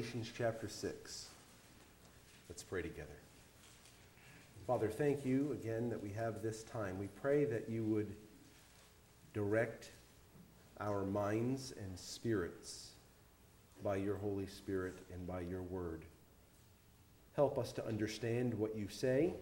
Galatians 0.00 0.32
chapter 0.34 0.66
6. 0.66 1.26
Let's 2.48 2.62
pray 2.62 2.80
together. 2.80 3.18
Father, 4.66 4.88
thank 4.88 5.26
you 5.26 5.52
again 5.52 5.90
that 5.90 6.02
we 6.02 6.08
have 6.08 6.42
this 6.42 6.62
time. 6.62 6.98
We 6.98 7.08
pray 7.20 7.44
that 7.44 7.68
you 7.68 7.84
would 7.84 8.14
direct 9.34 9.90
our 10.80 11.04
minds 11.04 11.74
and 11.78 11.98
spirits 11.98 12.92
by 13.84 13.96
your 13.96 14.16
Holy 14.16 14.46
Spirit 14.46 15.00
and 15.12 15.26
by 15.26 15.42
your 15.42 15.60
word. 15.60 16.06
Help 17.36 17.58
us 17.58 17.70
to 17.72 17.86
understand 17.86 18.54
what 18.54 18.74
you 18.74 18.88
say 18.88 19.34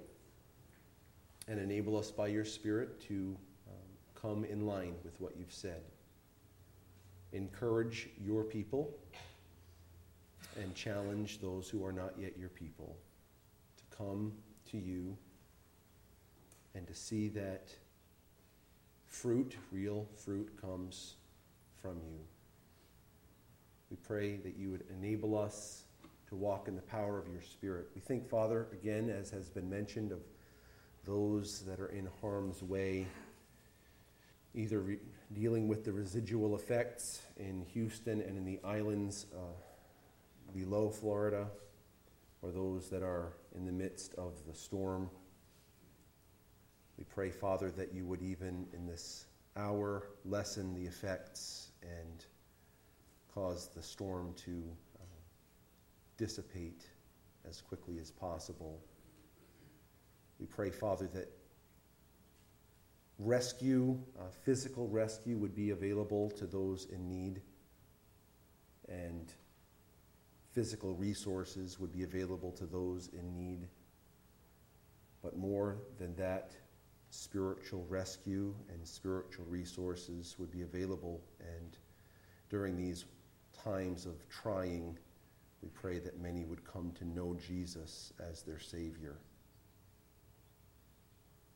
and 1.47 1.61
enable 1.61 1.97
us 1.97 2.11
by 2.11 2.27
your 2.27 2.45
Spirit 2.45 3.01
to 3.03 3.37
um, 3.69 3.75
come 4.21 4.45
in 4.45 4.67
line 4.67 4.97
with 5.05 5.21
what 5.21 5.37
you've 5.39 5.55
said. 5.55 5.83
Encourage 7.33 8.09
your 8.21 8.43
people 8.43 8.93
and 10.59 10.75
challenge 10.75 11.41
those 11.41 11.69
who 11.69 11.85
are 11.85 11.93
not 11.93 12.13
yet 12.19 12.37
your 12.39 12.49
people 12.49 12.97
to 13.77 13.97
come 13.97 14.33
to 14.71 14.79
you 14.79 15.17
and 16.75 16.87
to 16.87 16.95
see 16.95 17.29
that 17.29 17.69
fruit, 19.07 19.57
real 19.73 20.07
fruit, 20.15 20.51
comes 20.61 21.15
from 21.81 21.97
you. 21.97 22.19
We 23.91 23.97
pray 23.97 24.37
that 24.37 24.57
you 24.57 24.71
would 24.71 24.85
enable 24.91 25.37
us 25.37 25.85
to 26.29 26.37
walk 26.37 26.69
in 26.69 26.77
the 26.77 26.83
power 26.83 27.19
of 27.19 27.27
your 27.33 27.41
Spirit. 27.41 27.89
We 27.95 28.01
think, 28.01 28.29
Father, 28.29 28.69
again, 28.73 29.09
as 29.09 29.31
has 29.31 29.49
been 29.49 29.69
mentioned, 29.69 30.13
of 30.13 30.21
those 31.05 31.61
that 31.61 31.81
are 31.81 31.89
in 31.89 32.07
harm's 32.21 32.63
way, 32.63 33.07
either 34.55 34.81
re- 34.81 34.99
dealing 35.33 35.69
with 35.69 35.85
the 35.85 35.93
residual 35.93 36.55
effects 36.55 37.23
in 37.39 37.65
Houston 37.73 38.21
and 38.21 38.37
in 38.37 38.45
the 38.45 38.61
islands 38.63 39.27
uh, 39.35 39.39
below 40.65 40.91
Florida, 40.91 41.47
or 42.43 42.51
those 42.51 42.89
that 42.91 43.03
are 43.03 43.35
in 43.55 43.65
the 43.65 43.73
midst 43.73 44.15
of 44.15 44.33
the 44.47 44.55
storm. 44.55 45.09
We 46.97 47.05
pray, 47.05 47.31
Father, 47.31 47.71
that 47.73 47.93
you 47.93 48.05
would 48.07 48.23
even 48.23 48.67
in 48.73 48.87
this 48.87 49.27
hour 49.57 50.09
lessen 50.25 50.75
the 50.75 50.85
effects 50.85 51.71
and 51.83 52.25
cause 53.33 53.69
the 53.75 53.83
storm 53.83 54.35
to 54.45 54.63
uh, 55.01 55.05
dissipate 56.17 56.87
as 57.49 57.61
quickly 57.61 57.99
as 58.01 58.11
possible. 58.11 58.81
We 60.41 60.47
pray, 60.47 60.71
Father, 60.71 61.09
that 61.15 61.31
rescue, 63.19 63.99
uh, 64.19 64.31
physical 64.45 64.89
rescue, 64.89 65.37
would 65.37 65.55
be 65.55 65.71
available 65.71 66.31
to 66.31 66.47
those 66.47 66.87
in 66.87 67.09
need, 67.09 67.43
and 68.89 69.33
physical 70.59 70.93
resources 70.95 71.79
would 71.79 71.93
be 71.93 72.03
available 72.03 72.51
to 72.51 72.67
those 72.67 73.11
in 73.13 73.33
need. 73.33 73.69
But 75.23 75.37
more 75.37 75.77
than 76.01 76.17
that, 76.17 76.51
spiritual 77.11 77.87
rescue 77.89 78.53
and 78.69 78.85
spiritual 78.85 79.45
resources 79.49 80.35
would 80.37 80.51
be 80.51 80.63
available. 80.63 81.21
And 81.39 81.77
during 82.51 82.77
these 82.77 83.05
times 83.63 84.05
of 84.05 84.29
trying, 84.29 84.99
we 85.63 85.69
pray 85.69 86.01
that 86.01 86.21
many 86.21 86.45
would 86.45 86.65
come 86.65 86.91
to 86.99 87.05
know 87.05 87.37
Jesus 87.47 88.13
as 88.29 88.43
their 88.43 88.59
Savior. 88.59 89.15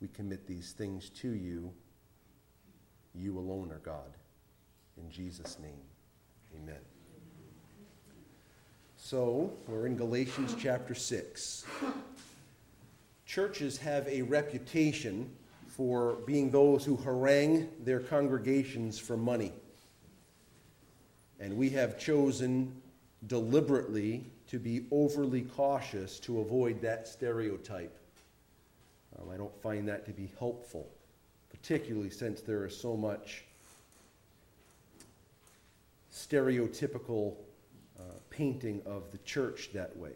We 0.00 0.06
commit 0.06 0.46
these 0.46 0.74
things 0.78 1.10
to 1.10 1.32
you. 1.32 1.72
You 3.16 3.36
alone 3.36 3.72
are 3.72 3.80
God. 3.80 4.16
In 4.96 5.10
Jesus' 5.10 5.58
name, 5.58 5.82
amen. 6.54 7.01
So, 9.12 9.52
we're 9.68 9.84
in 9.84 9.94
Galatians 9.98 10.56
chapter 10.58 10.94
6. 10.94 11.66
Churches 13.26 13.76
have 13.76 14.08
a 14.08 14.22
reputation 14.22 15.28
for 15.68 16.14
being 16.24 16.50
those 16.50 16.82
who 16.82 16.96
harangue 16.96 17.68
their 17.84 18.00
congregations 18.00 18.98
for 18.98 19.18
money. 19.18 19.52
And 21.40 21.58
we 21.58 21.68
have 21.68 21.98
chosen 21.98 22.74
deliberately 23.26 24.24
to 24.48 24.58
be 24.58 24.86
overly 24.90 25.42
cautious 25.42 26.18
to 26.20 26.40
avoid 26.40 26.80
that 26.80 27.06
stereotype. 27.06 27.94
Um, 29.20 29.28
I 29.28 29.36
don't 29.36 29.60
find 29.60 29.86
that 29.88 30.06
to 30.06 30.12
be 30.12 30.30
helpful, 30.38 30.88
particularly 31.50 32.08
since 32.08 32.40
there 32.40 32.64
is 32.64 32.74
so 32.74 32.96
much 32.96 33.44
stereotypical 36.10 37.34
painting 38.32 38.80
of 38.86 39.12
the 39.12 39.18
church 39.18 39.70
that 39.74 39.94
way. 39.96 40.14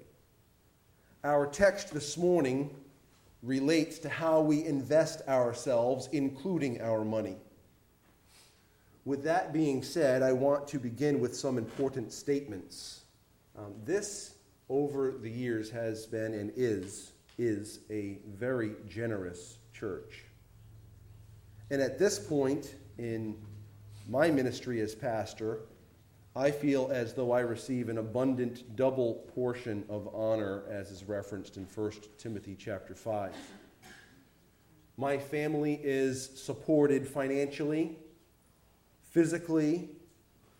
Our 1.23 1.47
text 1.47 1.93
this 1.93 2.17
morning 2.17 2.75
relates 3.43 3.99
to 4.01 4.09
how 4.09 4.41
we 4.41 4.65
invest 4.65 5.21
ourselves, 5.29 6.09
including 6.13 6.81
our 6.81 7.05
money. 7.05 7.37
With 9.05 9.23
that 9.25 9.53
being 9.53 9.83
said, 9.83 10.23
I 10.23 10.33
want 10.33 10.67
to 10.69 10.79
begin 10.79 11.21
with 11.21 11.37
some 11.37 11.59
important 11.59 12.13
statements. 12.13 13.03
Um, 13.57 13.75
this, 13.85 14.35
over 14.69 15.13
the 15.13 15.31
years, 15.31 15.71
has 15.71 16.07
been 16.07 16.35
and 16.35 16.53
is 16.57 17.13
is 17.39 17.81
a 17.91 18.19
very 18.27 18.73
generous 18.89 19.59
church. 19.75 20.25
And 21.71 21.83
at 21.83 21.99
this 21.99 22.19
point 22.19 22.77
in 22.97 23.37
my 24.09 24.31
ministry 24.31 24.81
as 24.81 24.95
pastor, 24.95 25.61
I 26.37 26.51
feel 26.51 26.91
as 26.93 27.15
though 27.15 27.33
I 27.33 27.41
receive 27.41 27.89
an 27.89 27.97
abundant 27.97 28.77
double 28.77 29.25
portion 29.35 29.85
of 29.89 30.15
honor 30.15 30.65
as 30.69 30.91
is 30.91 31.03
referenced 31.03 31.57
in 31.57 31.65
1 31.65 31.93
Timothy 32.19 32.55
chapter 32.59 32.95
5. 32.95 33.33
My 34.99 35.17
family 35.17 35.81
is 35.83 36.29
supported 36.35 37.09
financially, 37.09 37.97
physically, 39.13 39.89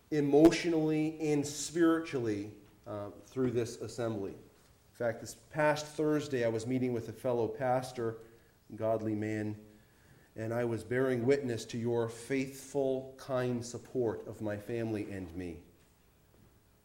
emotionally, 0.09 1.15
and 1.21 1.45
spiritually 1.45 2.49
uh, 2.87 3.09
through 3.27 3.51
this 3.51 3.77
assembly. 3.77 4.31
In 4.31 4.95
fact, 5.05 5.21
this 5.21 5.35
past 5.51 5.85
Thursday, 5.85 6.43
I 6.43 6.49
was 6.49 6.65
meeting 6.65 6.91
with 6.91 7.07
a 7.09 7.13
fellow 7.13 7.47
pastor, 7.47 8.17
godly 8.75 9.13
man, 9.13 9.55
and 10.35 10.51
I 10.55 10.65
was 10.65 10.83
bearing 10.83 11.23
witness 11.23 11.65
to 11.65 11.77
your 11.77 12.09
faithful, 12.09 13.13
kind 13.17 13.63
support 13.63 14.27
of 14.27 14.41
my 14.41 14.57
family 14.57 15.07
and 15.11 15.31
me. 15.35 15.59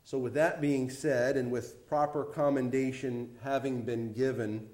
So, 0.04 0.18
with 0.18 0.34
that 0.34 0.60
being 0.60 0.90
said, 0.90 1.36
and 1.36 1.50
with 1.50 1.86
proper 1.88 2.24
commendation 2.24 3.36
having 3.42 3.82
been 3.82 4.12
given, 4.12 4.68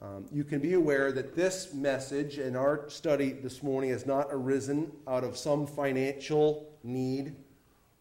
um, 0.00 0.26
you 0.30 0.44
can 0.44 0.60
be 0.60 0.74
aware 0.74 1.10
that 1.10 1.34
this 1.34 1.74
message 1.74 2.38
and 2.38 2.56
our 2.56 2.88
study 2.88 3.32
this 3.32 3.64
morning 3.64 3.90
has 3.90 4.06
not 4.06 4.28
arisen 4.30 4.92
out 5.08 5.24
of 5.24 5.36
some 5.36 5.66
financial 5.66 6.72
need 6.84 7.34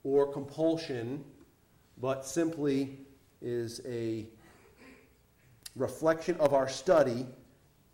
or 0.03 0.31
compulsion, 0.31 1.23
but 1.99 2.23
simply 2.23 2.99
is 3.41 3.81
a 3.87 4.27
reflection 5.75 6.37
of 6.39 6.53
our 6.53 6.69
study 6.69 7.25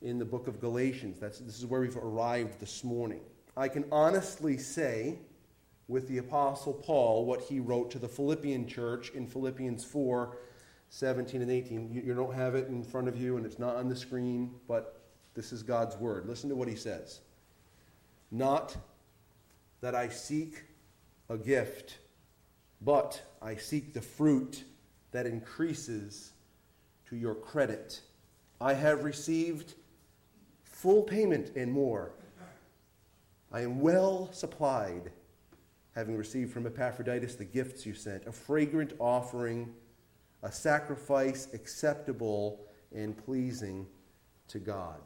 in 0.02 0.20
the 0.20 0.26
book 0.26 0.48
of 0.48 0.60
Galatians. 0.60 1.18
That's, 1.20 1.40
this 1.40 1.58
is 1.58 1.66
where 1.66 1.80
we've 1.80 1.96
arrived 1.96 2.60
this 2.60 2.84
morning. 2.84 3.22
I 3.56 3.70
can 3.70 3.86
honestly 3.90 4.58
say, 4.58 5.20
with 5.88 6.08
the 6.08 6.18
Apostle 6.18 6.74
Paul, 6.74 7.26
what 7.26 7.42
he 7.42 7.60
wrote 7.60 7.92
to 7.92 8.00
the 8.00 8.08
Philippian 8.08 8.68
church 8.68 9.12
in 9.12 9.28
Philippians 9.28 9.84
4 9.84 10.38
17 10.90 11.42
and 11.42 11.50
18. 11.50 11.92
You, 11.92 12.02
you 12.06 12.14
don't 12.14 12.36
have 12.36 12.54
it 12.54 12.68
in 12.68 12.84
front 12.84 13.08
of 13.08 13.20
you 13.20 13.38
and 13.38 13.46
it's 13.48 13.58
not 13.58 13.76
on 13.76 13.90
the 13.90 13.96
screen, 13.96 14.54
but 14.68 15.02
this 15.34 15.52
is 15.52 15.64
God's 15.64 15.98
word. 15.98 16.28
Listen 16.28 16.50
to 16.50 16.56
what 16.56 16.68
he 16.68 16.76
says. 16.76 17.22
Not 18.30 18.78
that 19.82 19.96
I 19.96 20.10
seek 20.10 20.64
a 21.30 21.38
gift, 21.38 21.98
but 22.82 23.22
I 23.42 23.56
seek 23.56 23.94
the 23.94 24.02
fruit 24.02 24.64
that 25.12 25.26
increases 25.26 26.34
to 27.10 27.16
your 27.16 27.36
credit. 27.36 28.02
I 28.62 28.74
have 28.74 29.04
received 29.04 29.74
full 30.64 31.04
payment 31.04 31.52
and 31.56 31.72
more. 31.72 32.12
I 33.52 33.62
am 33.62 33.80
well 33.80 34.30
supplied, 34.32 35.12
having 35.96 36.18
received 36.18 36.52
from 36.52 36.66
Epaphroditus 36.66 37.36
the 37.36 37.46
gifts 37.46 37.86
you 37.86 37.94
sent, 37.94 38.26
a 38.26 38.32
fragrant 38.32 38.94
offering, 39.00 39.74
a 40.42 40.52
sacrifice 40.52 41.48
acceptable 41.54 42.60
and 42.94 43.18
pleasing 43.26 43.86
to 44.48 44.60
God. 44.60 45.00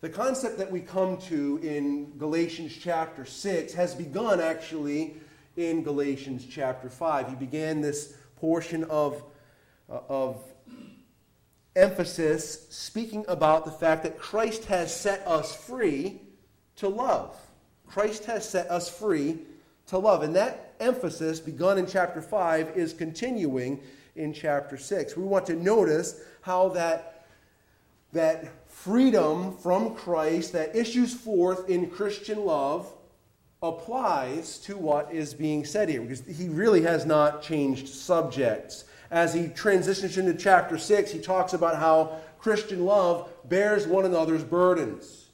The 0.00 0.10
concept 0.10 0.58
that 0.58 0.70
we 0.70 0.80
come 0.80 1.16
to 1.22 1.58
in 1.62 2.18
Galatians 2.18 2.76
chapter 2.78 3.24
6 3.24 3.72
has 3.72 3.94
begun 3.94 4.40
actually 4.40 5.14
in 5.56 5.82
Galatians 5.82 6.46
chapter 6.48 6.90
5. 6.90 7.28
He 7.30 7.34
began 7.36 7.80
this 7.80 8.14
portion 8.36 8.84
of, 8.84 9.22
uh, 9.88 10.00
of 10.08 10.44
emphasis 11.74 12.66
speaking 12.68 13.24
about 13.28 13.64
the 13.64 13.70
fact 13.70 14.02
that 14.02 14.18
Christ 14.18 14.66
has 14.66 14.94
set 14.94 15.26
us 15.26 15.56
free 15.56 16.20
to 16.76 16.88
love. 16.88 17.34
Christ 17.86 18.26
has 18.26 18.46
set 18.46 18.70
us 18.70 18.90
free 18.90 19.38
to 19.86 19.98
love. 19.98 20.22
And 20.22 20.34
that 20.36 20.74
emphasis 20.80 21.40
begun 21.40 21.78
in 21.78 21.86
chapter 21.86 22.20
5 22.20 22.76
is 22.76 22.92
continuing 22.92 23.80
in 24.16 24.32
chapter 24.32 24.76
6. 24.76 25.16
We 25.16 25.24
want 25.24 25.46
to 25.46 25.54
notice 25.54 26.20
how 26.42 26.70
that, 26.70 27.26
that 28.12 28.68
freedom 28.68 29.56
from 29.56 29.94
Christ 29.94 30.52
that 30.52 30.74
issues 30.74 31.14
forth 31.14 31.68
in 31.68 31.90
Christian 31.90 32.44
love 32.44 32.92
applies 33.62 34.58
to 34.58 34.76
what 34.76 35.12
is 35.12 35.32
being 35.32 35.64
said 35.64 35.88
here, 35.88 36.02
because 36.02 36.20
he 36.26 36.48
really 36.48 36.82
has 36.82 37.06
not 37.06 37.42
changed 37.42 37.88
subjects. 37.88 38.84
As 39.10 39.32
he 39.32 39.48
transitions 39.48 40.18
into 40.18 40.34
chapter 40.34 40.76
6, 40.76 41.10
he 41.10 41.18
talks 41.18 41.54
about 41.54 41.76
how 41.76 42.18
Christian 42.38 42.84
love 42.84 43.28
bears 43.44 43.86
one 43.86 44.04
another's 44.04 44.44
burdens. 44.44 45.30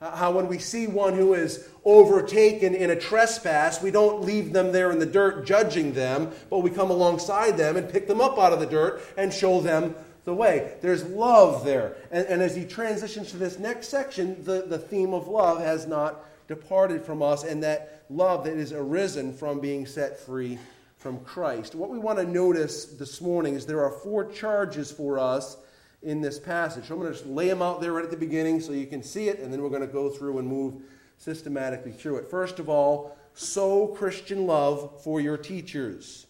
How, 0.00 0.32
when 0.32 0.48
we 0.48 0.58
see 0.58 0.86
one 0.86 1.14
who 1.14 1.32
is 1.32 1.68
overtaken 1.84 2.74
in 2.74 2.90
a 2.90 2.96
trespass, 2.96 3.82
we 3.82 3.90
don't 3.90 4.22
leave 4.22 4.52
them 4.52 4.72
there 4.72 4.90
in 4.90 4.98
the 4.98 5.06
dirt 5.06 5.46
judging 5.46 5.92
them, 5.92 6.30
but 6.48 6.60
we 6.60 6.70
come 6.70 6.90
alongside 6.90 7.56
them 7.56 7.76
and 7.76 7.88
pick 7.88 8.06
them 8.06 8.20
up 8.20 8.38
out 8.38 8.52
of 8.52 8.60
the 8.60 8.66
dirt 8.66 9.02
and 9.16 9.32
show 9.32 9.60
them 9.60 9.94
the 10.24 10.34
way. 10.34 10.74
There's 10.80 11.04
love 11.04 11.64
there. 11.64 11.96
And, 12.10 12.26
and 12.26 12.42
as 12.42 12.56
he 12.56 12.64
transitions 12.64 13.30
to 13.30 13.36
this 13.36 13.58
next 13.58 13.88
section, 13.88 14.42
the, 14.44 14.64
the 14.66 14.78
theme 14.78 15.12
of 15.12 15.28
love 15.28 15.60
has 15.60 15.86
not 15.86 16.24
departed 16.48 17.02
from 17.02 17.22
us, 17.22 17.44
and 17.44 17.62
that 17.62 18.04
love 18.08 18.44
that 18.44 18.56
is 18.56 18.72
arisen 18.72 19.32
from 19.34 19.60
being 19.60 19.86
set 19.86 20.18
free 20.18 20.58
from 20.96 21.20
Christ. 21.20 21.74
What 21.74 21.90
we 21.90 21.98
want 21.98 22.18
to 22.18 22.24
notice 22.24 22.86
this 22.86 23.20
morning 23.20 23.54
is 23.54 23.66
there 23.66 23.84
are 23.84 23.90
four 23.90 24.24
charges 24.30 24.90
for 24.90 25.18
us 25.18 25.58
in 26.02 26.20
this 26.20 26.38
passage. 26.38 26.86
So 26.86 26.94
I'm 26.94 27.00
going 27.00 27.12
to 27.12 27.18
just 27.18 27.28
lay 27.28 27.48
them 27.48 27.62
out 27.62 27.80
there 27.80 27.92
right 27.92 28.04
at 28.04 28.10
the 28.10 28.16
beginning 28.16 28.60
so 28.60 28.72
you 28.72 28.86
can 28.86 29.02
see 29.02 29.28
it, 29.28 29.40
and 29.40 29.52
then 29.52 29.60
we're 29.62 29.70
going 29.70 29.82
to 29.82 29.86
go 29.86 30.08
through 30.08 30.38
and 30.38 30.48
move 30.48 30.82
systematically 31.18 31.92
through 31.92 32.16
it. 32.16 32.30
First 32.30 32.58
of 32.58 32.68
all, 32.68 33.16
sow 33.34 33.88
Christian 33.88 34.46
love 34.46 35.02
for 35.02 35.20
your 35.20 35.36
teachers. 35.36 36.26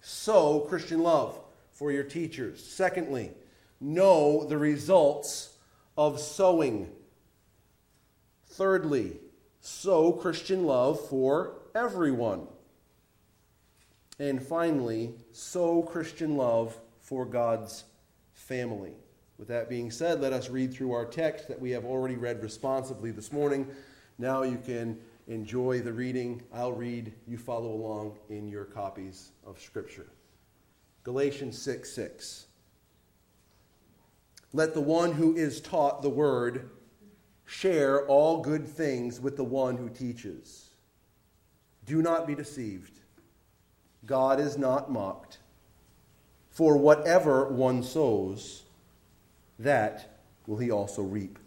Sow 0.00 0.60
Christian 0.60 1.02
love 1.02 1.38
for 1.72 1.92
your 1.92 2.04
teachers. 2.04 2.64
Secondly, 2.64 3.32
know 3.80 4.44
the 4.44 4.58
results 4.58 5.56
of 5.96 6.20
sowing. 6.20 6.90
Thirdly, 8.46 9.18
sow 9.60 10.12
Christian 10.12 10.64
love 10.64 11.00
for 11.08 11.54
everyone. 11.74 12.46
And 14.18 14.42
finally, 14.42 15.14
sow 15.32 15.82
Christian 15.82 16.36
love 16.36 16.78
for 16.98 17.24
God's 17.24 17.84
family. 18.32 18.92
With 19.40 19.48
that 19.48 19.70
being 19.70 19.90
said, 19.90 20.20
let 20.20 20.34
us 20.34 20.50
read 20.50 20.74
through 20.74 20.92
our 20.92 21.06
text 21.06 21.48
that 21.48 21.58
we 21.58 21.70
have 21.70 21.86
already 21.86 22.16
read 22.16 22.42
responsibly 22.42 23.10
this 23.10 23.32
morning. 23.32 23.66
Now 24.18 24.42
you 24.42 24.58
can 24.58 24.98
enjoy 25.28 25.80
the 25.80 25.94
reading. 25.94 26.42
I'll 26.52 26.74
read, 26.74 27.14
you 27.26 27.38
follow 27.38 27.72
along 27.72 28.18
in 28.28 28.48
your 28.48 28.66
copies 28.66 29.30
of 29.46 29.58
Scripture. 29.58 30.08
Galatians 31.04 31.56
6 31.56 31.90
6. 31.90 32.46
Let 34.52 34.74
the 34.74 34.82
one 34.82 35.12
who 35.12 35.34
is 35.34 35.62
taught 35.62 36.02
the 36.02 36.10
word 36.10 36.68
share 37.46 38.06
all 38.08 38.42
good 38.42 38.68
things 38.68 39.20
with 39.20 39.38
the 39.38 39.44
one 39.44 39.78
who 39.78 39.88
teaches. 39.88 40.68
Do 41.86 42.02
not 42.02 42.26
be 42.26 42.34
deceived. 42.34 43.00
God 44.04 44.38
is 44.38 44.58
not 44.58 44.92
mocked. 44.92 45.38
For 46.50 46.76
whatever 46.76 47.48
one 47.48 47.82
sows, 47.82 48.64
that 49.60 50.20
will 50.46 50.58
he 50.58 50.70
also 50.70 51.02
reap. 51.02 51.38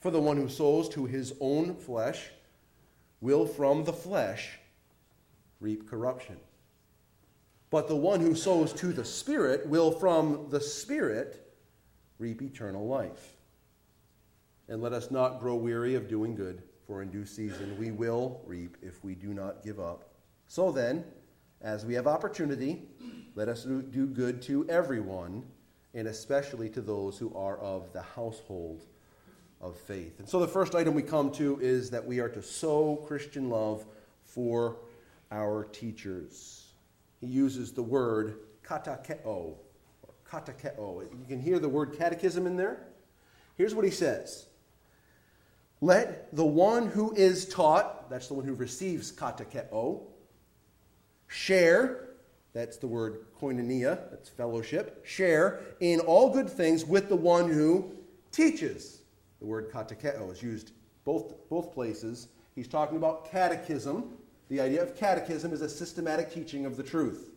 For 0.00 0.10
the 0.10 0.20
one 0.20 0.36
who 0.36 0.48
sows 0.48 0.88
to 0.90 1.06
his 1.06 1.32
own 1.40 1.74
flesh 1.74 2.30
will 3.20 3.46
from 3.46 3.84
the 3.84 3.92
flesh 3.92 4.58
reap 5.60 5.88
corruption. 5.88 6.36
But 7.70 7.88
the 7.88 7.96
one 7.96 8.20
who 8.20 8.34
sows 8.34 8.72
to 8.74 8.92
the 8.92 9.04
Spirit 9.04 9.66
will 9.66 9.90
from 9.90 10.46
the 10.50 10.60
Spirit 10.60 11.52
reap 12.18 12.42
eternal 12.42 12.86
life. 12.86 13.32
And 14.68 14.80
let 14.80 14.92
us 14.92 15.10
not 15.10 15.40
grow 15.40 15.56
weary 15.56 15.94
of 15.94 16.06
doing 16.06 16.34
good, 16.34 16.62
for 16.86 17.02
in 17.02 17.10
due 17.10 17.26
season 17.26 17.76
we 17.78 17.90
will 17.90 18.42
reap 18.46 18.76
if 18.82 19.02
we 19.02 19.14
do 19.14 19.34
not 19.34 19.64
give 19.64 19.80
up. 19.80 20.10
So 20.46 20.70
then, 20.70 21.04
as 21.62 21.86
we 21.86 21.94
have 21.94 22.06
opportunity, 22.06 22.82
let 23.34 23.48
us 23.48 23.64
do 23.64 24.06
good 24.06 24.42
to 24.42 24.68
everyone, 24.68 25.44
and 25.94 26.08
especially 26.08 26.68
to 26.70 26.80
those 26.80 27.16
who 27.18 27.34
are 27.34 27.58
of 27.58 27.92
the 27.92 28.02
household 28.02 28.84
of 29.60 29.76
faith. 29.78 30.18
And 30.18 30.28
so 30.28 30.40
the 30.40 30.48
first 30.48 30.74
item 30.74 30.94
we 30.94 31.02
come 31.02 31.30
to 31.32 31.58
is 31.60 31.90
that 31.90 32.04
we 32.04 32.20
are 32.20 32.28
to 32.28 32.42
sow 32.42 32.96
Christian 33.06 33.48
love 33.48 33.86
for 34.24 34.76
our 35.30 35.64
teachers. 35.64 36.66
He 37.20 37.28
uses 37.28 37.72
the 37.72 37.82
word 37.82 38.40
katakeo, 38.66 39.54
katakeo. 40.30 41.02
You 41.02 41.26
can 41.28 41.40
hear 41.40 41.58
the 41.58 41.68
word 41.68 41.96
catechism 41.96 42.46
in 42.46 42.56
there. 42.56 42.88
Here's 43.56 43.74
what 43.74 43.84
he 43.84 43.90
says. 43.90 44.46
Let 45.80 46.34
the 46.34 46.44
one 46.44 46.86
who 46.86 47.14
is 47.14 47.46
taught, 47.46 48.10
that's 48.10 48.28
the 48.28 48.34
one 48.34 48.44
who 48.44 48.54
receives 48.54 49.12
katakeo, 49.12 50.02
share 51.26 52.03
that's 52.54 52.76
the 52.76 52.86
word 52.86 53.26
koinonia, 53.40 53.98
that's 54.10 54.28
fellowship. 54.28 55.04
Share 55.04 55.60
in 55.80 56.00
all 56.00 56.30
good 56.30 56.48
things 56.48 56.84
with 56.84 57.08
the 57.08 57.16
one 57.16 57.50
who 57.50 57.92
teaches. 58.30 59.00
The 59.40 59.46
word 59.46 59.70
katekeo 59.70 60.32
is 60.32 60.42
used 60.42 60.70
both, 61.04 61.34
both 61.50 61.74
places. 61.74 62.28
He's 62.54 62.68
talking 62.68 62.96
about 62.96 63.30
catechism. 63.30 64.16
The 64.48 64.60
idea 64.60 64.82
of 64.82 64.96
catechism 64.96 65.52
is 65.52 65.62
a 65.62 65.68
systematic 65.68 66.32
teaching 66.32 66.64
of 66.64 66.76
the 66.76 66.82
truth. 66.82 67.32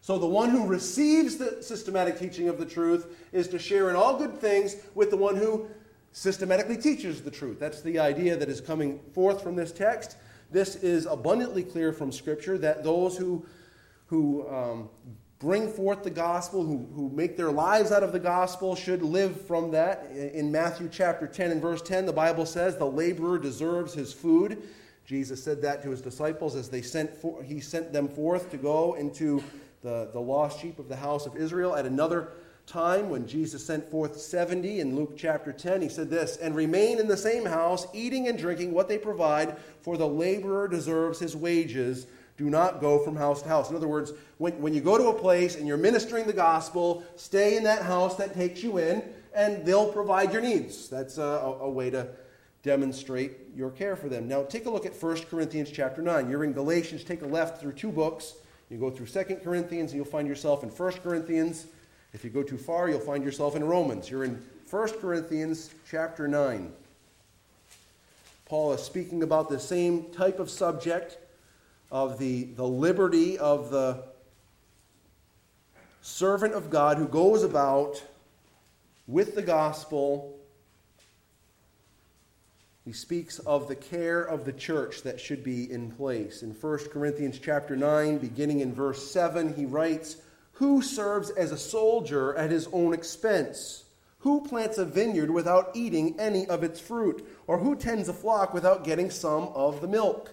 So 0.00 0.18
the 0.18 0.26
one 0.26 0.48
who 0.48 0.66
receives 0.66 1.36
the 1.36 1.62
systematic 1.62 2.18
teaching 2.18 2.48
of 2.48 2.58
the 2.58 2.66
truth 2.66 3.14
is 3.32 3.46
to 3.48 3.58
share 3.58 3.90
in 3.90 3.96
all 3.96 4.18
good 4.18 4.38
things 4.38 4.76
with 4.94 5.10
the 5.10 5.16
one 5.16 5.36
who 5.36 5.68
systematically 6.12 6.76
teaches 6.76 7.20
the 7.22 7.30
truth. 7.30 7.60
That's 7.60 7.82
the 7.82 7.98
idea 7.98 8.36
that 8.36 8.48
is 8.48 8.60
coming 8.60 8.98
forth 9.12 9.42
from 9.42 9.56
this 9.56 9.72
text. 9.72 10.16
This 10.50 10.76
is 10.76 11.06
abundantly 11.06 11.62
clear 11.62 11.92
from 11.92 12.10
Scripture 12.10 12.58
that 12.58 12.82
those 12.82 13.16
who 13.16 13.46
who 14.12 14.46
um, 14.46 14.90
bring 15.38 15.72
forth 15.72 16.02
the 16.02 16.10
gospel, 16.10 16.62
who, 16.66 16.86
who 16.94 17.08
make 17.08 17.34
their 17.34 17.50
lives 17.50 17.90
out 17.90 18.02
of 18.02 18.12
the 18.12 18.20
gospel, 18.20 18.76
should 18.76 19.00
live 19.00 19.40
from 19.46 19.70
that. 19.70 20.10
In 20.10 20.52
Matthew 20.52 20.90
chapter 20.92 21.26
10 21.26 21.50
and 21.50 21.62
verse 21.62 21.80
10, 21.80 22.04
the 22.04 22.12
Bible 22.12 22.44
says, 22.44 22.76
The 22.76 22.84
laborer 22.84 23.38
deserves 23.38 23.94
his 23.94 24.12
food. 24.12 24.64
Jesus 25.06 25.42
said 25.42 25.62
that 25.62 25.82
to 25.84 25.88
his 25.88 26.02
disciples 26.02 26.54
as 26.56 26.68
they 26.68 26.82
sent 26.82 27.16
for, 27.16 27.42
he 27.42 27.58
sent 27.58 27.90
them 27.90 28.06
forth 28.06 28.50
to 28.50 28.58
go 28.58 28.94
into 28.94 29.42
the, 29.82 30.10
the 30.12 30.20
lost 30.20 30.60
sheep 30.60 30.78
of 30.78 30.90
the 30.90 30.96
house 30.96 31.24
of 31.24 31.34
Israel. 31.34 31.74
At 31.74 31.86
another 31.86 32.32
time, 32.66 33.08
when 33.08 33.26
Jesus 33.26 33.64
sent 33.64 33.90
forth 33.90 34.20
70 34.20 34.80
in 34.80 34.94
Luke 34.94 35.14
chapter 35.16 35.54
10, 35.54 35.80
he 35.80 35.88
said 35.88 36.10
this, 36.10 36.36
And 36.36 36.54
remain 36.54 37.00
in 37.00 37.08
the 37.08 37.16
same 37.16 37.46
house, 37.46 37.86
eating 37.94 38.28
and 38.28 38.38
drinking 38.38 38.74
what 38.74 38.88
they 38.88 38.98
provide, 38.98 39.56
for 39.80 39.96
the 39.96 40.06
laborer 40.06 40.68
deserves 40.68 41.18
his 41.18 41.34
wages 41.34 42.06
do 42.36 42.48
not 42.48 42.80
go 42.80 42.98
from 42.98 43.16
house 43.16 43.42
to 43.42 43.48
house. 43.48 43.70
In 43.70 43.76
other 43.76 43.88
words, 43.88 44.12
when, 44.38 44.60
when 44.60 44.74
you 44.74 44.80
go 44.80 44.96
to 44.96 45.08
a 45.08 45.14
place 45.14 45.56
and 45.56 45.66
you're 45.66 45.76
ministering 45.76 46.26
the 46.26 46.32
gospel, 46.32 47.04
stay 47.16 47.56
in 47.56 47.64
that 47.64 47.82
house 47.82 48.16
that 48.16 48.34
takes 48.34 48.62
you 48.62 48.78
in, 48.78 49.02
and 49.34 49.64
they'll 49.64 49.92
provide 49.92 50.32
your 50.32 50.42
needs. 50.42 50.88
That's 50.88 51.18
a, 51.18 51.22
a 51.22 51.70
way 51.70 51.90
to 51.90 52.08
demonstrate 52.62 53.32
your 53.54 53.70
care 53.70 53.96
for 53.96 54.08
them. 54.08 54.28
Now, 54.28 54.44
take 54.44 54.66
a 54.66 54.70
look 54.70 54.86
at 54.86 55.00
1 55.00 55.22
Corinthians 55.22 55.70
chapter 55.70 56.00
9. 56.00 56.30
You're 56.30 56.44
in 56.44 56.52
Galatians, 56.52 57.04
take 57.04 57.22
a 57.22 57.26
left 57.26 57.60
through 57.60 57.72
two 57.72 57.90
books. 57.90 58.34
You 58.70 58.78
go 58.78 58.90
through 58.90 59.06
2 59.06 59.36
Corinthians, 59.36 59.92
and 59.92 59.96
you'll 59.96 60.04
find 60.04 60.28
yourself 60.28 60.62
in 60.62 60.70
1 60.70 60.92
Corinthians. 61.02 61.66
If 62.12 62.24
you 62.24 62.30
go 62.30 62.42
too 62.42 62.58
far, 62.58 62.88
you'll 62.88 63.00
find 63.00 63.24
yourself 63.24 63.56
in 63.56 63.64
Romans. 63.64 64.10
You're 64.10 64.24
in 64.24 64.42
1 64.70 64.88
Corinthians 65.00 65.70
chapter 65.90 66.28
9. 66.28 66.72
Paul 68.46 68.72
is 68.72 68.82
speaking 68.82 69.22
about 69.22 69.48
the 69.48 69.58
same 69.58 70.10
type 70.12 70.38
of 70.38 70.50
subject 70.50 71.18
of 71.92 72.18
the, 72.18 72.44
the 72.44 72.66
liberty 72.66 73.38
of 73.38 73.70
the 73.70 74.02
servant 76.00 76.54
of 76.54 76.70
God 76.70 76.96
who 76.96 77.06
goes 77.06 77.44
about 77.44 78.02
with 79.06 79.34
the 79.34 79.42
gospel. 79.42 80.38
He 82.86 82.92
speaks 82.92 83.38
of 83.40 83.68
the 83.68 83.76
care 83.76 84.22
of 84.22 84.46
the 84.46 84.54
church 84.54 85.02
that 85.02 85.20
should 85.20 85.44
be 85.44 85.70
in 85.70 85.92
place. 85.92 86.42
In 86.42 86.52
1 86.52 86.78
Corinthians 86.90 87.38
chapter 87.38 87.76
9, 87.76 88.18
beginning 88.18 88.60
in 88.60 88.74
verse 88.74 89.10
7, 89.10 89.54
he 89.54 89.66
writes, 89.66 90.16
Who 90.54 90.80
serves 90.80 91.28
as 91.28 91.52
a 91.52 91.58
soldier 91.58 92.34
at 92.36 92.50
his 92.50 92.68
own 92.72 92.94
expense? 92.94 93.84
Who 94.20 94.40
plants 94.40 94.78
a 94.78 94.86
vineyard 94.86 95.30
without 95.30 95.72
eating 95.74 96.18
any 96.18 96.46
of 96.46 96.64
its 96.64 96.80
fruit? 96.80 97.28
Or 97.46 97.58
who 97.58 97.76
tends 97.76 98.08
a 98.08 98.14
flock 98.14 98.54
without 98.54 98.82
getting 98.82 99.10
some 99.10 99.48
of 99.48 99.82
the 99.82 99.88
milk? 99.88 100.32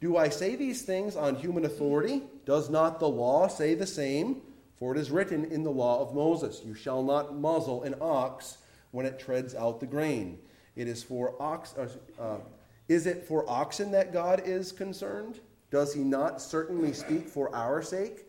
Do 0.00 0.16
I 0.16 0.28
say 0.28 0.56
these 0.56 0.82
things 0.82 1.16
on 1.16 1.36
human 1.36 1.64
authority? 1.64 2.22
Does 2.44 2.68
not 2.68 3.00
the 3.00 3.08
law 3.08 3.48
say 3.48 3.74
the 3.74 3.86
same? 3.86 4.42
For 4.78 4.94
it 4.94 4.98
is 4.98 5.10
written 5.10 5.46
in 5.46 5.62
the 5.62 5.70
law 5.70 6.00
of 6.00 6.14
Moses, 6.14 6.60
You 6.64 6.74
shall 6.74 7.02
not 7.02 7.36
muzzle 7.36 7.82
an 7.82 7.94
ox 8.00 8.58
when 8.90 9.06
it 9.06 9.18
treads 9.18 9.54
out 9.54 9.80
the 9.80 9.86
grain. 9.86 10.38
It 10.74 10.86
is 10.86 11.02
for 11.02 11.34
ox, 11.40 11.74
uh, 11.78 11.88
uh, 12.20 12.38
Is 12.88 13.06
it 13.06 13.24
for 13.26 13.48
oxen 13.48 13.90
that 13.92 14.12
God 14.12 14.42
is 14.44 14.72
concerned? 14.72 15.40
Does 15.70 15.94
he 15.94 16.00
not 16.00 16.42
certainly 16.42 16.92
speak 16.92 17.26
for 17.26 17.54
our 17.54 17.80
sake? 17.82 18.26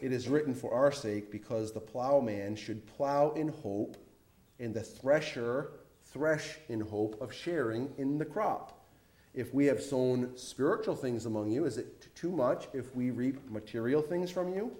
It 0.00 0.12
is 0.12 0.28
written 0.28 0.54
for 0.54 0.74
our 0.74 0.92
sake 0.92 1.30
because 1.30 1.72
the 1.72 1.80
plowman 1.80 2.56
should 2.56 2.86
plow 2.86 3.30
in 3.32 3.48
hope, 3.48 3.96
and 4.58 4.74
the 4.74 4.82
thresher 4.82 5.70
thresh 6.04 6.58
in 6.68 6.80
hope 6.80 7.20
of 7.20 7.32
sharing 7.32 7.92
in 7.98 8.18
the 8.18 8.24
crop. 8.24 8.77
If 9.38 9.54
we 9.54 9.66
have 9.66 9.80
sown 9.80 10.32
spiritual 10.34 10.96
things 10.96 11.24
among 11.24 11.52
you, 11.52 11.64
is 11.64 11.78
it 11.78 12.12
too 12.16 12.32
much 12.32 12.66
if 12.72 12.92
we 12.96 13.12
reap 13.12 13.48
material 13.48 14.02
things 14.02 14.32
from 14.32 14.52
you? 14.52 14.72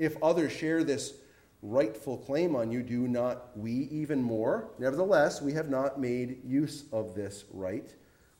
If 0.00 0.20
others 0.20 0.50
share 0.50 0.82
this 0.82 1.14
rightful 1.62 2.16
claim 2.16 2.56
on 2.56 2.72
you, 2.72 2.82
do 2.82 3.06
not 3.06 3.56
we 3.56 3.70
even 3.92 4.20
more? 4.20 4.70
Nevertheless, 4.80 5.40
we 5.40 5.52
have 5.52 5.70
not 5.70 6.00
made 6.00 6.44
use 6.44 6.86
of 6.90 7.14
this 7.14 7.44
right, 7.52 7.94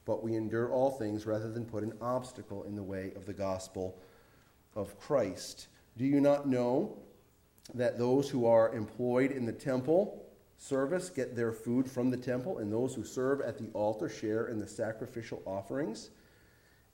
but 0.05 0.25
we 0.25 0.35
endure 0.35 0.73
all 0.73 0.91
things 0.91 1.27
rather 1.27 1.53
than 1.53 1.65
put 1.65 1.85
an 1.85 1.93
obstacle 2.01 2.65
in 2.65 2.75
the 2.75 2.83
way 2.83 3.13
of 3.15 3.25
the 3.25 3.33
gospel 3.33 3.97
of 4.75 4.99
Christ. 4.99 5.69
Do 5.97 6.05
you 6.05 6.21
not 6.21 6.49
know 6.49 6.99
that 7.73 7.99
those 7.99 8.29
who 8.29 8.47
are 8.47 8.75
employed 8.75 9.31
in 9.31 9.47
the 9.47 9.53
temple 9.53 10.26
service 10.57 11.11
get 11.11 11.37
their 11.37 11.53
food 11.53 11.91
from 11.91 12.11
the 12.11 12.17
temple, 12.17 12.59
and 12.59 12.73
those 12.73 12.95
who 12.95 13.05
serve 13.05 13.41
at 13.41 13.59
the 13.59 13.69
altar 13.73 14.09
share 14.09 14.47
in 14.47 14.59
the 14.59 14.67
sacrificial 14.67 15.43
offerings? 15.45 16.11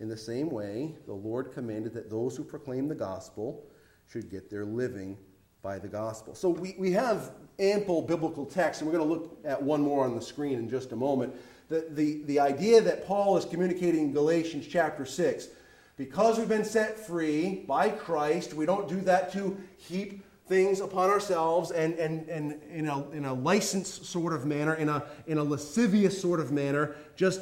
In 0.00 0.08
the 0.08 0.16
same 0.16 0.50
way, 0.50 0.94
the 1.06 1.12
Lord 1.12 1.52
commanded 1.52 1.94
that 1.94 2.10
those 2.10 2.36
who 2.36 2.44
proclaim 2.44 2.88
the 2.88 2.94
gospel 2.94 3.64
should 4.08 4.30
get 4.30 4.50
their 4.50 4.64
living 4.64 5.16
by 5.62 5.78
the 5.78 5.88
gospel. 5.88 6.34
So 6.34 6.48
we, 6.48 6.74
we 6.76 6.90
have 6.92 7.30
ample 7.58 8.02
biblical 8.02 8.44
text, 8.44 8.80
and 8.80 8.90
we're 8.90 8.98
going 8.98 9.08
to 9.08 9.14
look 9.14 9.38
at 9.44 9.62
one 9.62 9.80
more 9.80 10.04
on 10.04 10.14
the 10.14 10.20
screen 10.20 10.58
in 10.58 10.68
just 10.68 10.92
a 10.92 10.96
moment. 10.96 11.34
The, 11.68 11.86
the, 11.90 12.22
the 12.24 12.40
idea 12.40 12.80
that 12.80 13.06
Paul 13.06 13.36
is 13.36 13.44
communicating 13.44 14.06
in 14.06 14.12
Galatians 14.12 14.66
chapter 14.66 15.06
6 15.06 15.48
because 15.96 16.38
we've 16.38 16.48
been 16.48 16.64
set 16.64 16.98
free 16.98 17.64
by 17.68 17.88
Christ, 17.90 18.54
we 18.54 18.66
don't 18.66 18.88
do 18.88 19.00
that 19.02 19.32
to 19.34 19.56
heap 19.76 20.24
things 20.52 20.80
upon 20.80 21.08
ourselves 21.08 21.70
and, 21.70 21.94
and, 21.94 22.28
and 22.28 22.60
in, 22.70 22.86
a, 22.86 23.10
in 23.12 23.24
a 23.24 23.32
licensed 23.32 24.04
sort 24.04 24.34
of 24.34 24.44
manner, 24.44 24.74
in 24.74 24.90
a, 24.90 25.02
in 25.26 25.38
a 25.38 25.42
lascivious 25.42 26.20
sort 26.20 26.40
of 26.40 26.52
manner, 26.52 26.94
just 27.16 27.40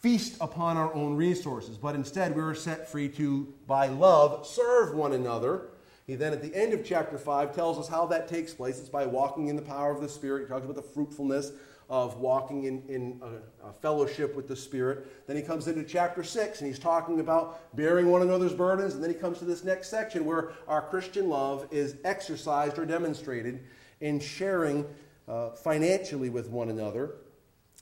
feast 0.00 0.36
upon 0.40 0.76
our 0.76 0.92
own 0.94 1.14
resources. 1.14 1.76
But 1.76 1.94
instead, 1.94 2.34
we 2.34 2.42
are 2.42 2.56
set 2.56 2.90
free 2.90 3.08
to, 3.10 3.54
by 3.68 3.86
love, 3.86 4.48
serve 4.48 4.96
one 4.96 5.12
another. 5.12 5.68
He 6.08 6.16
then, 6.16 6.32
at 6.32 6.42
the 6.42 6.52
end 6.52 6.72
of 6.72 6.84
chapter 6.84 7.18
5, 7.18 7.54
tells 7.54 7.78
us 7.78 7.86
how 7.86 8.04
that 8.06 8.26
takes 8.26 8.52
place. 8.52 8.80
It's 8.80 8.88
by 8.88 9.06
walking 9.06 9.46
in 9.46 9.54
the 9.54 9.62
power 9.62 9.92
of 9.92 10.00
the 10.00 10.08
Spirit. 10.08 10.40
He 10.42 10.48
talks 10.48 10.64
about 10.64 10.74
the 10.74 10.82
fruitfulness 10.82 11.52
of 11.88 12.18
walking 12.18 12.64
in, 12.64 12.82
in 12.88 13.20
a, 13.22 13.68
a, 13.68 13.72
fellowship 13.72 14.36
with 14.36 14.46
the 14.46 14.56
Spirit. 14.56 15.26
Then 15.26 15.36
he 15.36 15.42
comes 15.42 15.68
into 15.68 15.82
chapter 15.82 16.22
6 16.22 16.60
and 16.60 16.68
he's 16.68 16.78
talking 16.78 17.20
about 17.20 17.74
bearing 17.74 18.10
one 18.10 18.20
another's 18.20 18.52
burdens. 18.52 18.94
And 18.94 19.02
then 19.02 19.10
he 19.10 19.16
comes 19.16 19.38
to 19.38 19.46
this 19.46 19.64
next 19.64 19.88
section 19.88 20.26
where 20.26 20.50
our 20.66 20.82
Christian 20.82 21.30
love 21.30 21.66
is 21.70 21.96
exercised 22.04 22.78
or 22.78 22.84
demonstrated 22.84 23.64
in 24.00 24.20
sharing 24.20 24.84
uh, 25.26 25.50
financially 25.50 26.28
with 26.28 26.50
one 26.50 26.68
another. 26.68 27.14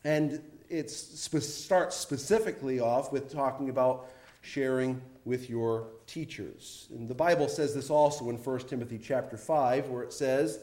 And 0.04 0.40
it 0.68 0.90
starts 0.90 1.96
specifically 1.96 2.78
off 2.78 3.12
with 3.12 3.32
talking 3.32 3.70
about 3.70 4.06
sharing 4.40 5.02
with 5.24 5.50
your 5.50 5.88
teachers. 6.06 6.86
And 6.90 7.08
the 7.08 7.14
Bible 7.14 7.48
says 7.48 7.74
this 7.74 7.90
also 7.90 8.30
in 8.30 8.36
1 8.36 8.58
Timothy 8.60 9.00
chapter 9.02 9.36
5 9.36 9.88
where 9.88 10.02
it 10.04 10.12
says, 10.12 10.60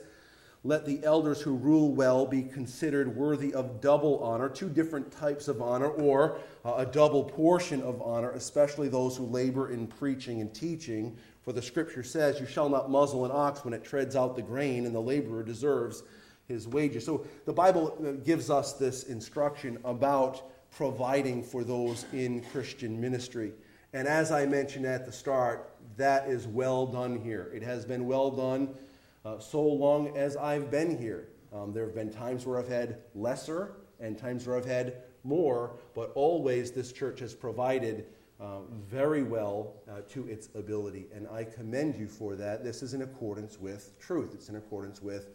let 0.66 0.86
the 0.86 1.04
elders 1.04 1.42
who 1.42 1.56
rule 1.56 1.92
well 1.92 2.26
be 2.26 2.42
considered 2.42 3.14
worthy 3.16 3.54
of 3.54 3.82
double 3.82 4.20
honor, 4.24 4.48
two 4.48 4.70
different 4.70 5.12
types 5.12 5.50
of 5.50 5.62
honor, 5.62 5.90
or 5.90 6.38
uh, 6.64 6.76
a 6.78 6.86
double 6.86 7.24
portion 7.24 7.82
of 7.82 8.02
honor, 8.02 8.32
especially 8.32 8.88
those 8.88 9.18
who 9.18 9.26
labor 9.26 9.72
in 9.72 9.88
preaching 9.88 10.40
and 10.40 10.54
teaching. 10.54 11.18
For 11.42 11.52
the 11.52 11.62
scripture 11.62 12.04
says, 12.04 12.40
You 12.40 12.46
shall 12.46 12.70
not 12.70 12.90
muzzle 12.90 13.26
an 13.26 13.32
ox 13.34 13.66
when 13.66 13.74
it 13.74 13.84
treads 13.84 14.16
out 14.16 14.38
the 14.38 14.42
grain, 14.42 14.86
and 14.86 14.96
the 14.96 15.02
laborer 15.02 15.44
deserves 15.44 16.04
his 16.48 16.66
wages. 16.66 17.06
So 17.06 17.26
the 17.46 17.54
Bible 17.54 17.98
uh, 18.00 18.12
gives 18.24 18.50
us 18.50 18.74
this 18.74 19.04
instruction 19.04 19.78
about 19.84 20.50
providing 20.72 21.44
for 21.44 21.66
those 21.66 22.06
in 22.14 22.42
Christian 22.52 23.00
ministry. 23.00 23.52
And 23.92 24.08
as 24.08 24.32
I 24.32 24.46
mentioned 24.46 24.86
at 24.86 25.06
the 25.06 25.12
start, 25.12 25.76
that 25.98 26.28
is 26.28 26.48
well 26.48 26.88
done 26.88 27.20
here. 27.20 27.52
It 27.54 27.64
has 27.64 27.86
been 27.86 28.08
well 28.08 28.32
done 28.32 28.70
uh, 29.26 29.40
so 29.40 29.62
long 29.62 30.16
as 30.18 30.36
I've 30.38 30.70
been 30.70 30.98
here. 30.98 31.30
Um, 31.54 31.72
there 31.72 31.86
have 31.86 31.96
been 31.96 32.12
times 32.12 32.46
where 32.46 32.58
I've 32.60 32.68
had 32.68 32.98
lesser 33.14 33.76
and 34.00 34.18
times 34.18 34.48
where 34.48 34.58
I've 34.58 34.66
had 34.66 35.04
more, 35.24 35.76
but 35.94 36.12
always 36.16 36.72
this 36.72 36.92
church 36.92 37.20
has 37.20 37.34
provided 37.34 38.06
uh, 38.40 38.60
very 38.90 39.24
well 39.24 39.76
uh, 39.90 40.02
to 40.10 40.28
its 40.28 40.50
ability. 40.56 41.08
And 41.14 41.28
I 41.28 41.44
commend 41.44 41.96
you 41.96 42.08
for 42.08 42.36
that. 42.36 42.64
This 42.64 42.82
is 42.82 42.94
in 42.94 43.04
accordance 43.04 43.60
with 43.60 43.98
truth, 44.00 44.32
it's 44.34 44.50
in 44.50 44.56
accordance 44.56 45.02
with 45.02 45.30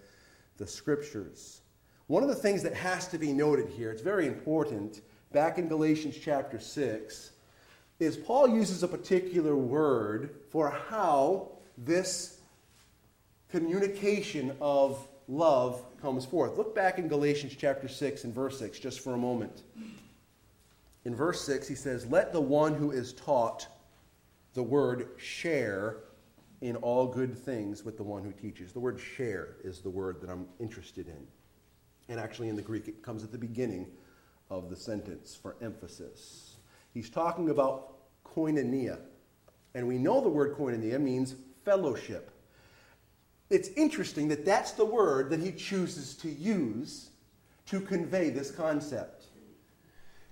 the 0.58 0.66
scriptures. 0.66 1.62
One 2.08 2.22
of 2.22 2.28
the 2.28 2.34
things 2.34 2.62
that 2.62 2.74
has 2.74 3.06
to 3.08 3.18
be 3.18 3.32
noted 3.32 3.68
here, 3.68 3.90
it's 3.90 4.02
very 4.02 4.26
important, 4.26 5.02
back 5.32 5.58
in 5.58 5.68
Galatians 5.68 6.16
chapter 6.20 6.58
6, 6.58 7.30
is 8.00 8.16
Paul 8.16 8.48
uses 8.48 8.82
a 8.82 8.88
particular 8.88 9.56
word 9.56 10.36
for 10.50 10.70
how 10.70 11.52
this 11.76 12.37
communication 13.50 14.56
of 14.60 15.06
love 15.26 15.82
comes 16.00 16.24
forth. 16.24 16.56
Look 16.56 16.74
back 16.74 16.98
in 16.98 17.08
Galatians 17.08 17.54
chapter 17.56 17.88
6 17.88 18.24
and 18.24 18.34
verse 18.34 18.58
6 18.58 18.78
just 18.78 19.00
for 19.00 19.14
a 19.14 19.18
moment. 19.18 19.62
In 21.04 21.14
verse 21.14 21.40
6, 21.46 21.66
he 21.68 21.74
says, 21.74 22.06
Let 22.06 22.32
the 22.32 22.40
one 22.40 22.74
who 22.74 22.90
is 22.90 23.12
taught 23.12 23.66
the 24.54 24.62
word 24.62 25.10
share 25.16 25.98
in 26.60 26.76
all 26.76 27.06
good 27.06 27.36
things 27.36 27.84
with 27.84 27.96
the 27.96 28.02
one 28.02 28.24
who 28.24 28.32
teaches. 28.32 28.72
The 28.72 28.80
word 28.80 28.98
share 28.98 29.56
is 29.62 29.80
the 29.80 29.90
word 29.90 30.20
that 30.20 30.28
I'm 30.28 30.46
interested 30.58 31.06
in. 31.06 31.26
And 32.08 32.18
actually, 32.18 32.48
in 32.48 32.56
the 32.56 32.62
Greek, 32.62 32.88
it 32.88 33.02
comes 33.02 33.22
at 33.22 33.30
the 33.30 33.38
beginning 33.38 33.86
of 34.50 34.70
the 34.70 34.76
sentence 34.76 35.38
for 35.40 35.56
emphasis. 35.60 36.56
He's 36.92 37.10
talking 37.10 37.50
about 37.50 37.94
koinonia. 38.24 38.98
And 39.74 39.86
we 39.86 39.98
know 39.98 40.20
the 40.20 40.28
word 40.28 40.56
koinonia 40.56 41.00
means 41.00 41.36
fellowship 41.64 42.30
it's 43.50 43.68
interesting 43.70 44.28
that 44.28 44.44
that's 44.44 44.72
the 44.72 44.84
word 44.84 45.30
that 45.30 45.40
he 45.40 45.52
chooses 45.52 46.14
to 46.16 46.28
use 46.28 47.10
to 47.66 47.80
convey 47.80 48.30
this 48.30 48.50
concept. 48.50 49.26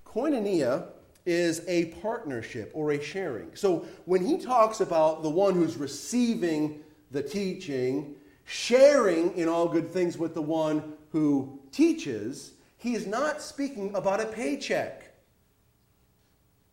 Koinonia 0.07 0.89
is 1.25 1.63
a 1.67 1.87
partnership 2.01 2.71
or 2.73 2.93
a 2.93 3.03
sharing. 3.03 3.55
So 3.55 3.87
when 4.05 4.25
he 4.25 4.39
talks 4.39 4.81
about 4.81 5.23
the 5.23 5.31
one 5.31 5.55
who's 5.55 5.77
receiving 5.77 6.81
the 7.11 7.23
teaching, 7.23 8.15
sharing 8.45 9.37
in 9.37 9.49
all 9.49 9.69
good 9.69 9.91
things 9.91 10.17
with 10.17 10.35
the 10.35 10.43
one 10.43 10.95
who 11.11 11.59
teaches, 11.73 12.53
he 12.79 12.95
is 12.95 13.07
not 13.07 13.43
speaking 13.43 13.95
about 13.95 14.21
a 14.21 14.27
paycheck. 14.27 15.15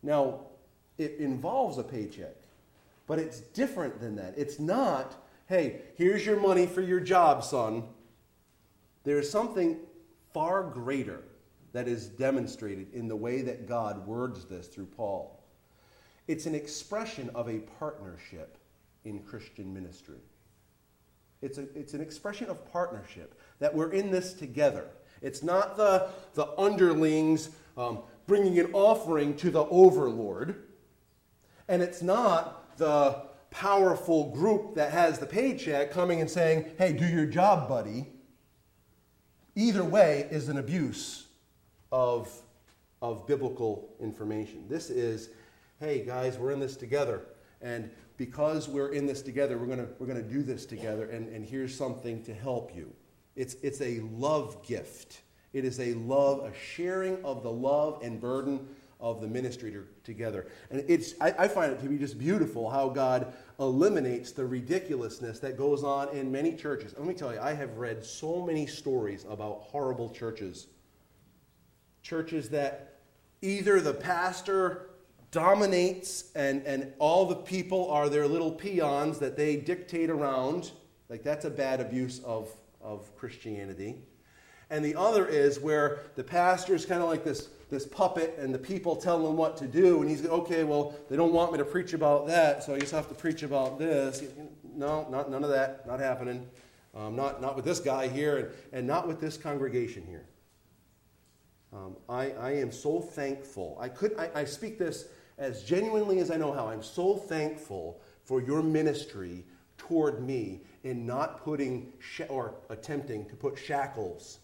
Now, 0.02 0.40
it 0.98 1.16
involves 1.18 1.78
a 1.78 1.82
paycheck, 1.82 2.36
but 3.06 3.18
it's 3.18 3.40
different 3.40 4.00
than 4.00 4.14
that. 4.16 4.34
It's 4.36 4.60
not 4.60 5.16
hey, 5.54 5.82
here's 5.94 6.26
your 6.26 6.40
money 6.40 6.66
for 6.66 6.80
your 6.80 6.98
job, 6.98 7.44
son. 7.44 7.84
There 9.04 9.20
is 9.20 9.30
something 9.30 9.76
far 10.32 10.64
greater 10.64 11.22
that 11.72 11.86
is 11.86 12.08
demonstrated 12.08 12.92
in 12.92 13.06
the 13.06 13.14
way 13.14 13.40
that 13.42 13.68
God 13.68 14.04
words 14.04 14.46
this 14.46 14.66
through 14.66 14.86
Paul. 14.86 15.44
It's 16.26 16.46
an 16.46 16.56
expression 16.56 17.30
of 17.36 17.48
a 17.48 17.58
partnership 17.78 18.58
in 19.04 19.20
Christian 19.20 19.72
ministry. 19.72 20.18
It's, 21.40 21.58
a, 21.58 21.68
it's 21.78 21.94
an 21.94 22.00
expression 22.00 22.48
of 22.48 22.72
partnership, 22.72 23.40
that 23.60 23.72
we're 23.72 23.92
in 23.92 24.10
this 24.10 24.32
together. 24.32 24.88
It's 25.22 25.44
not 25.44 25.76
the, 25.76 26.08
the 26.34 26.48
underlings 26.58 27.50
um, 27.76 28.00
bringing 28.26 28.58
an 28.58 28.70
offering 28.72 29.36
to 29.36 29.52
the 29.52 29.66
overlord, 29.66 30.64
and 31.68 31.80
it's 31.80 32.02
not 32.02 32.76
the 32.76 33.33
powerful 33.54 34.32
group 34.32 34.74
that 34.74 34.90
has 34.90 35.20
the 35.20 35.26
paycheck 35.26 35.92
coming 35.92 36.20
and 36.20 36.28
saying, 36.28 36.72
hey, 36.76 36.92
do 36.92 37.06
your 37.06 37.24
job, 37.24 37.68
buddy, 37.68 38.08
either 39.54 39.84
way 39.84 40.26
is 40.28 40.48
an 40.48 40.58
abuse 40.58 41.28
of, 41.92 42.28
of 43.00 43.24
biblical 43.28 43.94
information. 44.00 44.64
This 44.68 44.90
is, 44.90 45.30
hey, 45.78 46.04
guys, 46.04 46.36
we're 46.36 46.50
in 46.50 46.58
this 46.58 46.76
together. 46.76 47.22
And 47.62 47.88
because 48.16 48.68
we're 48.68 48.92
in 48.92 49.06
this 49.06 49.22
together, 49.22 49.56
we're 49.56 49.66
going 49.66 49.88
we're 50.00 50.08
gonna 50.08 50.20
do 50.20 50.42
this 50.42 50.66
together, 50.66 51.08
and, 51.10 51.28
and 51.28 51.44
here's 51.44 51.74
something 51.74 52.24
to 52.24 52.34
help 52.34 52.74
you. 52.74 52.92
It's, 53.36 53.54
it's 53.62 53.80
a 53.80 54.00
love 54.00 54.66
gift. 54.66 55.20
It 55.52 55.64
is 55.64 55.78
a 55.78 55.94
love, 55.94 56.40
a 56.40 56.52
sharing 56.52 57.24
of 57.24 57.44
the 57.44 57.52
love 57.52 58.00
and 58.02 58.20
burden 58.20 58.66
of 59.04 59.20
the 59.20 59.28
ministry 59.28 59.70
to, 59.70 59.86
together. 60.02 60.46
And 60.70 60.84
it's, 60.88 61.14
I, 61.20 61.34
I, 61.38 61.48
find 61.48 61.70
it 61.70 61.80
to 61.82 61.88
be 61.88 61.98
just 61.98 62.18
beautiful 62.18 62.70
how 62.70 62.88
God 62.88 63.34
eliminates 63.60 64.32
the 64.32 64.46
ridiculousness 64.46 65.40
that 65.40 65.58
goes 65.58 65.84
on 65.84 66.08
in 66.16 66.32
many 66.32 66.56
churches. 66.56 66.94
Let 66.96 67.06
me 67.06 67.14
tell 67.14 67.32
you, 67.32 67.38
I 67.38 67.52
have 67.52 67.76
read 67.76 68.04
so 68.04 68.44
many 68.44 68.66
stories 68.66 69.26
about 69.28 69.60
horrible 69.60 70.08
churches. 70.10 70.68
Churches 72.02 72.48
that 72.50 72.94
Either 73.44 73.78
the 73.78 73.92
pastor 73.92 74.88
dominates 75.30 76.30
and, 76.34 76.62
and 76.62 76.90
all 76.98 77.26
the 77.26 77.36
people 77.36 77.90
are 77.90 78.08
their 78.08 78.26
little 78.26 78.50
peons 78.50 79.18
that 79.18 79.36
they 79.36 79.54
dictate 79.54 80.08
around. 80.08 80.70
Like 81.10 81.22
that's 81.22 81.44
a 81.44 81.50
bad 81.50 81.78
abuse 81.78 82.20
of, 82.20 82.50
of 82.80 83.14
Christianity. 83.16 83.96
And 84.70 84.82
the 84.82 84.94
other 84.94 85.26
is 85.26 85.60
where 85.60 86.00
the 86.16 86.24
pastor 86.24 86.74
is 86.74 86.86
kind 86.86 87.02
of 87.02 87.08
like 87.10 87.22
this, 87.22 87.50
this 87.74 87.86
puppet 87.86 88.36
and 88.38 88.54
the 88.54 88.58
people 88.58 88.94
telling 88.94 89.26
him 89.26 89.36
what 89.36 89.56
to 89.56 89.66
do. 89.66 90.00
And 90.00 90.08
he's, 90.08 90.24
okay, 90.24 90.64
well, 90.64 90.94
they 91.10 91.16
don't 91.16 91.32
want 91.32 91.52
me 91.52 91.58
to 91.58 91.64
preach 91.64 91.92
about 91.92 92.26
that, 92.28 92.62
so 92.62 92.74
I 92.74 92.78
just 92.78 92.92
have 92.92 93.08
to 93.08 93.14
preach 93.14 93.42
about 93.42 93.78
this. 93.78 94.22
No, 94.74 95.06
not, 95.10 95.30
none 95.30 95.42
of 95.42 95.50
that. 95.50 95.86
Not 95.86 96.00
happening. 96.00 96.46
Um, 96.94 97.16
not, 97.16 97.42
not 97.42 97.56
with 97.56 97.64
this 97.64 97.80
guy 97.80 98.06
here 98.06 98.36
and, 98.36 98.48
and 98.72 98.86
not 98.86 99.08
with 99.08 99.20
this 99.20 99.36
congregation 99.36 100.06
here. 100.06 100.26
Um, 101.72 101.96
I, 102.08 102.30
I 102.30 102.50
am 102.52 102.70
so 102.70 103.00
thankful. 103.00 103.76
I, 103.80 103.88
could, 103.88 104.16
I, 104.16 104.30
I 104.34 104.44
speak 104.44 104.78
this 104.78 105.08
as 105.36 105.64
genuinely 105.64 106.20
as 106.20 106.30
I 106.30 106.36
know 106.36 106.52
how. 106.52 106.68
I'm 106.68 106.84
so 106.84 107.16
thankful 107.16 108.00
for 108.22 108.40
your 108.40 108.62
ministry 108.62 109.44
toward 109.76 110.24
me 110.24 110.60
in 110.84 111.04
not 111.04 111.42
putting 111.42 111.92
sh- 111.98 112.20
or 112.28 112.54
attempting 112.70 113.26
to 113.26 113.34
put 113.34 113.58
shackles 113.58 114.38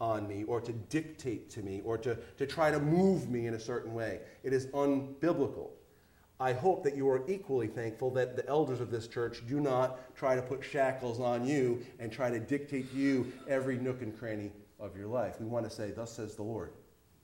on 0.00 0.28
me 0.28 0.44
or 0.44 0.60
to 0.60 0.72
dictate 0.72 1.50
to 1.50 1.62
me 1.62 1.80
or 1.84 1.96
to, 1.98 2.16
to 2.36 2.46
try 2.46 2.70
to 2.70 2.78
move 2.78 3.30
me 3.30 3.46
in 3.46 3.54
a 3.54 3.60
certain 3.60 3.94
way. 3.94 4.20
It 4.42 4.52
is 4.52 4.66
unbiblical. 4.68 5.70
I 6.38 6.52
hope 6.52 6.84
that 6.84 6.94
you 6.94 7.08
are 7.08 7.22
equally 7.28 7.66
thankful 7.66 8.10
that 8.10 8.36
the 8.36 8.46
elders 8.46 8.80
of 8.80 8.90
this 8.90 9.08
church 9.08 9.42
do 9.48 9.58
not 9.58 10.14
try 10.14 10.36
to 10.36 10.42
put 10.42 10.62
shackles 10.62 11.18
on 11.18 11.46
you 11.46 11.82
and 11.98 12.12
try 12.12 12.30
to 12.30 12.38
dictate 12.38 12.90
to 12.90 12.96
you 12.98 13.32
every 13.48 13.78
nook 13.78 14.02
and 14.02 14.16
cranny 14.18 14.52
of 14.78 14.96
your 14.96 15.06
life. 15.06 15.40
We 15.40 15.46
want 15.46 15.64
to 15.68 15.74
say, 15.74 15.92
Thus 15.92 16.12
says 16.12 16.36
the 16.36 16.42
Lord. 16.42 16.72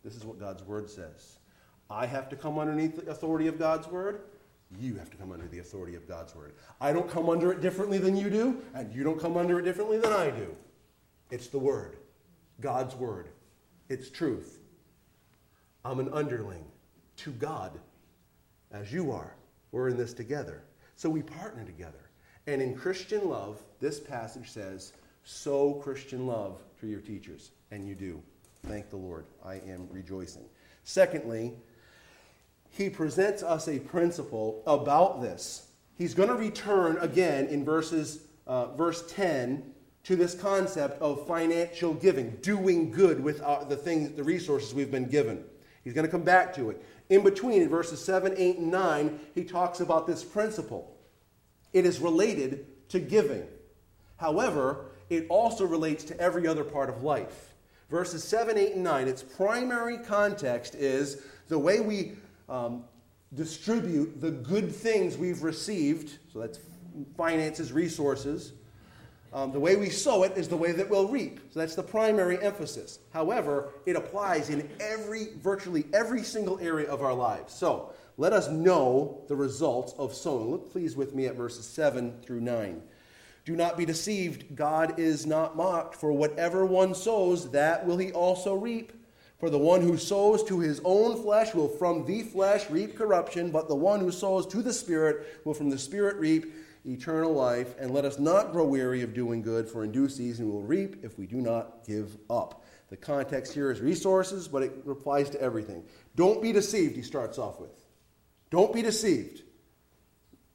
This 0.03 0.17
is 0.17 0.25
what 0.25 0.41
God's 0.41 0.63
word 0.63 0.89
says. 0.89 1.39
I 1.91 2.07
have 2.07 2.31
to 2.31 2.37
come 2.37 2.59
underneath 2.59 2.97
the 2.97 3.11
authority 3.11 3.49
of 3.49 3.59
God's 3.59 3.87
word. 3.87 4.23
You 4.81 4.97
have 4.97 5.11
to 5.11 5.17
come 5.19 5.31
under 5.31 5.47
the 5.47 5.59
authority 5.59 5.95
of 5.95 6.09
God's 6.09 6.35
word. 6.35 6.55
I 6.81 6.93
don't 6.95 7.11
come 7.11 7.29
under 7.29 7.53
it 7.53 7.61
differently 7.61 7.99
than 7.99 8.17
you 8.17 8.31
do, 8.31 8.63
and 8.75 8.93
you 8.95 9.05
don't 9.05 9.21
come 9.21 9.37
under 9.37 9.59
it 9.59 9.65
differently 9.65 9.99
than 9.99 10.13
I 10.13 10.31
do. 10.31 10.57
It's 11.31 11.49
the 11.49 11.59
word. 11.59 11.99
God's 12.61 12.95
word. 12.95 13.29
It's 13.89 14.11
truth. 14.11 14.59
I'm 15.85 15.99
an 15.99 16.09
underling 16.13 16.65
to 17.19 17.31
God 17.33 17.79
as 18.71 18.93
you 18.93 19.11
are. 19.13 19.35
We're 19.73 19.89
in 19.89 19.97
this 19.97 20.15
together. 20.15 20.63
So 20.97 21.11
we 21.11 21.23
partner 21.23 21.65
together. 21.65 22.11
And 22.47 22.61
in 22.61 22.77
Christian 22.77 23.29
love, 23.29 23.61
this 23.81 24.01
passage 24.01 24.51
says, 24.51 24.93
sow 25.25 25.75
Christian 25.75 26.27
love 26.27 26.63
to 26.81 26.87
your 26.87 27.01
teachers. 27.01 27.51
And 27.71 27.87
you 27.87 27.95
do. 27.95 28.23
Thank 28.67 28.91
the 28.91 28.97
Lord. 28.97 29.27
I 29.45 29.55
am 29.55 29.89
rejoicing. 29.91 30.45
Secondly, 30.85 31.53
he 32.71 32.89
presents 32.89 33.43
us 33.43 33.69
a 33.69 33.79
principle 33.79 34.63
about 34.67 35.21
this. 35.21 35.69
He's 35.95 36.15
going 36.15 36.29
to 36.29 36.35
return 36.35 36.97
again 36.99 37.47
in 37.47 37.65
verses, 37.65 38.25
uh, 38.47 38.75
verse 38.75 39.05
10 39.13 39.72
to 40.05 40.17
this 40.17 40.35
concept 40.35 41.01
of 41.01 41.27
financial 41.27 41.95
giving, 41.95 42.31
doing 42.43 42.91
good 42.91 43.23
with 43.23 43.43
our, 43.43 43.65
the 43.65 43.77
things, 43.77 44.13
the 44.13 44.25
resources 44.25 44.75
we've 44.75 44.91
been 44.91 45.09
given. 45.09 45.45
He's 45.85 45.93
going 45.95 46.07
to 46.07 46.11
come 46.11 46.25
back 46.25 46.55
to 46.55 46.71
it. 46.71 46.85
In 47.09 47.23
between, 47.23 47.63
in 47.63 47.69
verses 47.69 48.05
7, 48.05 48.35
8, 48.37 48.59
and 48.59 48.71
9, 48.71 49.21
he 49.35 49.45
talks 49.45 49.81
about 49.81 50.07
this 50.07 50.25
principle. 50.25 50.97
It 51.73 51.85
is 51.87 51.99
related 52.01 52.67
to 52.91 53.01
giving. 53.01 53.45
However, 54.17 54.87
it 55.11 55.27
also 55.29 55.65
relates 55.65 56.05
to 56.05 56.19
every 56.21 56.47
other 56.47 56.65
part 56.65 56.89
of 56.89 57.03
life. 57.03 57.55
Verses 57.91 58.25
7, 58.25 58.57
8, 58.57 58.75
and 58.75 58.85
9, 58.85 59.09
its 59.09 59.23
primary 59.23 59.99
context 59.99 60.75
is 60.75 61.23
the 61.49 61.59
way 61.59 61.81
we 61.81 62.13
um, 62.49 62.85
distribute 63.35 64.21
the 64.21 64.31
good 64.31 64.75
things 64.75 65.17
we've 65.17 65.43
received, 65.43 66.19
so 66.33 66.41
that's 66.41 66.59
finances, 67.17 67.73
resources, 67.73 68.53
um, 69.33 69.51
the 69.51 69.61
way 69.61 69.77
we 69.77 69.89
sow 69.89 70.25
it 70.25 70.37
is 70.37 70.49
the 70.49 70.57
way 70.57 70.73
that 70.73 70.91
we'll 70.91 71.09
reap. 71.09 71.41
So 71.51 71.61
that's 71.61 71.75
the 71.75 71.83
primary 71.83 72.43
emphasis. 72.43 72.99
However, 73.13 73.71
it 73.87 73.97
applies 73.97 74.51
in 74.51 74.69
every, 74.79 75.29
virtually 75.41 75.87
every 75.95 76.23
single 76.23 76.59
area 76.61 76.91
of 76.91 77.03
our 77.03 77.15
lives. 77.15 77.55
So 77.55 77.93
let 78.19 78.35
us 78.35 78.51
know 78.51 79.25
the 79.29 79.37
results 79.37 79.95
of 79.99 80.15
sowing. 80.15 80.51
Look, 80.51 80.71
please, 80.71 80.97
with 80.97 81.15
me 81.15 81.27
at 81.27 81.35
verses 81.35 81.65
7 81.67 82.21
through 82.23 82.41
9. 82.43 82.83
Do 83.45 83.57
not 83.57 83.77
be 83.77 83.87
deceived. 83.87 84.55
God 84.55 85.01
is 85.01 85.27
not 85.27 85.57
mocked. 85.57 85.97
For 85.97 86.13
whatever 86.13 86.67
one 86.67 86.95
sows, 86.95 87.51
that 87.53 87.87
will 87.87 87.97
he 87.97 88.13
also 88.13 88.55
reap. 88.55 88.93
For 89.39 89.51
the 89.51 89.59
one 89.59 89.81
who 89.81 89.97
sows 89.97 90.45
to 90.45 90.61
his 90.61 90.81
own 90.85 91.21
flesh 91.21 91.53
will 91.53 91.69
from 91.69 92.05
the 92.05 92.23
flesh 92.23 92.71
reap 92.71 92.97
corruption, 92.97 93.51
but 93.51 93.67
the 93.67 93.75
one 93.75 93.99
who 93.99 94.13
sows 94.13 94.47
to 94.49 94.63
the 94.63 94.73
Spirit 94.73 95.41
will 95.45 95.55
from 95.55 95.71
the 95.71 95.79
Spirit 95.79 96.17
reap 96.17 96.53
eternal 96.85 97.33
life, 97.33 97.75
and 97.79 97.93
let 97.93 98.05
us 98.05 98.19
not 98.19 98.53
grow 98.53 98.65
weary 98.65 99.03
of 99.03 99.15
doing 99.15 99.43
good, 99.43 99.69
for 99.69 99.85
in 99.85 99.93
due 99.93 100.09
season 100.09 100.47
we 100.47 100.53
will 100.53 100.63
reap 100.63 101.05
if 101.05 101.19
we 101.19 101.27
do 101.27 101.37
not 101.37 101.85
give 101.87 102.17
up. 102.29 102.65
The 102.91 102.97
context 102.97 103.55
here 103.55 103.71
is 103.71 103.81
resources, 103.81 104.49
but 104.49 104.63
it 104.63 104.73
applies 104.89 105.31
to 105.31 105.41
everything. 105.41 105.85
Don't 106.17 106.43
be 106.43 106.53
deceived, 106.53 106.97
he 106.97 107.03
starts 107.03 107.39
off 107.39 107.61
with. 107.61 107.71
Don't 108.51 108.73
be 108.73 108.83
deceived. 108.83 109.43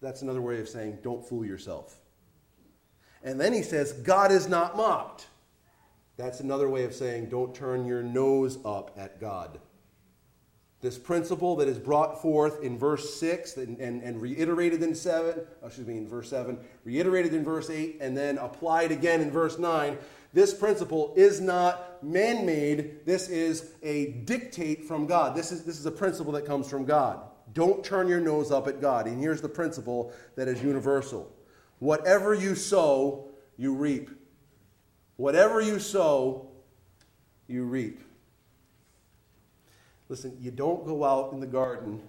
That's 0.02 0.22
another 0.22 0.42
way 0.42 0.60
of 0.60 0.70
saying 0.70 1.00
don't 1.02 1.28
fool 1.28 1.46
yourself. 1.46 2.00
And 3.24 3.42
then 3.42 3.54
he 3.54 3.64
says, 3.64 3.94
God 3.94 4.32
is 4.32 4.48
not 4.48 4.78
mocked. 4.78 5.26
That's 6.18 6.40
another 6.40 6.70
way 6.70 6.84
of 6.84 6.94
saying 6.94 7.30
don't 7.30 7.56
turn 7.56 7.86
your 7.86 8.04
nose 8.04 8.60
up 8.64 8.96
at 8.98 9.20
God. 9.20 9.60
This 10.80 10.98
principle 10.98 11.56
that 11.56 11.68
is 11.68 11.80
brought 11.80 12.22
forth 12.22 12.62
in 12.62 12.78
verse 12.78 13.16
6 13.20 13.58
and, 13.58 13.80
and, 13.80 14.04
and 14.04 14.22
reiterated 14.22 14.84
in 14.84 14.94
7, 14.94 15.42
excuse 15.66 15.88
me, 15.88 15.98
in 15.98 16.08
verse 16.08 16.30
7, 16.30 16.60
reiterated 16.84 17.34
in 17.34 17.44
verse 17.44 17.72
8, 17.72 17.98
and 18.00 18.16
then 18.16 18.38
applied 18.38 18.92
again 18.92 19.22
in 19.22 19.32
verse 19.32 19.58
9. 19.58 19.98
This 20.34 20.54
principle 20.54 21.14
is 21.18 21.42
not 21.42 22.04
man 22.04 22.46
made. 22.46 23.06
This 23.06 23.28
is 23.28 23.72
a 23.82 24.12
dictate 24.26 24.86
from 24.86 25.08
God. 25.08 25.36
This 25.36 25.52
is, 25.52 25.64
this 25.64 25.80
is 25.80 25.86
a 25.88 25.92
principle 25.92 26.32
that 26.34 26.46
comes 26.46 26.70
from 26.70 26.86
God. 26.86 27.22
Don't 27.54 27.84
turn 27.84 28.08
your 28.08 28.20
nose 28.20 28.52
up 28.52 28.68
at 28.68 28.80
God. 28.80 29.08
And 29.08 29.20
here's 29.20 29.42
the 29.42 29.50
principle 29.50 30.14
that 30.36 30.48
is 30.48 30.62
universal 30.62 31.32
whatever 31.80 32.36
you 32.36 32.54
sow, 32.54 33.30
you 33.58 33.74
reap. 33.74 34.12
Whatever 35.16 35.60
you 35.60 35.80
sow, 35.80 36.52
you 37.48 37.64
reap. 37.64 38.02
Listen, 40.10 40.38
you 40.40 40.52
don't 40.52 40.86
go 40.86 41.04
out 41.04 41.34
in 41.34 41.40
the 41.40 41.48
garden 41.48 42.02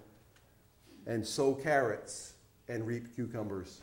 and 1.05 1.25
sow 1.25 1.53
carrots 1.53 2.33
and 2.67 2.85
reap 2.87 3.13
cucumbers. 3.15 3.81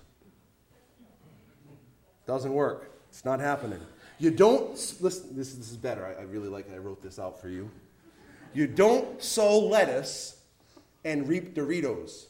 Doesn't 2.26 2.52
work. 2.52 2.92
It's 3.10 3.24
not 3.24 3.40
happening. 3.40 3.80
You 4.18 4.30
don't, 4.30 4.70
listen, 5.00 5.36
this, 5.36 5.54
this 5.54 5.70
is 5.70 5.76
better. 5.76 6.06
I, 6.06 6.22
I 6.22 6.24
really 6.24 6.48
like 6.48 6.66
it. 6.66 6.74
I 6.74 6.78
wrote 6.78 7.02
this 7.02 7.18
out 7.18 7.40
for 7.40 7.48
you. 7.48 7.70
You 8.54 8.66
don't 8.66 9.22
sow 9.22 9.58
lettuce 9.58 10.40
and 11.04 11.28
reap 11.28 11.54
Doritos. 11.54 12.26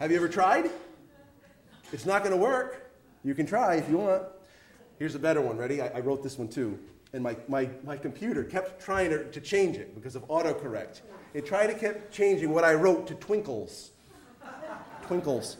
Have 0.00 0.10
you 0.10 0.16
ever 0.16 0.28
tried? 0.28 0.68
It's 1.92 2.04
not 2.06 2.24
going 2.24 2.32
to 2.32 2.42
work. 2.42 2.90
You 3.22 3.36
can 3.36 3.46
try 3.46 3.76
if 3.76 3.88
you 3.88 3.98
want. 3.98 4.24
Here's 4.98 5.14
a 5.14 5.18
better 5.20 5.40
one. 5.40 5.56
Ready? 5.56 5.80
I, 5.80 5.88
I 5.88 6.00
wrote 6.00 6.24
this 6.24 6.38
one 6.38 6.48
too 6.48 6.78
and 7.12 7.22
my, 7.22 7.36
my, 7.48 7.68
my 7.84 7.96
computer 7.96 8.42
kept 8.44 8.80
trying 8.80 9.10
to, 9.10 9.30
to 9.30 9.40
change 9.40 9.76
it 9.76 9.94
because 9.94 10.16
of 10.16 10.26
autocorrect. 10.28 11.02
It 11.34 11.46
tried 11.46 11.68
to 11.68 11.74
keep 11.74 12.10
changing 12.10 12.50
what 12.50 12.64
I 12.64 12.74
wrote 12.74 13.06
to 13.08 13.14
twinkles. 13.14 13.90
twinkles. 15.02 15.56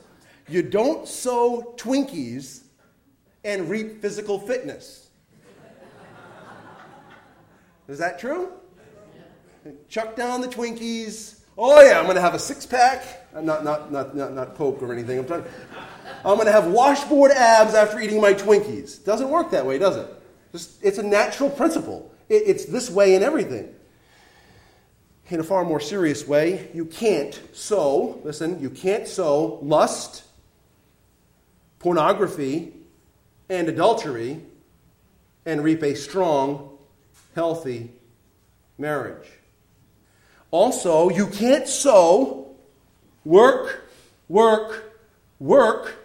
You 0.49 0.63
don't 0.63 1.07
sow 1.07 1.75
Twinkies 1.77 2.63
and 3.45 3.69
reap 3.69 4.03
physical 4.03 4.39
fitness. 4.39 5.09
Is 7.89 7.99
that 7.99 8.19
true? 8.19 8.53
Chuck 9.89 10.17
down 10.17 10.41
the 10.41 10.49
Twinkies. 10.49 11.41
Oh 11.57 11.81
yeah, 11.83 11.99
I'm 11.99 12.05
going 12.05 12.17
to 12.17 12.23
have 12.23 12.35
a 12.35 12.39
six 12.39 12.65
pack. 12.65 13.29
I'm 13.35 13.49
uh, 13.49 13.61
not 13.61 13.65
not 13.65 13.93
not 13.93 14.17
not 14.17 14.33
not 14.33 14.55
Coke 14.55 14.83
or 14.83 14.93
anything. 14.93 15.19
I'm 15.19 15.27
trying. 15.27 15.45
I'm 16.25 16.35
going 16.37 16.47
to 16.47 16.53
have 16.53 16.69
washboard 16.69 17.31
abs 17.31 17.75
after 17.75 18.01
eating 18.01 18.21
my 18.21 18.33
Twinkies. 18.33 19.05
Doesn't 19.05 19.29
work 19.29 19.51
that 19.51 19.65
way, 19.65 19.79
does 19.79 19.97
it? 19.97 20.22
It's 20.53 20.99
a 20.99 21.03
natural 21.03 21.51
principle. 21.51 22.13
It's 22.29 22.67
this 22.67 22.91
way 22.91 23.15
in 23.15 23.23
everything. 23.23 23.75
In 25.29 25.41
a 25.41 25.45
far 25.45 25.65
more 25.65 25.81
serious 25.81 26.27
way, 26.27 26.69
you 26.75 26.85
can't 26.85 27.41
sow, 27.53 28.21
listen, 28.23 28.61
you 28.61 28.69
can't 28.69 29.09
sow 29.09 29.59
lust, 29.63 30.25
pornography, 31.79 32.75
and 33.49 33.69
adultery 33.69 34.43
and 35.47 35.65
reap 35.65 35.83
a 35.83 35.95
strong, 35.95 36.77
healthy 37.35 37.91
marriage. 38.79 39.29
Also, 40.51 41.09
you 41.09 41.27
can't 41.27 41.67
sow, 41.67 42.55
work, 43.25 43.89
work, 44.29 45.01
work, 45.39 45.97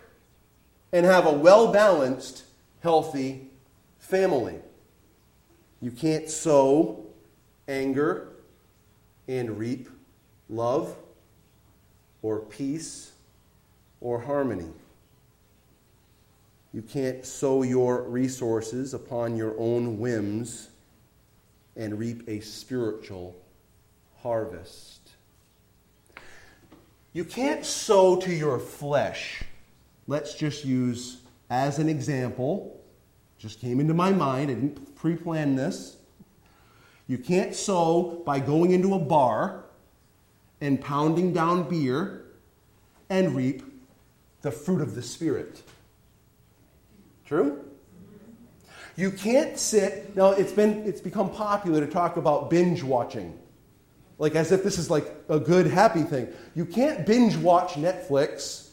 and 0.93 1.05
have 1.05 1.25
a 1.25 1.33
well 1.33 1.71
balanced, 1.71 2.43
healthy 2.81 3.46
family. 4.07 4.59
You 5.81 5.91
can't 5.91 6.29
sow, 6.29 7.05
anger 7.67 8.29
and 9.27 9.59
reap 9.59 9.89
love 10.49 10.95
or 12.21 12.39
peace 12.39 13.11
or 13.99 14.19
harmony. 14.19 14.69
You 16.73 16.81
can't 16.81 17.25
sow 17.25 17.63
your 17.63 18.03
resources 18.03 18.93
upon 18.93 19.35
your 19.35 19.57
own 19.59 19.99
whims 19.99 20.69
and 21.75 21.99
reap 21.99 22.27
a 22.27 22.39
spiritual 22.39 23.35
harvest. 24.21 25.11
You 27.13 27.23
can't 27.23 27.65
sow 27.65 28.15
to 28.17 28.31
your 28.31 28.59
flesh. 28.59 29.43
Let's 30.07 30.33
just 30.35 30.63
use 30.63 31.17
as 31.49 31.79
an 31.79 31.89
example, 31.89 32.76
just 33.37 33.59
came 33.59 33.79
into 33.79 33.93
my 33.93 34.11
mind, 34.11 34.51
I 34.51 34.53
didn't 34.53 34.95
pre 34.95 35.15
plan 35.15 35.55
this. 35.55 35.97
You 37.07 37.17
can't 37.17 37.55
sow 37.55 38.21
by 38.25 38.39
going 38.39 38.71
into 38.71 38.93
a 38.93 38.99
bar 38.99 39.63
and 40.59 40.81
pounding 40.81 41.33
down 41.33 41.69
beer 41.69 42.25
and 43.09 43.35
reap 43.35 43.63
the 44.41 44.51
fruit 44.51 44.81
of 44.81 44.95
the 44.95 45.01
Spirit. 45.01 45.61
True? 47.25 47.63
You 48.95 49.11
can't 49.11 49.57
sit. 49.57 50.15
Now, 50.15 50.31
it's, 50.31 50.51
been, 50.51 50.83
it's 50.85 51.01
become 51.01 51.29
popular 51.29 51.85
to 51.85 51.91
talk 51.91 52.17
about 52.17 52.49
binge 52.49 52.83
watching, 52.83 53.37
like 54.17 54.35
as 54.35 54.51
if 54.51 54.63
this 54.63 54.79
is 54.79 54.89
like 54.89 55.13
a 55.29 55.39
good, 55.39 55.67
happy 55.67 56.01
thing. 56.01 56.27
You 56.55 56.65
can't 56.65 57.05
binge 57.05 57.37
watch 57.37 57.73
Netflix 57.73 58.66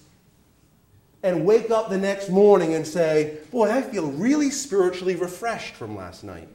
and 1.25 1.47
wake 1.47 1.71
up 1.71 1.89
the 1.89 1.97
next 1.97 2.29
morning 2.29 2.75
and 2.75 2.87
say, 2.87 3.39
Boy, 3.51 3.71
I 3.71 3.81
feel 3.81 4.13
really 4.13 4.51
spiritually 4.51 5.17
refreshed 5.17 5.75
from 5.75 5.97
last 5.97 6.23
night. 6.23 6.49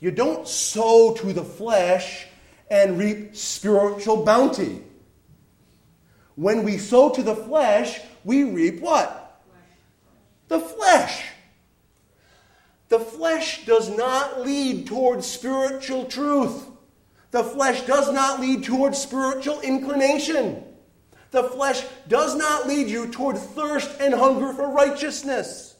You 0.00 0.10
don't 0.10 0.46
sow 0.46 1.14
to 1.14 1.32
the 1.32 1.42
flesh 1.42 2.26
and 2.70 2.98
reap 2.98 3.34
spiritual 3.34 4.22
bounty. 4.22 4.82
When 6.34 6.62
we 6.62 6.76
sow 6.76 7.08
to 7.08 7.22
the 7.22 7.34
flesh, 7.34 8.00
we 8.22 8.44
reap 8.44 8.82
what? 8.82 9.42
The 10.48 10.60
flesh. 10.60 11.24
The 12.90 12.98
flesh 12.98 13.64
does 13.64 13.88
not 13.88 14.42
lead 14.44 14.86
towards 14.86 15.26
spiritual 15.26 16.04
truth. 16.04 16.66
The 17.30 17.42
flesh 17.42 17.80
does 17.86 18.12
not 18.12 18.40
lead 18.40 18.62
towards 18.62 18.98
spiritual 18.98 19.62
inclination. 19.62 20.65
The 21.36 21.42
flesh 21.42 21.84
does 22.08 22.34
not 22.34 22.66
lead 22.66 22.88
you 22.88 23.08
toward 23.08 23.36
thirst 23.36 24.00
and 24.00 24.14
hunger 24.14 24.54
for 24.54 24.70
righteousness. 24.70 25.76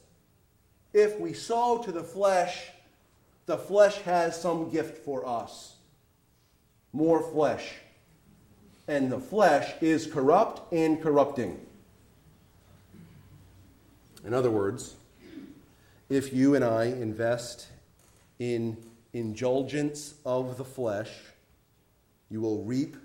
If 0.92 1.18
we 1.18 1.32
sow 1.32 1.78
to 1.82 1.92
the 1.92 2.02
flesh, 2.02 2.68
the 3.46 3.56
flesh 3.56 3.96
has 4.02 4.38
some 4.38 4.68
gift 4.68 4.98
for 4.98 5.26
us. 5.26 5.76
More 6.92 7.22
flesh. 7.32 7.72
And 8.86 9.10
the 9.10 9.18
flesh 9.18 9.72
is 9.80 10.06
corrupt 10.06 10.74
and 10.74 11.00
corrupting. 11.02 11.58
In 14.26 14.34
other 14.34 14.50
words, 14.50 14.96
if 16.10 16.34
you 16.34 16.54
and 16.54 16.66
I 16.66 16.84
invest 16.84 17.68
in 18.38 18.76
indulgence 19.14 20.16
of 20.26 20.58
the 20.58 20.66
flesh, 20.66 21.12
you 22.28 22.42
will 22.42 22.62
reap 22.62 22.98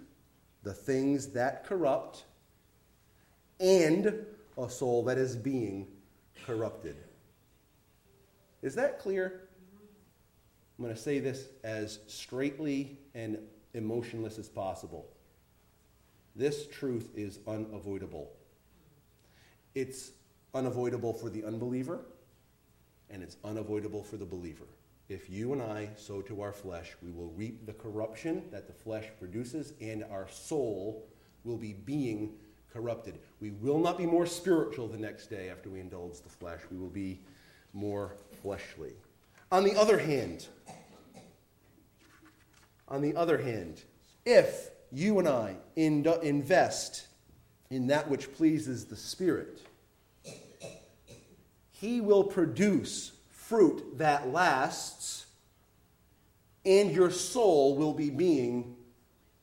the 0.63 0.73
things 0.73 1.27
that 1.27 1.65
corrupt 1.65 2.25
and 3.62 4.26
a 4.58 4.69
soul 4.69 5.04
that 5.04 5.17
is 5.17 5.36
being 5.36 5.88
corrupted. 6.45 6.95
Is 8.62 8.76
that 8.76 9.00
clear? 9.00 9.47
I'm 10.78 10.86
going 10.86 10.95
to 10.95 11.02
say 11.02 11.19
this 11.19 11.45
as 11.63 12.00
straightly 12.08 12.97
and 13.13 13.38
emotionless 13.74 14.39
as 14.39 14.50
possible. 14.50 15.08
This 16.36 16.67
truth 16.67 17.12
is 17.15 17.39
unavoidable. 17.47 18.32
It's 19.76 20.12
unavoidable 20.54 21.13
for 21.13 21.30
the 21.30 21.43
unbeliever, 21.43 22.02
and 23.10 23.21
it's 23.21 23.38
unavoidable 23.43 24.04
for 24.04 24.17
the 24.17 24.26
believer. 24.26 24.65
If 25.08 25.30
you 25.30 25.54
and 25.54 25.62
I 25.62 25.89
sow 25.97 26.21
to 26.24 26.41
our 26.41 26.54
flesh, 26.54 26.95
we 27.04 27.12
will 27.12 27.30
reap 27.36 27.65
the 27.65 27.74
corruption 27.74 28.43
that 28.52 28.67
the 28.67 28.74
flesh 28.74 29.06
produces, 29.19 29.74
and 29.82 30.04
our 30.06 30.28
soul 30.30 31.06
will 31.43 31.58
be 31.58 31.74
being 31.74 32.34
corrupted. 32.73 33.19
We 33.39 33.51
will 33.51 33.79
not 33.79 33.97
be 33.97 34.05
more 34.05 34.25
spiritual 34.25 34.88
the 34.88 34.97
next 34.97 35.27
day 35.27 35.49
after 35.49 35.69
we 35.69 35.79
indulge 35.79 36.21
the 36.21 36.29
flesh. 36.29 36.60
We 36.71 36.77
will 36.77 36.89
be 36.89 37.19
more 37.73 38.15
fleshly. 38.41 38.93
On 39.51 39.63
the 39.63 39.75
other 39.75 39.97
hand, 39.97 40.47
on 42.88 43.01
the 43.01 43.15
other 43.15 43.38
hand, 43.38 43.81
if 44.25 44.69
you 44.91 45.19
and 45.19 45.27
I 45.27 45.55
invest 45.75 47.07
in 47.69 47.88
that 47.88 48.10
which 48.10 48.34
pleases 48.34 48.86
the 48.86 48.95
Spirit, 48.95 49.62
He 51.71 52.01
will 52.01 52.23
produce 52.23 53.13
fruit 53.29 53.97
that 53.97 54.31
lasts, 54.31 55.25
and 56.65 56.91
your 56.91 57.12
soul 57.12 57.77
will 57.77 57.93
be 57.93 58.10
being 58.10 58.75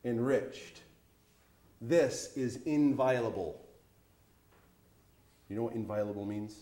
enriched. 0.04 0.77
This 1.80 2.36
is 2.36 2.60
inviolable. 2.64 3.60
You 5.48 5.56
know 5.56 5.62
what 5.62 5.74
inviolable 5.74 6.24
means? 6.24 6.56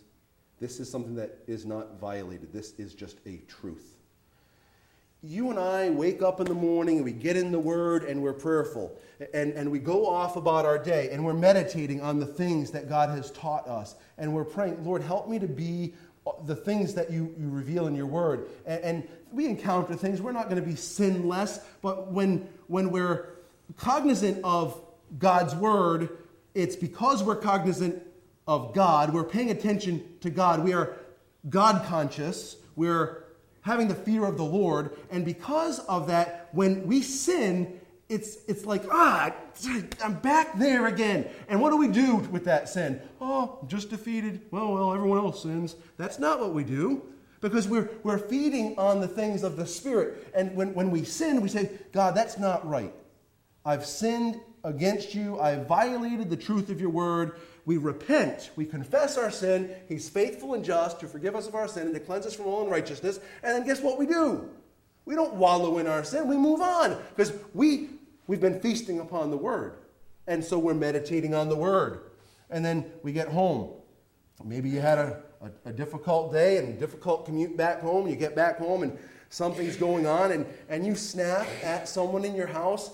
This 0.60 0.80
is 0.80 0.90
something 0.90 1.14
that 1.16 1.38
is 1.46 1.66
not 1.66 1.98
violated. 2.00 2.52
This 2.52 2.72
is 2.78 2.94
just 2.94 3.18
a 3.26 3.40
truth. 3.48 3.96
You 5.22 5.50
and 5.50 5.58
I 5.58 5.90
wake 5.90 6.22
up 6.22 6.40
in 6.40 6.46
the 6.46 6.54
morning 6.54 6.96
and 6.96 7.04
we 7.04 7.12
get 7.12 7.36
in 7.36 7.50
the 7.50 7.58
Word 7.58 8.04
and 8.04 8.22
we're 8.22 8.32
prayerful. 8.32 8.96
And, 9.34 9.52
and 9.52 9.70
we 9.70 9.78
go 9.78 10.06
off 10.06 10.36
about 10.36 10.64
our 10.64 10.78
day 10.78 11.08
and 11.10 11.24
we're 11.24 11.34
meditating 11.34 12.00
on 12.00 12.20
the 12.20 12.26
things 12.26 12.70
that 12.70 12.88
God 12.88 13.08
has 13.08 13.30
taught 13.32 13.66
us. 13.66 13.96
And 14.18 14.32
we're 14.32 14.44
praying, 14.44 14.84
Lord, 14.84 15.02
help 15.02 15.28
me 15.28 15.38
to 15.38 15.48
be 15.48 15.94
uh, 16.26 16.32
the 16.44 16.54
things 16.54 16.94
that 16.94 17.10
you, 17.10 17.34
you 17.38 17.48
reveal 17.48 17.86
in 17.86 17.94
your 17.94 18.06
Word. 18.06 18.46
And, 18.66 18.80
and 18.82 19.08
we 19.32 19.46
encounter 19.46 19.94
things. 19.94 20.22
We're 20.22 20.32
not 20.32 20.48
going 20.48 20.62
to 20.62 20.68
be 20.68 20.76
sinless, 20.76 21.58
but 21.82 22.12
when, 22.12 22.48
when 22.68 22.90
we're 22.90 23.30
cognizant 23.76 24.38
of 24.44 24.80
God's 25.18 25.54
Word, 25.54 26.18
it's 26.54 26.76
because 26.76 27.22
we're 27.22 27.36
cognizant 27.36 28.02
of 28.46 28.74
God, 28.74 29.12
we're 29.12 29.24
paying 29.24 29.50
attention 29.50 30.04
to 30.20 30.30
God, 30.30 30.62
we 30.62 30.72
are 30.72 30.96
God 31.48 31.84
conscious, 31.86 32.56
we're 32.76 33.24
having 33.62 33.88
the 33.88 33.94
fear 33.94 34.24
of 34.24 34.36
the 34.36 34.44
Lord, 34.44 34.96
and 35.10 35.24
because 35.24 35.80
of 35.80 36.06
that, 36.06 36.48
when 36.52 36.86
we 36.86 37.02
sin, 37.02 37.80
it's, 38.08 38.38
it's 38.46 38.64
like, 38.64 38.84
ah, 38.90 39.32
I'm 40.02 40.14
back 40.20 40.56
there 40.58 40.86
again. 40.86 41.28
And 41.48 41.60
what 41.60 41.70
do 41.70 41.76
we 41.76 41.88
do 41.88 42.16
with 42.16 42.44
that 42.44 42.68
sin? 42.68 43.00
Oh, 43.20 43.58
just 43.66 43.90
defeated. 43.90 44.42
Well, 44.52 44.72
well, 44.74 44.94
everyone 44.94 45.18
else 45.18 45.42
sins. 45.42 45.74
That's 45.96 46.20
not 46.20 46.38
what 46.38 46.54
we 46.54 46.62
do 46.62 47.02
because 47.40 47.66
we're, 47.66 47.90
we're 48.02 48.18
feeding 48.18 48.78
on 48.78 49.00
the 49.00 49.08
things 49.08 49.42
of 49.42 49.56
the 49.56 49.66
Spirit. 49.66 50.28
And 50.34 50.54
when, 50.54 50.72
when 50.74 50.90
we 50.90 51.04
sin, 51.04 51.40
we 51.40 51.48
say, 51.48 51.70
God, 51.92 52.14
that's 52.14 52.38
not 52.38 52.66
right. 52.68 52.94
I've 53.64 53.84
sinned 53.84 54.40
against 54.66 55.14
you. 55.14 55.38
I 55.38 55.56
violated 55.56 56.28
the 56.28 56.36
truth 56.36 56.70
of 56.70 56.80
your 56.80 56.90
word. 56.90 57.38
We 57.64 57.76
repent. 57.76 58.50
We 58.56 58.66
confess 58.66 59.16
our 59.16 59.30
sin. 59.30 59.70
He's 59.88 60.08
faithful 60.08 60.54
and 60.54 60.64
just 60.64 61.00
to 61.00 61.06
forgive 61.06 61.36
us 61.36 61.46
of 61.46 61.54
our 61.54 61.68
sin 61.68 61.84
and 61.84 61.94
to 61.94 62.00
cleanse 62.00 62.26
us 62.26 62.34
from 62.34 62.46
all 62.46 62.64
unrighteousness. 62.64 63.20
And 63.42 63.56
then 63.56 63.66
guess 63.66 63.80
what 63.80 63.96
we 63.96 64.06
do? 64.06 64.50
We 65.04 65.14
don't 65.14 65.34
wallow 65.34 65.78
in 65.78 65.86
our 65.86 66.02
sin. 66.02 66.26
We 66.26 66.36
move 66.36 66.60
on 66.60 67.00
because 67.14 67.32
we, 67.54 67.90
we've 68.26 68.40
been 68.40 68.60
feasting 68.60 68.98
upon 68.98 69.30
the 69.30 69.36
word. 69.36 69.78
And 70.26 70.44
so 70.44 70.58
we're 70.58 70.74
meditating 70.74 71.32
on 71.32 71.48
the 71.48 71.56
word. 71.56 72.00
And 72.50 72.64
then 72.64 72.84
we 73.04 73.12
get 73.12 73.28
home. 73.28 73.70
Maybe 74.44 74.68
you 74.68 74.80
had 74.80 74.98
a, 74.98 75.22
a, 75.40 75.70
a 75.70 75.72
difficult 75.72 76.32
day 76.32 76.58
and 76.58 76.68
a 76.68 76.72
difficult 76.72 77.24
commute 77.24 77.56
back 77.56 77.80
home. 77.80 78.08
You 78.08 78.16
get 78.16 78.34
back 78.34 78.58
home 78.58 78.82
and 78.82 78.98
something's 79.28 79.76
going 79.76 80.06
on 80.06 80.32
and, 80.32 80.44
and 80.68 80.84
you 80.84 80.96
snap 80.96 81.46
at 81.62 81.88
someone 81.88 82.24
in 82.24 82.34
your 82.34 82.48
house 82.48 82.90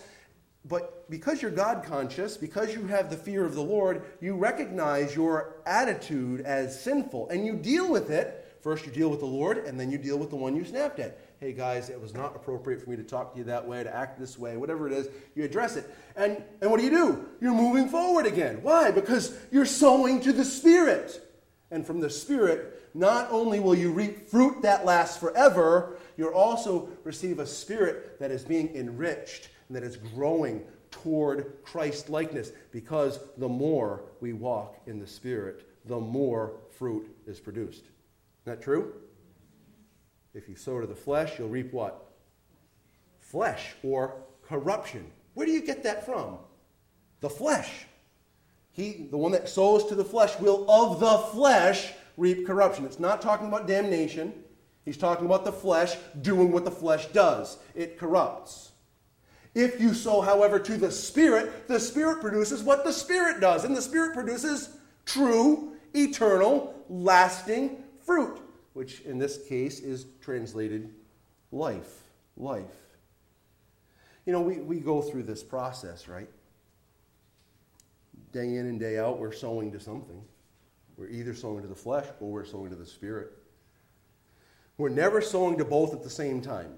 but 0.65 1.11
because 1.11 1.43
you're 1.43 1.51
God 1.51 1.85
conscious, 1.85 2.37
because 2.37 2.73
you 2.73 2.87
have 2.87 3.11
the 3.11 3.17
fear 3.17 3.45
of 3.45 3.55
the 3.55 3.63
Lord, 3.63 4.03
you 4.21 4.37
recognize 4.37 5.15
your 5.15 5.57
attitude 5.67 6.43
as 6.43 6.81
sinful 6.81 7.29
and 7.31 7.45
you 7.45 7.57
deal 7.57 7.91
with 7.91 8.11
it. 8.11 8.39
First, 8.61 8.87
you 8.87 8.93
deal 8.93 9.09
with 9.09 9.19
the 9.19 9.27
Lord, 9.27 9.59
and 9.59 9.79
then 9.79 9.91
you 9.91 9.99
deal 9.99 10.17
with 10.17 10.31
the 10.31 10.37
one 10.37 10.55
you 10.55 10.65
snapped 10.65 11.01
at. 11.01 11.19
Hey, 11.41 11.53
guys, 11.53 11.91
it 11.91 12.01
was 12.01 12.15
not 12.15 12.37
appropriate 12.37 12.81
for 12.81 12.91
me 12.91 12.97
to 12.97 13.03
talk 13.03 13.33
to 13.33 13.39
you 13.39 13.45
that 13.47 13.67
way, 13.67 13.83
to 13.83 13.93
act 13.93 14.21
this 14.21 14.39
way, 14.39 14.57
whatever 14.57 14.87
it 14.87 14.93
is, 14.93 15.09
you 15.35 15.43
address 15.43 15.75
it. 15.75 15.93
And, 16.15 16.41
and 16.61 16.71
what 16.71 16.79
do 16.79 16.85
you 16.85 16.91
do? 16.91 17.27
You're 17.41 17.55
moving 17.55 17.89
forward 17.89 18.25
again. 18.25 18.63
Why? 18.63 18.93
Because 18.93 19.37
you're 19.51 19.67
sowing 19.67 20.21
to 20.21 20.33
the 20.33 20.45
Spirit. 20.45 21.29
And 21.73 21.85
from 21.85 21.99
the 21.99 22.09
Spirit, 22.09 22.89
not 22.95 23.33
only 23.33 23.59
will 23.59 23.75
you 23.75 23.91
reap 23.91 24.29
fruit 24.29 24.63
that 24.63 24.85
lasts 24.85 25.17
forever, 25.17 25.97
you'll 26.17 26.35
also 26.35 26.89
receive 27.03 27.41
a 27.41 27.47
spirit 27.47 28.21
that 28.21 28.31
is 28.31 28.45
being 28.45 28.73
enriched 28.77 29.49
and 29.73 29.77
that 29.77 29.85
it's 29.85 29.97
growing 29.97 30.63
toward 30.91 31.63
Christ 31.65 32.11
likeness 32.11 32.53
because 32.73 33.19
the 33.39 33.49
more 33.49 34.03
we 34.21 34.35
walk 34.35 34.77
in 34.87 34.99
the 34.99 35.07
Spirit, 35.07 35.67
the 35.87 35.99
more 35.99 36.61
fruit 36.77 37.09
is 37.27 37.41
produced. 37.41 37.85
Isn't 37.85 37.91
that 38.45 38.63
true? 38.63 38.93
If 40.35 40.47
you 40.47 40.57
sow 40.57 40.81
to 40.81 40.87
the 40.87 40.95
flesh, 40.95 41.39
you'll 41.39 41.49
reap 41.49 41.73
what? 41.73 42.13
flesh 43.33 43.73
or 43.83 44.15
corruption. 44.47 45.11
Where 45.33 45.47
do 45.47 45.53
you 45.53 45.63
get 45.63 45.83
that 45.85 46.05
from? 46.05 46.37
The 47.21 47.31
flesh. 47.31 47.87
He, 48.73 49.09
the 49.11 49.17
one 49.17 49.33
that 49.33 49.49
sows 49.49 49.87
to 49.87 49.95
the 49.95 50.05
flesh, 50.05 50.39
will 50.39 50.71
of 50.71 51.01
the 51.01 51.19
flesh 51.33 51.93
reap 52.19 52.47
corruption. 52.47 52.85
It's 52.85 53.01
not 53.01 53.23
talking 53.23 53.49
about 53.49 53.67
damnation. 53.67 54.35
He's 54.85 54.99
talking 54.99 55.25
about 55.25 55.47
the 55.47 55.53
flesh 55.53 55.97
doing 56.21 56.53
what 56.53 56.67
the 56.67 56.71
flesh 56.71 57.07
does. 57.07 57.57
It 57.75 57.99
corrupts. 57.99 58.72
If 59.55 59.81
you 59.81 59.93
sow, 59.93 60.23
however, 60.23 60.59
to 60.59 60.77
the 60.77 60.91
Spirit, 60.91 61.69
the 61.69 61.79
Spirit 61.79 62.21
produces 62.21 62.63
what 62.63 62.85
the 62.85 62.93
Spirit 62.93 63.41
does. 63.41 63.65
And 63.65 63.77
the 63.77 63.83
Spirit 63.83 64.15
produces 64.15 64.77
true, 65.05 65.77
eternal, 65.95 66.75
lasting 66.89 67.83
fruit, 68.01 68.41
which 68.73 69.01
in 69.03 69.19
this 69.19 69.47
case 69.47 69.81
is 69.81 70.07
translated 70.21 70.95
life. 71.51 72.01
Life. 72.37 72.65
You 74.25 74.33
know, 74.33 74.41
we, 74.41 74.59
we 74.59 74.81
go 74.81 75.03
through 75.03 75.25
this 75.25 75.43
process, 75.43 76.09
right? 76.09 76.29
Day 78.33 78.57
in 78.57 78.67
and 78.67 78.81
day 78.81 78.99
out, 78.99 79.19
we're 79.19 79.33
sowing 79.33 79.71
to 79.73 79.81
something. 79.81 80.23
We're 80.97 81.09
either 81.09 81.35
sowing 81.35 81.63
to 81.63 81.69
the 81.69 81.75
flesh 81.75 82.07
or 82.21 82.31
we're 82.31 82.45
sowing 82.45 82.71
to 82.71 82.77
the 82.77 82.87
Spirit. 82.87 83.33
We're 84.79 84.89
never 84.89 85.21
sowing 85.21 85.59
to 85.59 85.65
both 85.65 85.93
at 85.93 86.03
the 86.03 86.11
same 86.11 86.41
time. 86.41 86.73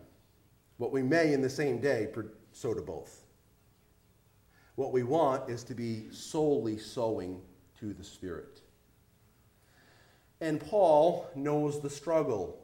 But 0.81 0.91
we 0.91 1.03
may, 1.03 1.33
in 1.33 1.41
the 1.41 1.51
same 1.51 1.81
day, 1.81 2.09
sow 2.55 2.73
to 2.73 2.81
both. 2.81 3.25
What 4.77 4.93
we 4.93 5.03
want 5.03 5.49
is 5.49 5.63
to 5.65 5.75
be 5.75 6.07
solely 6.11 6.79
sowing 6.79 7.43
to 7.81 7.93
the 7.93 8.05
Spirit. 8.05 8.61
And 10.41 10.61
Paul 10.61 11.29
knows 11.35 11.81
the 11.81 11.91
struggle, 11.91 12.59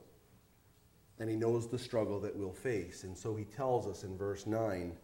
and 1.18 1.30
he 1.30 1.36
knows 1.36 1.68
the 1.68 1.78
struggle 1.78 2.18
that 2.20 2.34
we'll 2.34 2.52
face. 2.52 3.04
And 3.04 3.16
so 3.16 3.36
he 3.36 3.44
tells 3.44 3.86
us 3.86 4.02
in 4.02 4.16
verse 4.16 4.46
9 4.46 4.96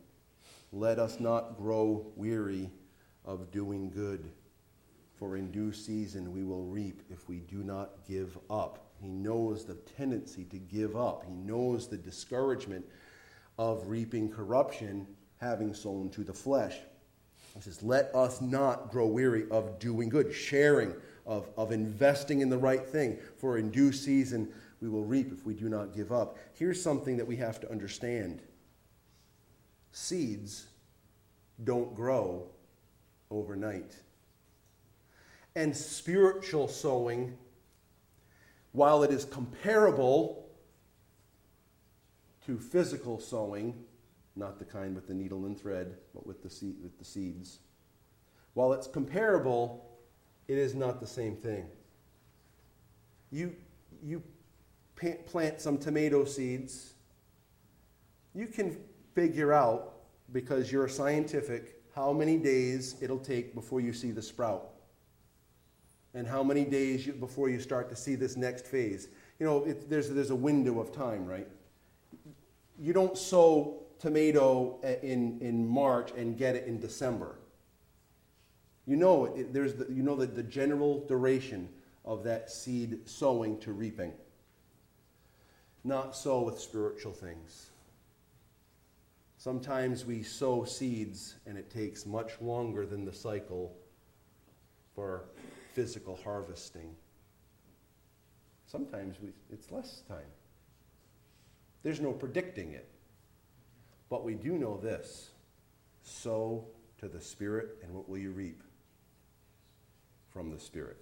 let 0.73 0.99
us 0.99 1.21
not 1.21 1.57
grow 1.57 2.07
weary 2.17 2.71
of 3.25 3.51
doing 3.51 3.89
good, 3.89 4.31
for 5.15 5.37
in 5.37 5.51
due 5.51 5.73
season 5.73 6.33
we 6.33 6.43
will 6.43 6.65
reap 6.65 7.03
if 7.09 7.29
we 7.29 7.39
do 7.39 7.63
not 7.63 8.05
give 8.07 8.37
up. 8.51 8.91
He 9.01 9.09
knows 9.09 9.65
the 9.65 9.77
tendency 9.97 10.45
to 10.45 10.59
give 10.59 10.97
up, 10.97 11.25
he 11.25 11.33
knows 11.33 11.89
the 11.89 11.97
discouragement 11.97 12.85
of 13.59 13.87
reaping 13.89 14.31
corruption, 14.31 15.07
having 15.39 15.73
sown 15.75 16.11
to 16.11 16.23
the 16.23 16.33
flesh. 16.33 16.77
He 17.55 17.63
says, 17.63 17.83
Let 17.83 18.15
us 18.15 18.41
not 18.41 18.91
grow 18.91 19.07
weary 19.07 19.47
of 19.51 19.79
doing 19.79 20.09
good, 20.09 20.33
sharing, 20.35 20.95
of, 21.27 21.49
of 21.57 21.73
investing 21.73 22.41
in 22.41 22.51
the 22.51 22.59
right 22.59 22.87
thing, 22.87 23.19
for 23.39 23.59
in 23.59 23.71
due 23.71 23.93
season 23.93 24.53
we 24.81 24.89
will 24.89 25.05
reap 25.05 25.33
if 25.33 25.45
we 25.47 25.55
do 25.55 25.69
not 25.69 25.95
give 25.95 26.13
up. 26.13 26.37
Here's 26.55 26.83
something 26.83 27.17
that 27.17 27.27
we 27.27 27.37
have 27.37 27.61
to 27.61 27.71
understand 27.71 28.43
seeds 29.93 30.67
don't 31.65 31.95
grow 31.95 32.47
overnight. 33.31 33.97
And 35.55 35.75
spiritual 35.75 36.69
sowing, 36.69 37.39
while 38.73 39.03
it 39.03 39.11
is 39.11 39.25
comparable 39.25 40.46
to 42.47 42.59
physical 42.59 43.19
sowing, 43.19 43.75
not 44.37 44.59
the 44.59 44.65
kind 44.65 44.95
with 44.95 45.07
the 45.07 45.15
needle 45.15 45.47
and 45.47 45.59
thread, 45.59 45.97
but 46.15 46.27
with 46.27 46.43
the, 46.43 46.51
seed, 46.51 46.77
with 46.83 46.99
the 46.99 47.05
seeds. 47.05 47.59
While 48.55 48.73
it's 48.73 48.87
comparable, 48.87 49.85
it 50.49 50.57
is 50.57 50.75
not 50.75 51.01
the 51.01 51.07
same 51.07 51.37
thing. 51.37 51.67
You, 53.31 53.55
you 54.03 54.23
plant 55.27 55.61
some 55.61 55.77
tomato 55.79 56.25
seeds, 56.25 56.95
you 58.35 58.47
can 58.47 58.79
figure 59.15 59.53
out, 59.53 59.95
because 60.33 60.71
you're 60.71 60.89
scientific, 60.89 61.83
how 61.95 62.13
many 62.13 62.37
days 62.37 62.97
it'll 63.01 63.19
take 63.19 63.55
before 63.55 63.81
you 63.81 63.93
see 63.93 64.11
the 64.11 64.23
sprout. 64.23 64.71
And 66.15 66.27
how 66.27 66.43
many 66.43 66.65
days 66.65 67.07
you, 67.07 67.13
before 67.13 67.49
you 67.49 67.61
start 67.61 67.89
to 67.91 67.97
see 67.97 68.15
this 68.15 68.37
next 68.37 68.67
phase. 68.67 69.09
You 69.39 69.47
know, 69.47 69.65
it, 69.65 69.89
there's, 69.91 70.09
there's 70.11 70.31
a 70.31 70.37
window 70.37 70.81
of 70.81 70.93
time, 70.93 71.27
right? 71.27 71.49
You 72.79 72.93
don't 72.93 73.17
sow 73.17 73.83
tomato 73.99 74.79
eh, 74.83 74.97
in, 75.03 75.39
in 75.41 75.67
March 75.67 76.13
and 76.17 76.37
get 76.37 76.55
it 76.55 76.67
in 76.67 76.79
December. 76.81 77.37
You 78.87 78.97
know, 78.97 79.27
it, 79.27 79.53
there's 79.53 79.75
the, 79.75 79.87
you 79.93 80.03
know 80.03 80.17
the, 80.17 80.27
the 80.27 80.43
general 80.43 81.05
duration 81.07 81.69
of 82.05 82.23
that 82.25 82.51
seed 82.51 83.09
sowing 83.09 83.59
to 83.61 83.73
reaping. 83.73 84.13
Not 85.83 86.17
so 86.17 86.41
with 86.41 86.61
spiritual 86.61 87.13
things. 87.13 87.71
Sometimes 89.39 90.05
we 90.05 90.23
sow 90.23 90.65
seeds 90.65 91.37
and 91.47 91.57
it 91.57 91.71
takes 91.71 92.07
much 92.07 92.41
longer 92.41 92.87
than 92.87 93.05
the 93.05 93.13
cycle 93.13 93.77
for 94.95 95.25
physical 95.73 96.19
harvesting. 96.25 96.95
Sometimes 98.67 99.17
we, 99.21 99.29
it's 99.53 99.71
less 99.71 100.03
time. 100.09 100.27
There's 101.87 102.01
no 102.01 102.11
predicting 102.11 102.73
it. 102.73 102.89
But 104.09 104.25
we 104.25 104.35
do 104.35 104.59
know 104.59 104.77
this 104.77 105.31
sow 106.03 106.67
to 106.99 107.07
the 107.07 107.21
Spirit, 107.21 107.79
and 107.81 107.95
what 107.95 108.09
will 108.09 108.19
you 108.19 108.33
reap? 108.33 108.61
From 110.29 110.51
the 110.51 110.59
Spirit. 110.59 110.97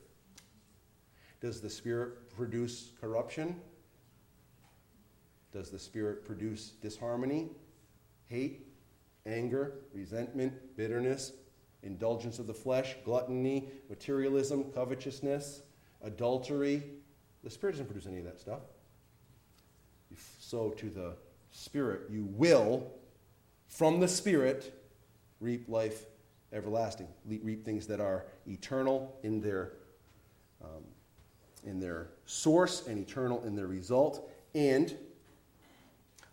Does 1.40 1.62
the 1.62 1.70
Spirit 1.70 2.28
produce 2.36 2.90
corruption? 3.00 3.58
Does 5.54 5.70
the 5.70 5.78
Spirit 5.78 6.22
produce 6.22 6.72
disharmony, 6.82 7.48
hate, 8.26 8.66
anger, 9.24 9.76
resentment, 9.94 10.76
bitterness, 10.76 11.32
indulgence 11.82 12.38
of 12.38 12.46
the 12.46 12.52
flesh, 12.52 12.94
gluttony, 13.06 13.70
materialism, 13.88 14.64
covetousness, 14.64 15.62
adultery? 16.02 16.82
The 17.42 17.48
Spirit 17.48 17.72
doesn't 17.72 17.86
produce 17.86 18.06
any 18.06 18.18
of 18.18 18.26
that 18.26 18.38
stuff 18.38 18.60
sow 20.38 20.70
to 20.70 20.90
the 20.90 21.16
Spirit, 21.50 22.02
you 22.10 22.24
will, 22.30 22.90
from 23.68 24.00
the 24.00 24.08
Spirit, 24.08 24.74
reap 25.40 25.68
life 25.68 26.06
everlasting, 26.52 27.08
reap 27.26 27.64
things 27.64 27.86
that 27.86 28.00
are 28.00 28.26
eternal 28.46 29.16
in 29.22 29.40
their, 29.40 29.72
um, 30.62 30.84
in 31.64 31.80
their 31.80 32.08
source 32.26 32.86
and 32.86 32.98
eternal 32.98 33.42
in 33.44 33.56
their 33.56 33.66
result. 33.66 34.30
And 34.54 34.96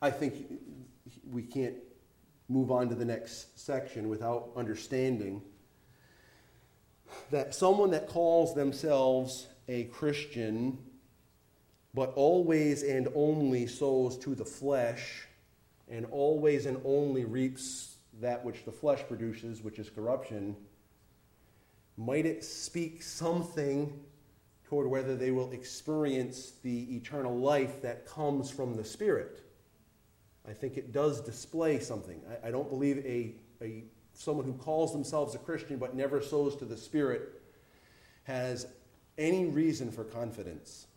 I 0.02 0.12
think 0.12 0.60
we 1.32 1.42
can't 1.42 1.76
move 2.50 2.72
on 2.72 2.90
to 2.90 2.96
the 2.96 3.06
next 3.06 3.60
section 3.60 4.10
without 4.10 4.50
understanding 4.56 5.42
that 7.32 7.56
someone 7.56 7.92
that 7.92 8.08
calls 8.08 8.54
themselves 8.54 9.48
a 9.68 9.86
Christian 9.86 10.78
but 11.94 12.14
always 12.16 12.84
and 12.84 13.08
only 13.16 13.68
sows 13.68 14.18
to 14.18 14.36
the 14.36 14.46
flesh, 14.46 15.28
and 15.90 16.06
always 16.12 16.66
and 16.66 16.80
only 16.86 17.26
reaps 17.26 17.96
that 18.22 18.44
which 18.46 18.64
the 18.66 18.72
flesh 18.72 19.04
produces, 19.08 19.62
which 19.62 19.80
is 19.80 19.90
corruption, 19.90 20.56
might 21.98 22.26
it 22.26 22.44
speak 22.44 23.04
something 23.04 24.00
toward 24.66 24.88
whether 24.88 25.16
they 25.16 25.32
will 25.32 25.52
experience 25.52 26.54
the 26.64 26.96
eternal 26.96 27.38
life 27.38 27.82
that 27.82 28.06
comes 28.06 28.50
from 28.50 28.76
the 28.76 28.86
Spirit? 28.86 29.44
I 30.48 30.54
think 30.54 30.78
it 30.78 30.92
does 30.92 31.22
display 31.22 31.80
something. 31.80 32.22
I, 32.44 32.48
I 32.48 32.52
don't 32.52 32.70
believe 32.70 32.98
a, 33.00 33.36
a, 33.62 33.84
someone 34.14 34.46
who 34.46 34.54
calls 34.54 34.94
themselves 34.94 35.36
a 35.36 35.40
Christian 35.40 35.78
but 35.78 35.96
never 35.96 36.22
sows 36.22 36.56
to 36.58 36.66
the 36.66 36.78
Spirit 36.78 37.42
has 38.24 38.68
any 39.18 39.46
reason 39.46 39.92
for 39.92 40.04
confidence. 40.04 40.88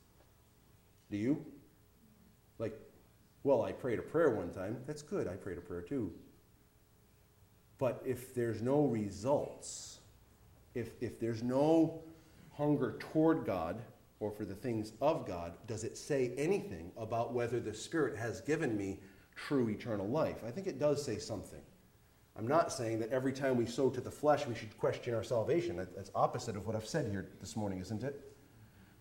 Do 1.14 1.20
you? 1.20 1.46
Like, 2.58 2.76
well, 3.44 3.62
I 3.62 3.70
prayed 3.70 4.00
a 4.00 4.02
prayer 4.02 4.30
one 4.30 4.50
time. 4.50 4.78
That's 4.84 5.00
good. 5.00 5.28
I 5.28 5.34
prayed 5.34 5.58
a 5.58 5.60
prayer 5.60 5.80
too. 5.80 6.10
But 7.78 8.02
if 8.04 8.34
there's 8.34 8.60
no 8.60 8.86
results, 8.86 10.00
if, 10.74 10.90
if 11.00 11.20
there's 11.20 11.40
no 11.40 12.02
hunger 12.56 12.96
toward 12.98 13.46
God 13.46 13.80
or 14.18 14.32
for 14.32 14.44
the 14.44 14.56
things 14.56 14.92
of 15.00 15.24
God, 15.24 15.52
does 15.68 15.84
it 15.84 15.96
say 15.96 16.32
anything 16.36 16.90
about 16.96 17.32
whether 17.32 17.60
the 17.60 17.74
Spirit 17.74 18.16
has 18.16 18.40
given 18.40 18.76
me 18.76 18.98
true 19.36 19.68
eternal 19.68 20.08
life? 20.08 20.42
I 20.44 20.50
think 20.50 20.66
it 20.66 20.80
does 20.80 21.04
say 21.04 21.18
something. 21.18 21.62
I'm 22.36 22.48
not 22.48 22.72
saying 22.72 22.98
that 22.98 23.10
every 23.10 23.32
time 23.32 23.56
we 23.56 23.66
sow 23.66 23.88
to 23.88 24.00
the 24.00 24.10
flesh, 24.10 24.48
we 24.48 24.56
should 24.56 24.76
question 24.78 25.14
our 25.14 25.22
salvation. 25.22 25.76
That's 25.76 26.10
opposite 26.12 26.56
of 26.56 26.66
what 26.66 26.74
I've 26.74 26.88
said 26.88 27.08
here 27.08 27.28
this 27.40 27.54
morning, 27.54 27.78
isn't 27.78 28.02
it? 28.02 28.34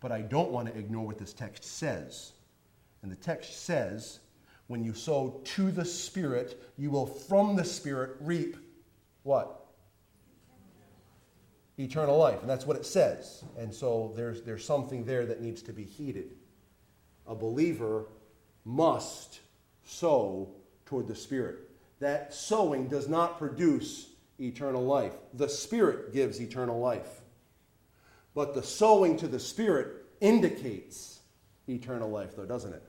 But 0.04 0.12
I 0.12 0.20
don't 0.20 0.50
want 0.50 0.68
to 0.68 0.78
ignore 0.78 1.06
what 1.06 1.16
this 1.16 1.32
text 1.32 1.64
says. 1.64 2.34
And 3.02 3.10
the 3.10 3.16
text 3.16 3.64
says, 3.64 4.20
when 4.66 4.84
you 4.84 4.92
sow 4.92 5.40
to 5.42 5.70
the 5.70 5.86
Spirit, 5.86 6.62
you 6.76 6.90
will 6.90 7.06
from 7.06 7.56
the 7.56 7.64
Spirit 7.64 8.16
reap 8.20 8.58
what? 9.22 9.64
Eternal 11.78 12.18
life. 12.18 12.42
And 12.42 12.50
that's 12.50 12.66
what 12.66 12.76
it 12.76 12.84
says. 12.84 13.44
And 13.56 13.72
so 13.72 14.12
there's, 14.14 14.42
there's 14.42 14.62
something 14.62 15.06
there 15.06 15.24
that 15.24 15.40
needs 15.40 15.62
to 15.62 15.72
be 15.72 15.84
heeded. 15.84 16.36
A 17.26 17.34
believer 17.34 18.04
must 18.66 19.40
sow 19.84 20.50
toward 20.84 21.08
the 21.08 21.14
Spirit. 21.14 21.60
That 22.00 22.34
sowing 22.34 22.88
does 22.88 23.08
not 23.08 23.38
produce 23.38 24.10
eternal 24.38 24.84
life. 24.84 25.14
The 25.32 25.48
Spirit 25.48 26.12
gives 26.12 26.42
eternal 26.42 26.78
life. 26.78 27.22
But 28.34 28.54
the 28.54 28.62
sowing 28.62 29.16
to 29.18 29.28
the 29.28 29.38
Spirit 29.38 30.04
indicates 30.20 31.20
eternal 31.68 32.10
life, 32.10 32.36
though, 32.36 32.46
doesn't 32.46 32.72
it? 32.72 32.82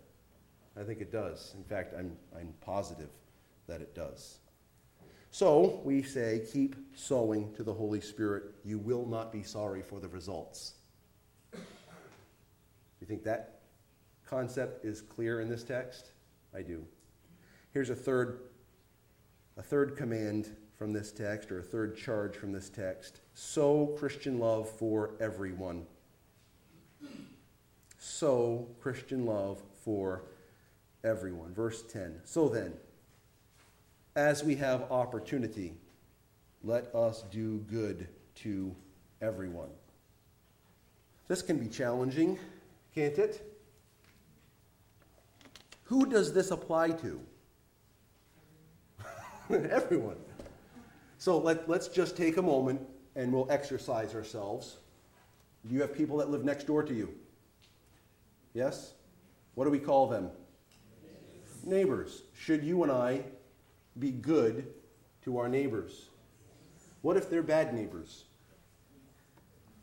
I 0.77 0.83
think 0.83 1.01
it 1.01 1.11
does. 1.11 1.53
In 1.55 1.63
fact, 1.63 1.93
I'm, 1.97 2.17
I'm 2.35 2.53
positive 2.61 3.09
that 3.67 3.81
it 3.81 3.95
does. 3.95 4.39
So 5.31 5.81
we 5.83 6.01
say, 6.01 6.43
keep 6.51 6.75
sowing 6.95 7.53
to 7.53 7.63
the 7.63 7.73
Holy 7.73 8.01
Spirit. 8.01 8.43
You 8.63 8.79
will 8.79 9.05
not 9.05 9.31
be 9.31 9.43
sorry 9.43 9.81
for 9.81 9.99
the 9.99 10.07
results. 10.07 10.73
You 11.53 13.07
think 13.07 13.23
that 13.25 13.59
concept 14.25 14.85
is 14.85 15.01
clear 15.01 15.41
in 15.41 15.49
this 15.49 15.63
text? 15.63 16.11
I 16.55 16.61
do. 16.61 16.85
Here's 17.73 17.89
a 17.89 17.95
third, 17.95 18.39
a 19.57 19.61
third 19.61 19.97
command 19.97 20.55
from 20.77 20.93
this 20.93 21.11
text, 21.11 21.51
or 21.51 21.59
a 21.59 21.63
third 21.63 21.97
charge 21.97 22.35
from 22.35 22.51
this 22.51 22.69
text. 22.69 23.21
Sow 23.33 23.95
Christian 23.97 24.39
love 24.39 24.69
for 24.69 25.11
everyone. 25.19 25.85
Sow 27.97 28.67
Christian 28.81 29.25
love 29.25 29.61
for 29.83 30.23
everyone. 31.03 31.53
Verse 31.53 31.81
10. 31.83 32.21
So 32.25 32.49
then, 32.49 32.73
as 34.15 34.43
we 34.43 34.55
have 34.55 34.91
opportunity, 34.91 35.73
let 36.63 36.93
us 36.93 37.23
do 37.31 37.59
good 37.69 38.07
to 38.35 38.75
everyone. 39.21 39.69
This 41.27 41.41
can 41.41 41.57
be 41.57 41.67
challenging, 41.67 42.37
can't 42.93 43.17
it? 43.17 43.55
Who 45.85 46.05
does 46.05 46.33
this 46.33 46.51
apply 46.51 46.91
to? 46.91 47.19
Everyone. 49.69 50.17
So 51.25 51.39
let, 51.39 51.67
let's 51.67 51.87
just 51.87 52.15
take 52.15 52.37
a 52.37 52.41
moment 52.43 52.79
and 53.15 53.33
we'll 53.33 53.47
exercise 53.49 54.13
ourselves. 54.13 54.77
You 55.67 55.81
have 55.81 55.91
people 55.91 56.17
that 56.17 56.29
live 56.29 56.43
next 56.43 56.67
door 56.67 56.83
to 56.83 56.93
you? 56.93 57.15
Yes? 58.53 58.93
What 59.55 59.65
do 59.65 59.71
we 59.71 59.79
call 59.79 60.05
them? 60.05 60.29
Neighbors. 61.63 62.21
Should 62.35 62.63
you 62.63 62.83
and 62.83 62.91
I 62.91 63.23
be 63.97 64.11
good 64.11 64.67
to 65.23 65.39
our 65.39 65.49
neighbors? 65.49 66.09
What 67.01 67.17
if 67.17 67.27
they're 67.27 67.41
bad 67.41 67.73
neighbors? 67.73 68.25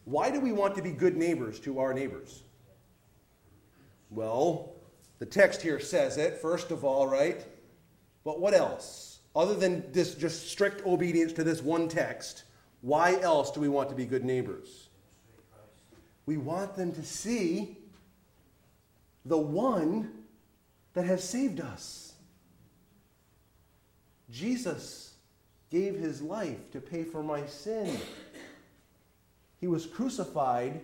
Why 0.04 0.30
do 0.30 0.38
we 0.38 0.52
want 0.52 0.76
to 0.76 0.82
be 0.82 0.92
good 0.92 1.16
neighbors 1.16 1.58
to 1.62 1.80
our 1.80 1.92
neighbors? 1.92 2.44
Well, 4.10 4.74
the 5.18 5.26
text 5.26 5.60
here 5.60 5.80
says 5.80 6.18
it, 6.18 6.38
first 6.38 6.70
of 6.70 6.84
all, 6.84 7.08
right? 7.08 7.44
But 8.22 8.38
what 8.38 8.54
else? 8.54 9.11
Other 9.34 9.54
than 9.54 9.90
this 9.92 10.14
just 10.14 10.48
strict 10.50 10.84
obedience 10.86 11.32
to 11.34 11.44
this 11.44 11.62
one 11.62 11.88
text, 11.88 12.44
why 12.82 13.18
else 13.20 13.50
do 13.50 13.60
we 13.60 13.68
want 13.68 13.88
to 13.88 13.94
be 13.94 14.04
good 14.04 14.24
neighbors? 14.24 14.88
We 16.26 16.36
want 16.36 16.76
them 16.76 16.92
to 16.92 17.02
see 17.02 17.78
the 19.24 19.38
one 19.38 20.10
that 20.94 21.04
has 21.04 21.26
saved 21.26 21.60
us. 21.60 22.14
Jesus 24.30 25.14
gave 25.70 25.94
his 25.94 26.20
life 26.20 26.70
to 26.72 26.80
pay 26.80 27.02
for 27.02 27.22
my 27.22 27.46
sin. 27.46 27.98
He 29.60 29.66
was 29.66 29.86
crucified 29.86 30.80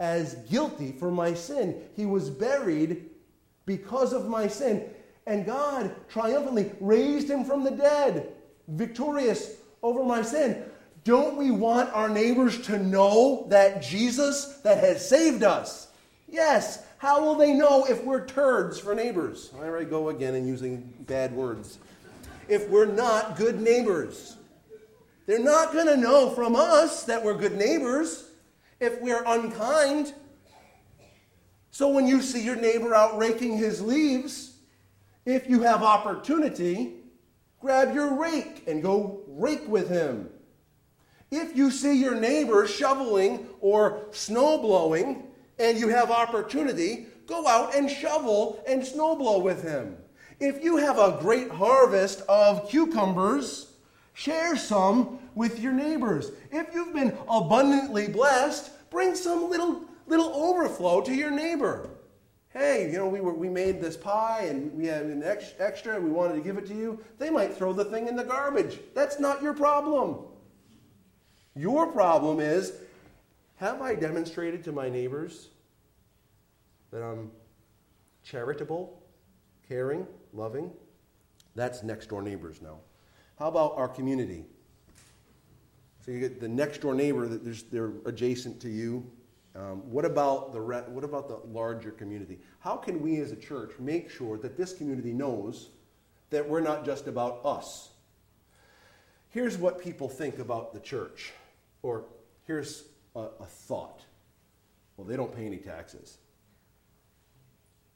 as 0.00 0.34
guilty 0.50 0.92
for 0.92 1.10
my 1.10 1.34
sin. 1.34 1.80
He 1.94 2.06
was 2.06 2.28
buried 2.30 3.10
because 3.66 4.12
of 4.12 4.28
my 4.28 4.48
sin. 4.48 4.88
And 5.26 5.46
God 5.46 5.94
triumphantly 6.08 6.72
raised 6.80 7.30
him 7.30 7.44
from 7.44 7.64
the 7.64 7.70
dead, 7.70 8.32
victorious 8.68 9.56
over 9.82 10.02
my 10.04 10.22
sin. 10.22 10.64
Don't 11.04 11.36
we 11.36 11.50
want 11.50 11.92
our 11.92 12.08
neighbors 12.08 12.60
to 12.66 12.78
know 12.78 13.46
that 13.48 13.82
Jesus 13.82 14.58
that 14.62 14.78
has 14.78 15.06
saved 15.08 15.42
us? 15.42 15.88
Yes. 16.28 16.84
How 16.98 17.20
will 17.24 17.34
they 17.34 17.52
know 17.52 17.84
if 17.84 18.04
we're 18.04 18.24
turds 18.24 18.78
for 18.78 18.94
neighbors? 18.94 19.50
There 19.60 19.76
I 19.76 19.82
go 19.82 20.10
again 20.10 20.36
and 20.36 20.46
using 20.46 20.92
bad 21.00 21.32
words. 21.32 21.78
If 22.48 22.68
we're 22.68 22.86
not 22.86 23.36
good 23.36 23.60
neighbors, 23.60 24.36
they're 25.26 25.40
not 25.40 25.72
going 25.72 25.86
to 25.86 25.96
know 25.96 26.30
from 26.30 26.54
us 26.54 27.04
that 27.04 27.24
we're 27.24 27.34
good 27.34 27.56
neighbors 27.56 28.30
if 28.78 29.00
we're 29.00 29.24
unkind. 29.26 30.14
So 31.72 31.88
when 31.88 32.06
you 32.06 32.22
see 32.22 32.44
your 32.44 32.56
neighbor 32.56 32.94
out 32.94 33.18
raking 33.18 33.56
his 33.56 33.80
leaves, 33.80 34.51
if 35.24 35.48
you 35.48 35.62
have 35.62 35.82
opportunity, 35.82 36.94
grab 37.60 37.94
your 37.94 38.14
rake 38.14 38.64
and 38.66 38.82
go 38.82 39.22
rake 39.26 39.66
with 39.68 39.88
him. 39.88 40.30
If 41.30 41.56
you 41.56 41.70
see 41.70 41.94
your 41.94 42.14
neighbor 42.14 42.66
shoveling 42.66 43.46
or 43.60 44.06
snow 44.10 44.58
blowing 44.58 45.24
and 45.58 45.78
you 45.78 45.88
have 45.88 46.10
opportunity, 46.10 47.06
go 47.26 47.46
out 47.46 47.74
and 47.74 47.90
shovel 47.90 48.62
and 48.66 48.84
snow 48.84 49.16
blow 49.16 49.38
with 49.38 49.62
him. 49.62 49.96
If 50.40 50.62
you 50.62 50.76
have 50.76 50.98
a 50.98 51.18
great 51.20 51.50
harvest 51.50 52.22
of 52.28 52.68
cucumbers, 52.68 53.72
share 54.12 54.56
some 54.56 55.20
with 55.34 55.60
your 55.60 55.72
neighbors. 55.72 56.32
If 56.50 56.74
you've 56.74 56.92
been 56.92 57.16
abundantly 57.28 58.08
blessed, 58.08 58.70
bring 58.90 59.14
some 59.14 59.48
little 59.48 59.84
little 60.06 60.34
overflow 60.34 61.00
to 61.00 61.14
your 61.14 61.30
neighbor. 61.30 61.88
Hey, 62.52 62.90
you 62.92 62.98
know, 62.98 63.08
we, 63.08 63.20
were, 63.20 63.32
we 63.32 63.48
made 63.48 63.80
this 63.80 63.96
pie 63.96 64.46
and 64.48 64.72
we 64.74 64.86
had 64.86 65.06
an 65.06 65.22
ex- 65.22 65.54
extra 65.58 65.96
and 65.96 66.04
we 66.04 66.10
wanted 66.10 66.34
to 66.34 66.40
give 66.40 66.58
it 66.58 66.66
to 66.66 66.74
you. 66.74 67.02
They 67.18 67.30
might 67.30 67.56
throw 67.56 67.72
the 67.72 67.84
thing 67.86 68.08
in 68.08 68.16
the 68.16 68.24
garbage. 68.24 68.78
That's 68.94 69.18
not 69.18 69.42
your 69.42 69.54
problem. 69.54 70.18
Your 71.54 71.86
problem 71.86 72.40
is 72.40 72.74
have 73.56 73.80
I 73.80 73.94
demonstrated 73.94 74.64
to 74.64 74.72
my 74.72 74.88
neighbors 74.88 75.48
that 76.90 77.02
I'm 77.02 77.30
charitable, 78.22 79.00
caring, 79.68 80.06
loving? 80.32 80.70
That's 81.54 81.82
next 81.82 82.08
door 82.08 82.22
neighbors 82.22 82.60
now. 82.60 82.78
How 83.38 83.48
about 83.48 83.74
our 83.76 83.88
community? 83.88 84.44
So 86.04 86.10
you 86.10 86.20
get 86.20 86.40
the 86.40 86.48
next 86.48 86.80
door 86.80 86.94
neighbor 86.94 87.26
that 87.28 87.70
they're 87.70 87.92
adjacent 88.04 88.60
to 88.62 88.68
you, 88.68 89.08
um, 89.54 89.90
what 89.90 90.04
about 90.04 90.52
the 90.52 90.60
re- 90.60 90.84
what 90.88 91.04
about 91.04 91.28
the 91.28 91.38
larger 91.48 91.90
community? 91.90 92.38
How 92.60 92.76
can 92.76 93.02
we 93.02 93.20
as 93.20 93.32
a 93.32 93.36
church 93.36 93.72
make 93.78 94.08
sure 94.08 94.38
that 94.38 94.56
this 94.56 94.72
community 94.72 95.12
knows 95.12 95.68
that 96.30 96.48
we're 96.48 96.60
not 96.60 96.84
just 96.84 97.06
about 97.06 97.44
us? 97.44 97.90
Here's 99.28 99.58
what 99.58 99.80
people 99.80 100.08
think 100.08 100.38
about 100.38 100.72
the 100.72 100.80
church, 100.80 101.32
or 101.82 102.04
here's 102.46 102.84
a, 103.14 103.28
a 103.40 103.46
thought. 103.46 104.00
Well, 104.96 105.06
they 105.06 105.16
don't 105.16 105.34
pay 105.34 105.46
any 105.46 105.58
taxes. 105.58 106.18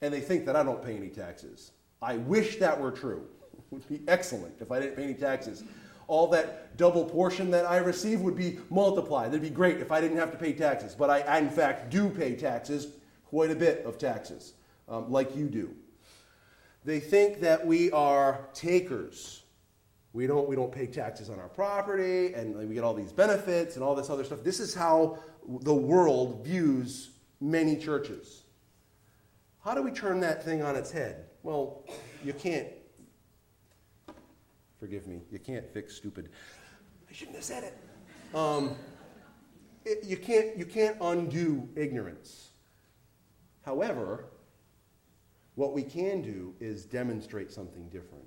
And 0.01 0.13
they 0.13 0.19
think 0.19 0.45
that 0.45 0.55
I 0.55 0.63
don't 0.63 0.83
pay 0.83 0.95
any 0.95 1.09
taxes. 1.09 1.71
I 2.01 2.17
wish 2.17 2.57
that 2.57 2.79
were 2.79 2.91
true. 2.91 3.23
It 3.69 3.73
would 3.73 3.89
be 3.89 3.99
excellent 4.07 4.55
if 4.61 4.71
I 4.71 4.79
didn't 4.79 4.95
pay 4.95 5.03
any 5.03 5.13
taxes 5.13 5.63
all 6.07 6.27
that 6.27 6.77
double 6.77 7.05
portion 7.05 7.51
that 7.51 7.65
I 7.65 7.77
receive 7.77 8.21
would 8.21 8.35
be 8.35 8.59
multiplied. 8.69 9.31
That'd 9.31 9.41
be 9.41 9.49
great 9.49 9.77
if 9.77 9.91
I 9.91 9.99
didn't 10.01 10.17
have 10.17 10.31
to 10.31 10.37
pay 10.37 10.53
taxes. 10.53 10.95
But 10.95 11.09
I, 11.09 11.19
I 11.21 11.37
in 11.39 11.49
fact, 11.49 11.89
do 11.89 12.09
pay 12.09 12.35
taxes, 12.35 12.87
quite 13.25 13.51
a 13.51 13.55
bit 13.55 13.85
of 13.85 13.97
taxes, 13.97 14.53
um, 14.87 15.11
like 15.11 15.35
you 15.35 15.47
do. 15.47 15.75
They 16.85 16.99
think 16.99 17.41
that 17.41 17.65
we 17.65 17.91
are 17.91 18.47
takers. 18.53 19.43
We 20.13 20.25
don't, 20.25 20.47
we 20.47 20.55
don't 20.55 20.71
pay 20.71 20.87
taxes 20.87 21.29
on 21.29 21.39
our 21.39 21.49
property, 21.49 22.33
and 22.33 22.55
we 22.55 22.73
get 22.73 22.83
all 22.83 22.93
these 22.93 23.11
benefits 23.11 23.75
and 23.75 23.83
all 23.83 23.93
this 23.93 24.09
other 24.09 24.23
stuff. 24.23 24.43
This 24.43 24.59
is 24.59 24.73
how 24.73 25.19
the 25.47 25.73
world 25.73 26.45
views 26.45 27.11
many 27.41 27.75
churches. 27.75 28.43
How 29.63 29.75
do 29.75 29.83
we 29.83 29.91
turn 29.91 30.21
that 30.21 30.43
thing 30.43 30.63
on 30.63 30.77
its 30.77 30.91
head? 30.91 31.25
Well, 31.43 31.83
you 32.23 32.31
can't 32.33 32.67
Forgive 34.79 35.07
me. 35.07 35.21
You 35.31 35.39
can't 35.39 35.67
fix 35.73 35.95
stupid. 35.95 36.29
I 37.09 37.13
shouldn't 37.13 37.35
have 37.35 37.45
said 37.45 37.63
it. 37.63 37.77
Um, 38.35 38.75
it 39.85 40.03
you, 40.03 40.17
can't, 40.17 40.57
you 40.57 40.65
can't 40.65 40.97
undo 41.01 41.67
ignorance. 41.75 42.49
However, 43.65 44.25
what 45.55 45.73
we 45.73 45.81
can 45.81 46.21
do 46.21 46.53
is 46.59 46.85
demonstrate 46.85 47.51
something 47.51 47.89
different. 47.89 48.23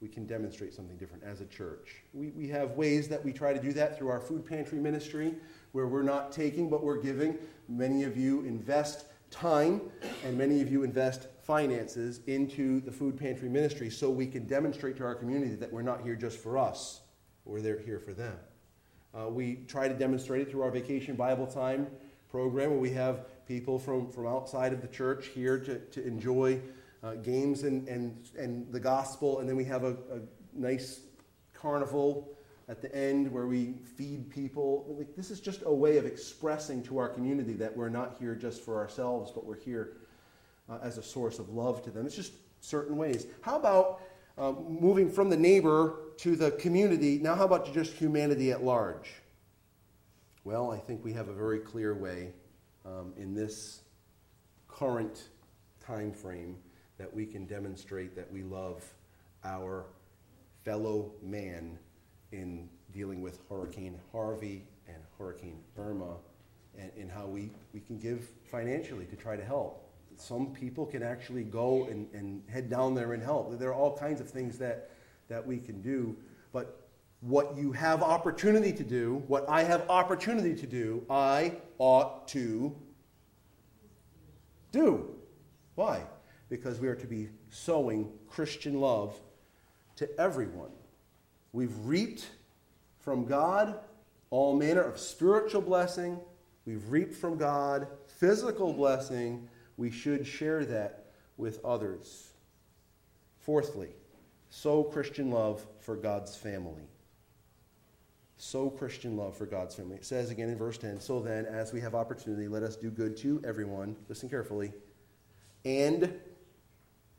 We 0.00 0.08
can 0.08 0.26
demonstrate 0.26 0.74
something 0.74 0.96
different 0.96 1.22
as 1.22 1.40
a 1.42 1.46
church. 1.46 2.02
We, 2.12 2.30
we 2.30 2.48
have 2.48 2.72
ways 2.72 3.06
that 3.08 3.24
we 3.24 3.32
try 3.32 3.52
to 3.52 3.60
do 3.60 3.72
that 3.74 3.96
through 3.96 4.08
our 4.08 4.20
food 4.20 4.44
pantry 4.46 4.78
ministry, 4.78 5.34
where 5.72 5.86
we're 5.86 6.02
not 6.02 6.32
taking, 6.32 6.70
but 6.70 6.82
we're 6.82 7.00
giving. 7.00 7.38
Many 7.68 8.02
of 8.04 8.16
you 8.16 8.40
invest 8.40 9.04
time, 9.30 9.82
and 10.24 10.36
many 10.36 10.60
of 10.62 10.72
you 10.72 10.82
invest 10.82 11.28
finances 11.50 12.20
into 12.28 12.80
the 12.82 12.92
food 12.92 13.18
pantry 13.18 13.48
ministry 13.48 13.90
so 13.90 14.08
we 14.08 14.24
can 14.24 14.46
demonstrate 14.46 14.96
to 14.96 15.02
our 15.02 15.16
community 15.16 15.56
that 15.56 15.72
we're 15.72 15.82
not 15.82 16.00
here 16.00 16.14
just 16.14 16.38
for 16.38 16.56
us, 16.56 17.00
we're 17.44 17.60
there 17.60 17.80
here 17.80 17.98
for 17.98 18.12
them. 18.12 18.36
Uh, 19.12 19.28
we 19.28 19.56
try 19.66 19.88
to 19.88 19.94
demonstrate 19.94 20.42
it 20.42 20.48
through 20.48 20.62
our 20.62 20.70
Vacation 20.70 21.16
Bible 21.16 21.48
Time 21.48 21.88
program, 22.30 22.70
where 22.70 22.78
we 22.78 22.90
have 22.90 23.26
people 23.48 23.80
from, 23.80 24.12
from 24.12 24.28
outside 24.28 24.72
of 24.72 24.80
the 24.80 24.86
church 24.86 25.26
here 25.34 25.58
to, 25.58 25.80
to 25.86 26.06
enjoy 26.06 26.60
uh, 27.02 27.14
games 27.14 27.64
and, 27.64 27.88
and, 27.88 28.28
and 28.38 28.72
the 28.72 28.78
gospel, 28.78 29.40
and 29.40 29.48
then 29.48 29.56
we 29.56 29.64
have 29.64 29.82
a, 29.82 29.96
a 30.12 30.20
nice 30.54 31.00
carnival 31.52 32.28
at 32.68 32.80
the 32.80 32.94
end 32.94 33.28
where 33.28 33.48
we 33.48 33.74
feed 33.96 34.30
people. 34.30 34.86
Like, 34.96 35.16
this 35.16 35.32
is 35.32 35.40
just 35.40 35.62
a 35.66 35.74
way 35.74 35.98
of 35.98 36.06
expressing 36.06 36.80
to 36.84 36.98
our 36.98 37.08
community 37.08 37.54
that 37.54 37.76
we're 37.76 37.88
not 37.88 38.14
here 38.20 38.36
just 38.36 38.64
for 38.64 38.78
ourselves, 38.78 39.32
but 39.34 39.44
we're 39.44 39.58
here 39.58 39.96
uh, 40.70 40.78
as 40.82 40.98
a 40.98 41.02
source 41.02 41.38
of 41.38 41.50
love 41.50 41.82
to 41.82 41.90
them. 41.90 42.06
It's 42.06 42.16
just 42.16 42.32
certain 42.60 42.96
ways. 42.96 43.26
How 43.40 43.56
about 43.56 44.02
uh, 44.38 44.52
moving 44.52 45.10
from 45.10 45.28
the 45.28 45.36
neighbor 45.36 45.96
to 46.18 46.36
the 46.36 46.52
community? 46.52 47.18
Now, 47.18 47.34
how 47.34 47.44
about 47.44 47.72
just 47.72 47.92
humanity 47.92 48.52
at 48.52 48.62
large? 48.62 49.12
Well, 50.44 50.70
I 50.70 50.78
think 50.78 51.04
we 51.04 51.12
have 51.12 51.28
a 51.28 51.34
very 51.34 51.58
clear 51.58 51.94
way 51.94 52.32
um, 52.86 53.12
in 53.16 53.34
this 53.34 53.82
current 54.68 55.28
time 55.84 56.12
frame 56.12 56.56
that 56.98 57.12
we 57.12 57.26
can 57.26 57.46
demonstrate 57.46 58.14
that 58.16 58.30
we 58.32 58.42
love 58.42 58.84
our 59.44 59.86
fellow 60.64 61.12
man 61.22 61.78
in 62.32 62.68
dealing 62.92 63.22
with 63.22 63.40
Hurricane 63.48 63.98
Harvey 64.12 64.64
and 64.86 64.98
Hurricane 65.18 65.60
Irma 65.76 66.16
and, 66.78 66.90
and 66.98 67.10
how 67.10 67.26
we, 67.26 67.50
we 67.72 67.80
can 67.80 67.98
give 67.98 68.28
financially 68.50 69.04
to 69.06 69.16
try 69.16 69.36
to 69.36 69.44
help. 69.44 69.89
Some 70.20 70.52
people 70.52 70.86
can 70.86 71.02
actually 71.02 71.44
go 71.44 71.84
and, 71.84 72.06
and 72.12 72.42
head 72.48 72.68
down 72.68 72.94
there 72.94 73.12
and 73.12 73.22
help. 73.22 73.58
There 73.58 73.70
are 73.70 73.74
all 73.74 73.96
kinds 73.96 74.20
of 74.20 74.28
things 74.28 74.58
that, 74.58 74.90
that 75.28 75.46
we 75.46 75.58
can 75.58 75.80
do. 75.80 76.16
But 76.52 76.80
what 77.20 77.56
you 77.56 77.72
have 77.72 78.02
opportunity 78.02 78.72
to 78.72 78.84
do, 78.84 79.22
what 79.26 79.48
I 79.48 79.62
have 79.62 79.88
opportunity 79.88 80.54
to 80.54 80.66
do, 80.66 81.04
I 81.10 81.56
ought 81.78 82.28
to 82.28 82.74
do. 84.72 85.10
Why? 85.74 86.02
Because 86.48 86.80
we 86.80 86.88
are 86.88 86.94
to 86.96 87.06
be 87.06 87.28
sowing 87.50 88.10
Christian 88.28 88.80
love 88.80 89.18
to 89.96 90.08
everyone. 90.18 90.70
We've 91.52 91.76
reaped 91.84 92.26
from 93.00 93.24
God 93.24 93.78
all 94.30 94.56
manner 94.56 94.82
of 94.82 94.98
spiritual 94.98 95.60
blessing. 95.60 96.18
We've 96.64 96.88
reaped 96.88 97.14
from 97.14 97.36
God 97.36 97.86
physical 98.06 98.72
blessing. 98.72 99.48
We 99.80 99.90
should 99.90 100.26
share 100.26 100.66
that 100.66 101.06
with 101.38 101.64
others. 101.64 102.32
Fourthly, 103.38 103.88
sow 104.50 104.82
Christian 104.82 105.30
love 105.30 105.64
for 105.80 105.96
God's 105.96 106.36
family. 106.36 106.82
Sow 108.36 108.68
Christian 108.68 109.16
love 109.16 109.38
for 109.38 109.46
God's 109.46 109.74
family. 109.74 109.96
It 109.96 110.04
says 110.04 110.28
again 110.28 110.50
in 110.50 110.58
verse 110.58 110.76
10 110.76 111.00
So 111.00 111.20
then, 111.20 111.46
as 111.46 111.72
we 111.72 111.80
have 111.80 111.94
opportunity, 111.94 112.46
let 112.46 112.62
us 112.62 112.76
do 112.76 112.90
good 112.90 113.16
to 113.18 113.40
everyone. 113.42 113.96
Listen 114.10 114.28
carefully. 114.28 114.70
And 115.64 116.12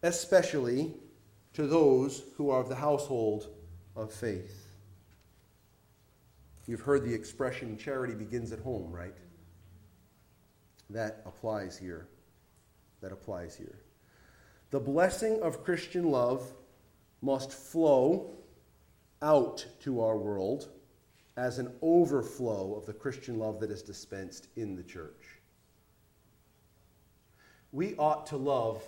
especially 0.03 0.93
to 1.53 1.65
those 1.65 2.21
who 2.37 2.51
are 2.51 2.61
of 2.61 2.69
the 2.69 2.75
household 2.75 3.47
of 3.95 4.13
faith. 4.13 4.67
You've 6.67 6.81
heard 6.81 7.05
the 7.05 7.13
expression 7.15 7.75
charity 7.75 8.13
begins 8.13 8.51
at 8.51 8.59
home, 8.59 8.91
right? 8.91 9.17
That 10.91 11.23
applies 11.25 11.75
here. 11.75 12.05
That 13.01 13.11
applies 13.11 13.55
here. 13.55 13.79
The 14.69 14.79
blessing 14.79 15.41
of 15.41 15.63
Christian 15.63 16.11
love 16.11 16.53
must 17.21 17.51
flow 17.51 18.31
out 19.21 19.65
to 19.81 20.01
our 20.01 20.17
world 20.17 20.69
as 21.37 21.59
an 21.59 21.71
overflow 21.81 22.75
of 22.75 22.85
the 22.85 22.93
Christian 22.93 23.39
love 23.39 23.59
that 23.59 23.71
is 23.71 23.81
dispensed 23.81 24.47
in 24.55 24.75
the 24.75 24.83
church. 24.83 25.39
We 27.71 27.95
ought 27.95 28.27
to 28.27 28.37
love 28.37 28.83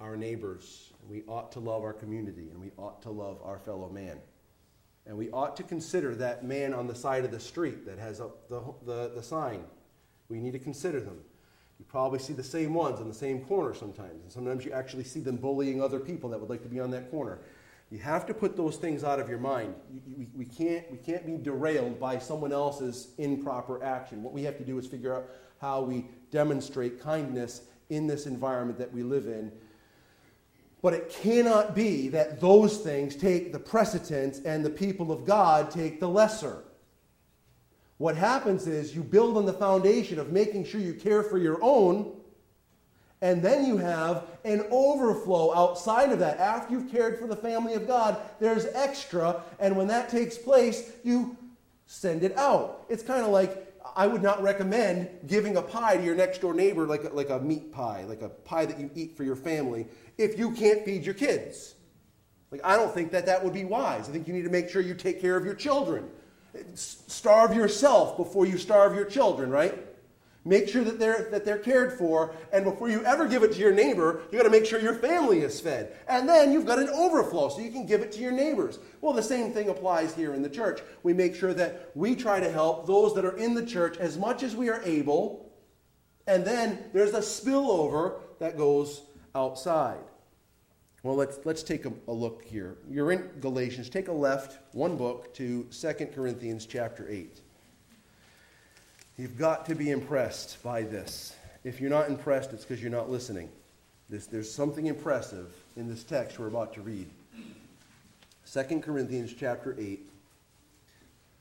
our 0.00 0.16
neighbors, 0.16 0.92
and 1.00 1.10
we 1.10 1.22
ought 1.26 1.52
to 1.52 1.60
love 1.60 1.82
our 1.82 1.92
community, 1.92 2.48
and 2.50 2.60
we 2.60 2.70
ought 2.78 3.02
to 3.02 3.10
love 3.10 3.40
our 3.44 3.58
fellow 3.58 3.90
man. 3.90 4.18
And 5.06 5.16
we 5.16 5.30
ought 5.30 5.56
to 5.56 5.62
consider 5.62 6.14
that 6.16 6.44
man 6.44 6.72
on 6.72 6.86
the 6.86 6.94
side 6.94 7.24
of 7.24 7.30
the 7.30 7.40
street 7.40 7.84
that 7.86 7.98
has 7.98 8.20
up 8.20 8.48
the, 8.48 8.62
the, 8.86 9.12
the 9.14 9.22
sign. 9.22 9.64
We 10.28 10.38
need 10.38 10.52
to 10.52 10.58
consider 10.58 11.00
them. 11.00 11.18
You 11.80 11.86
probably 11.88 12.18
see 12.18 12.34
the 12.34 12.44
same 12.44 12.74
ones 12.74 13.00
on 13.00 13.08
the 13.08 13.14
same 13.14 13.40
corner 13.46 13.74
sometimes. 13.74 14.22
And 14.22 14.30
sometimes 14.30 14.64
you 14.64 14.70
actually 14.70 15.04
see 15.04 15.20
them 15.20 15.36
bullying 15.36 15.82
other 15.82 15.98
people 15.98 16.28
that 16.28 16.38
would 16.38 16.50
like 16.50 16.62
to 16.62 16.68
be 16.68 16.78
on 16.78 16.90
that 16.90 17.10
corner. 17.10 17.38
You 17.90 17.98
have 17.98 18.26
to 18.26 18.34
put 18.34 18.54
those 18.54 18.76
things 18.76 19.02
out 19.02 19.18
of 19.18 19.28
your 19.28 19.38
mind. 19.38 19.74
We, 19.90 20.28
we, 20.36 20.44
can't, 20.44 20.88
we 20.92 20.98
can't 20.98 21.24
be 21.24 21.38
derailed 21.38 21.98
by 21.98 22.18
someone 22.18 22.52
else's 22.52 23.08
improper 23.16 23.82
action. 23.82 24.22
What 24.22 24.34
we 24.34 24.42
have 24.44 24.58
to 24.58 24.64
do 24.64 24.78
is 24.78 24.86
figure 24.86 25.16
out 25.16 25.24
how 25.58 25.80
we 25.80 26.06
demonstrate 26.30 27.00
kindness 27.00 27.62
in 27.88 28.06
this 28.06 28.26
environment 28.26 28.78
that 28.78 28.92
we 28.92 29.02
live 29.02 29.26
in 29.26 29.50
but 30.82 30.94
it 30.94 31.10
cannot 31.10 31.74
be 31.74 32.08
that 32.08 32.40
those 32.40 32.78
things 32.78 33.14
take 33.14 33.52
the 33.52 33.58
precedence 33.58 34.40
and 34.44 34.64
the 34.64 34.70
people 34.70 35.12
of 35.12 35.26
God 35.26 35.70
take 35.70 36.00
the 36.00 36.08
lesser. 36.08 36.64
What 38.00 38.16
happens 38.16 38.66
is 38.66 38.96
you 38.96 39.02
build 39.02 39.36
on 39.36 39.44
the 39.44 39.52
foundation 39.52 40.18
of 40.18 40.32
making 40.32 40.64
sure 40.64 40.80
you 40.80 40.94
care 40.94 41.22
for 41.22 41.36
your 41.36 41.58
own, 41.60 42.16
and 43.20 43.42
then 43.42 43.66
you 43.66 43.76
have 43.76 44.24
an 44.42 44.64
overflow 44.70 45.54
outside 45.54 46.10
of 46.10 46.18
that. 46.20 46.38
After 46.38 46.72
you've 46.72 46.90
cared 46.90 47.18
for 47.18 47.26
the 47.26 47.36
family 47.36 47.74
of 47.74 47.86
God, 47.86 48.16
there's 48.40 48.64
extra, 48.72 49.42
and 49.58 49.76
when 49.76 49.86
that 49.88 50.08
takes 50.08 50.38
place, 50.38 50.92
you 51.04 51.36
send 51.84 52.24
it 52.24 52.34
out. 52.38 52.86
It's 52.88 53.02
kind 53.02 53.22
of 53.22 53.32
like 53.32 53.70
I 53.94 54.06
would 54.06 54.22
not 54.22 54.42
recommend 54.42 55.10
giving 55.26 55.58
a 55.58 55.62
pie 55.62 55.98
to 55.98 56.02
your 56.02 56.14
next 56.14 56.40
door 56.40 56.54
neighbor, 56.54 56.86
like 56.86 57.04
a, 57.04 57.10
like 57.10 57.28
a 57.28 57.38
meat 57.38 57.70
pie, 57.70 58.04
like 58.08 58.22
a 58.22 58.30
pie 58.30 58.64
that 58.64 58.80
you 58.80 58.90
eat 58.94 59.14
for 59.14 59.24
your 59.24 59.36
family, 59.36 59.86
if 60.16 60.38
you 60.38 60.52
can't 60.52 60.86
feed 60.86 61.04
your 61.04 61.12
kids. 61.12 61.74
Like, 62.50 62.62
I 62.64 62.76
don't 62.76 62.94
think 62.94 63.12
that 63.12 63.26
that 63.26 63.44
would 63.44 63.52
be 63.52 63.66
wise. 63.66 64.08
I 64.08 64.12
think 64.12 64.26
you 64.26 64.32
need 64.32 64.44
to 64.44 64.50
make 64.50 64.70
sure 64.70 64.80
you 64.80 64.94
take 64.94 65.20
care 65.20 65.36
of 65.36 65.44
your 65.44 65.54
children. 65.54 66.08
Starve 66.74 67.54
yourself 67.54 68.16
before 68.16 68.46
you 68.46 68.58
starve 68.58 68.94
your 68.94 69.04
children, 69.04 69.50
right? 69.50 69.86
Make 70.44 70.68
sure 70.68 70.82
that 70.84 70.98
they're, 70.98 71.28
that 71.30 71.44
they're 71.44 71.58
cared 71.58 71.98
for, 71.98 72.34
and 72.50 72.64
before 72.64 72.88
you 72.88 73.04
ever 73.04 73.28
give 73.28 73.42
it 73.42 73.52
to 73.52 73.58
your 73.58 73.74
neighbor, 73.74 74.22
you 74.32 74.38
got 74.38 74.44
to 74.44 74.50
make 74.50 74.64
sure 74.64 74.80
your 74.80 74.94
family 74.94 75.40
is 75.40 75.60
fed. 75.60 75.94
And 76.08 76.26
then 76.26 76.50
you've 76.50 76.64
got 76.64 76.78
an 76.78 76.88
overflow 76.88 77.50
so 77.50 77.60
you 77.60 77.70
can 77.70 77.84
give 77.84 78.00
it 78.00 78.10
to 78.12 78.20
your 78.20 78.32
neighbors. 78.32 78.78
Well, 79.02 79.12
the 79.12 79.22
same 79.22 79.52
thing 79.52 79.68
applies 79.68 80.14
here 80.14 80.32
in 80.32 80.40
the 80.40 80.48
church. 80.48 80.80
We 81.02 81.12
make 81.12 81.34
sure 81.34 81.52
that 81.54 81.90
we 81.94 82.16
try 82.16 82.40
to 82.40 82.50
help 82.50 82.86
those 82.86 83.14
that 83.16 83.24
are 83.26 83.36
in 83.36 83.52
the 83.54 83.66
church 83.66 83.98
as 83.98 84.16
much 84.16 84.42
as 84.42 84.56
we 84.56 84.70
are 84.70 84.80
able, 84.82 85.52
and 86.26 86.42
then 86.42 86.78
there's 86.94 87.12
a 87.12 87.20
spillover 87.20 88.20
that 88.38 88.56
goes 88.56 89.02
outside. 89.34 90.00
Well, 91.02 91.16
let's, 91.16 91.38
let's 91.44 91.62
take 91.62 91.86
a, 91.86 91.92
a, 92.08 92.12
look 92.12 92.44
here. 92.44 92.76
You're 92.90 93.10
in 93.12 93.22
Galatians. 93.40 93.88
Take 93.88 94.08
a 94.08 94.12
left, 94.12 94.58
one 94.74 94.96
book, 94.96 95.32
to 95.34 95.64
2 95.64 95.92
Corinthians 96.14 96.66
chapter 96.66 97.06
8. 97.08 97.40
You've 99.16 99.38
got 99.38 99.64
to 99.66 99.74
be 99.74 99.90
impressed 99.90 100.62
by 100.62 100.82
this. 100.82 101.34
If 101.64 101.80
you're 101.80 101.90
not 101.90 102.08
impressed, 102.08 102.52
it's 102.52 102.64
because 102.64 102.82
you're 102.82 102.90
not 102.90 103.10
listening. 103.10 103.48
This, 104.10 104.26
there's 104.26 104.52
something 104.52 104.86
impressive 104.86 105.54
in 105.76 105.88
this 105.88 106.04
text 106.04 106.38
we're 106.38 106.48
about 106.48 106.74
to 106.74 106.82
read. 106.82 107.08
2 108.52 108.80
Corinthians 108.80 109.32
chapter 109.32 109.74
8. 109.78 110.06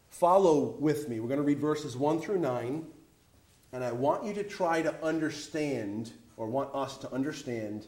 Follow 0.09 0.75
with 0.79 1.09
me. 1.09 1.19
We're 1.19 1.27
going 1.27 1.39
to 1.39 1.45
read 1.45 1.59
verses 1.59 1.97
1 1.97 2.21
through 2.21 2.39
9. 2.39 2.85
And 3.73 3.83
I 3.83 3.91
want 3.91 4.23
you 4.23 4.33
to 4.35 4.43
try 4.43 4.81
to 4.81 4.95
understand, 5.03 6.11
or 6.37 6.47
want 6.47 6.73
us 6.73 6.97
to 6.99 7.11
understand, 7.13 7.87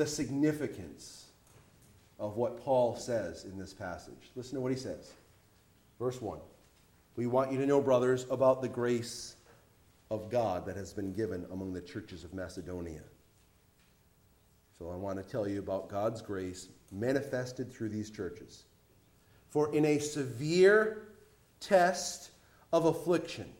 the 0.00 0.06
significance 0.06 1.26
of 2.18 2.38
what 2.38 2.64
Paul 2.64 2.96
says 2.96 3.44
in 3.44 3.58
this 3.58 3.74
passage. 3.74 4.30
Listen 4.34 4.54
to 4.54 4.62
what 4.62 4.72
he 4.72 4.78
says. 4.78 5.12
Verse 5.98 6.22
1. 6.22 6.38
We 7.16 7.26
want 7.26 7.52
you 7.52 7.58
to 7.58 7.66
know, 7.66 7.82
brothers, 7.82 8.24
about 8.30 8.62
the 8.62 8.68
grace 8.68 9.36
of 10.10 10.30
God 10.30 10.64
that 10.64 10.74
has 10.74 10.94
been 10.94 11.12
given 11.12 11.44
among 11.52 11.74
the 11.74 11.82
churches 11.82 12.24
of 12.24 12.32
Macedonia. 12.32 13.02
So 14.78 14.88
I 14.88 14.96
want 14.96 15.18
to 15.18 15.22
tell 15.22 15.46
you 15.46 15.58
about 15.58 15.90
God's 15.90 16.22
grace 16.22 16.68
manifested 16.90 17.70
through 17.70 17.90
these 17.90 18.10
churches. 18.10 18.64
For 19.50 19.74
in 19.74 19.84
a 19.84 19.98
severe 19.98 21.08
test 21.60 22.30
of 22.72 22.86
affliction, 22.86 23.52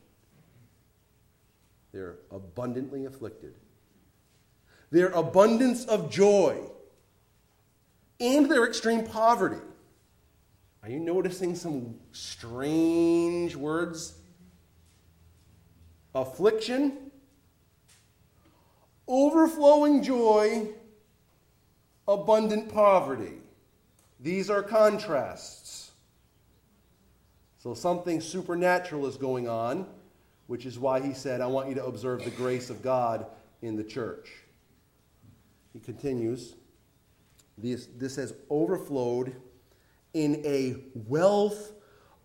they're 1.93 2.17
abundantly 2.31 3.05
afflicted 3.05 3.53
their 4.91 5.09
abundance 5.09 5.85
of 5.85 6.11
joy, 6.11 6.59
and 8.19 8.51
their 8.51 8.67
extreme 8.67 9.07
poverty. 9.07 9.61
Are 10.83 10.89
you 10.89 10.99
noticing 10.99 11.55
some 11.55 11.95
strange 12.13 13.55
words? 13.55 14.15
Affliction, 16.15 17.11
overflowing 19.07 20.03
joy, 20.03 20.69
abundant 22.09 22.73
poverty. 22.73 23.35
These 24.19 24.51
are 24.51 24.63
contrasts. 24.63 25.93
So 27.59 27.75
something 27.75 28.21
supernatural 28.21 29.07
is 29.07 29.17
going 29.17 29.49
on, 29.49 29.87
which 30.47 30.67
is 30.67 30.79
why 30.79 31.01
he 31.01 31.13
said, 31.13 31.41
I 31.41 31.47
want 31.47 31.69
you 31.69 31.75
to 31.77 31.85
observe 31.85 32.25
the 32.25 32.31
grace 32.31 32.71
of 32.71 32.83
God 32.83 33.27
in 33.63 33.77
the 33.77 33.85
church. 33.85 34.31
He 35.73 35.81
continues, 35.81 36.55
this, 37.57 37.89
this 37.97 38.17
has 38.17 38.35
overflowed 38.49 39.35
in 40.15 40.43
a 40.45 40.77
wealth 41.07 41.73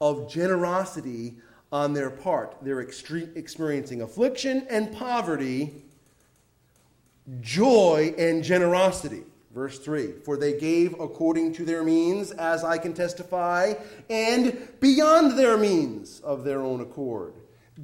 of 0.02 0.30
generosity 0.30 1.38
on 1.72 1.94
their 1.94 2.10
part. 2.10 2.58
They're 2.62 2.84
extre- 2.84 3.36
experiencing 3.36 4.02
affliction 4.02 4.66
and 4.70 4.92
poverty, 4.92 5.84
joy 7.42 8.14
and 8.18 8.44
generosity. 8.44 9.24
Verse 9.54 9.80
3 9.80 10.14
For 10.24 10.38
they 10.38 10.60
gave 10.60 11.00
according 11.00 11.54
to 11.54 11.66
their 11.66 11.84
means, 11.84 12.32
as 12.32 12.64
I 12.64 12.78
can 12.78 12.94
testify, 12.94 13.74
and 14.10 14.68
beyond 14.80 15.38
their 15.38 15.58
means 15.58 16.20
of 16.22 16.44
their 16.44 16.62
own 16.62 16.82
accord, 16.82 17.34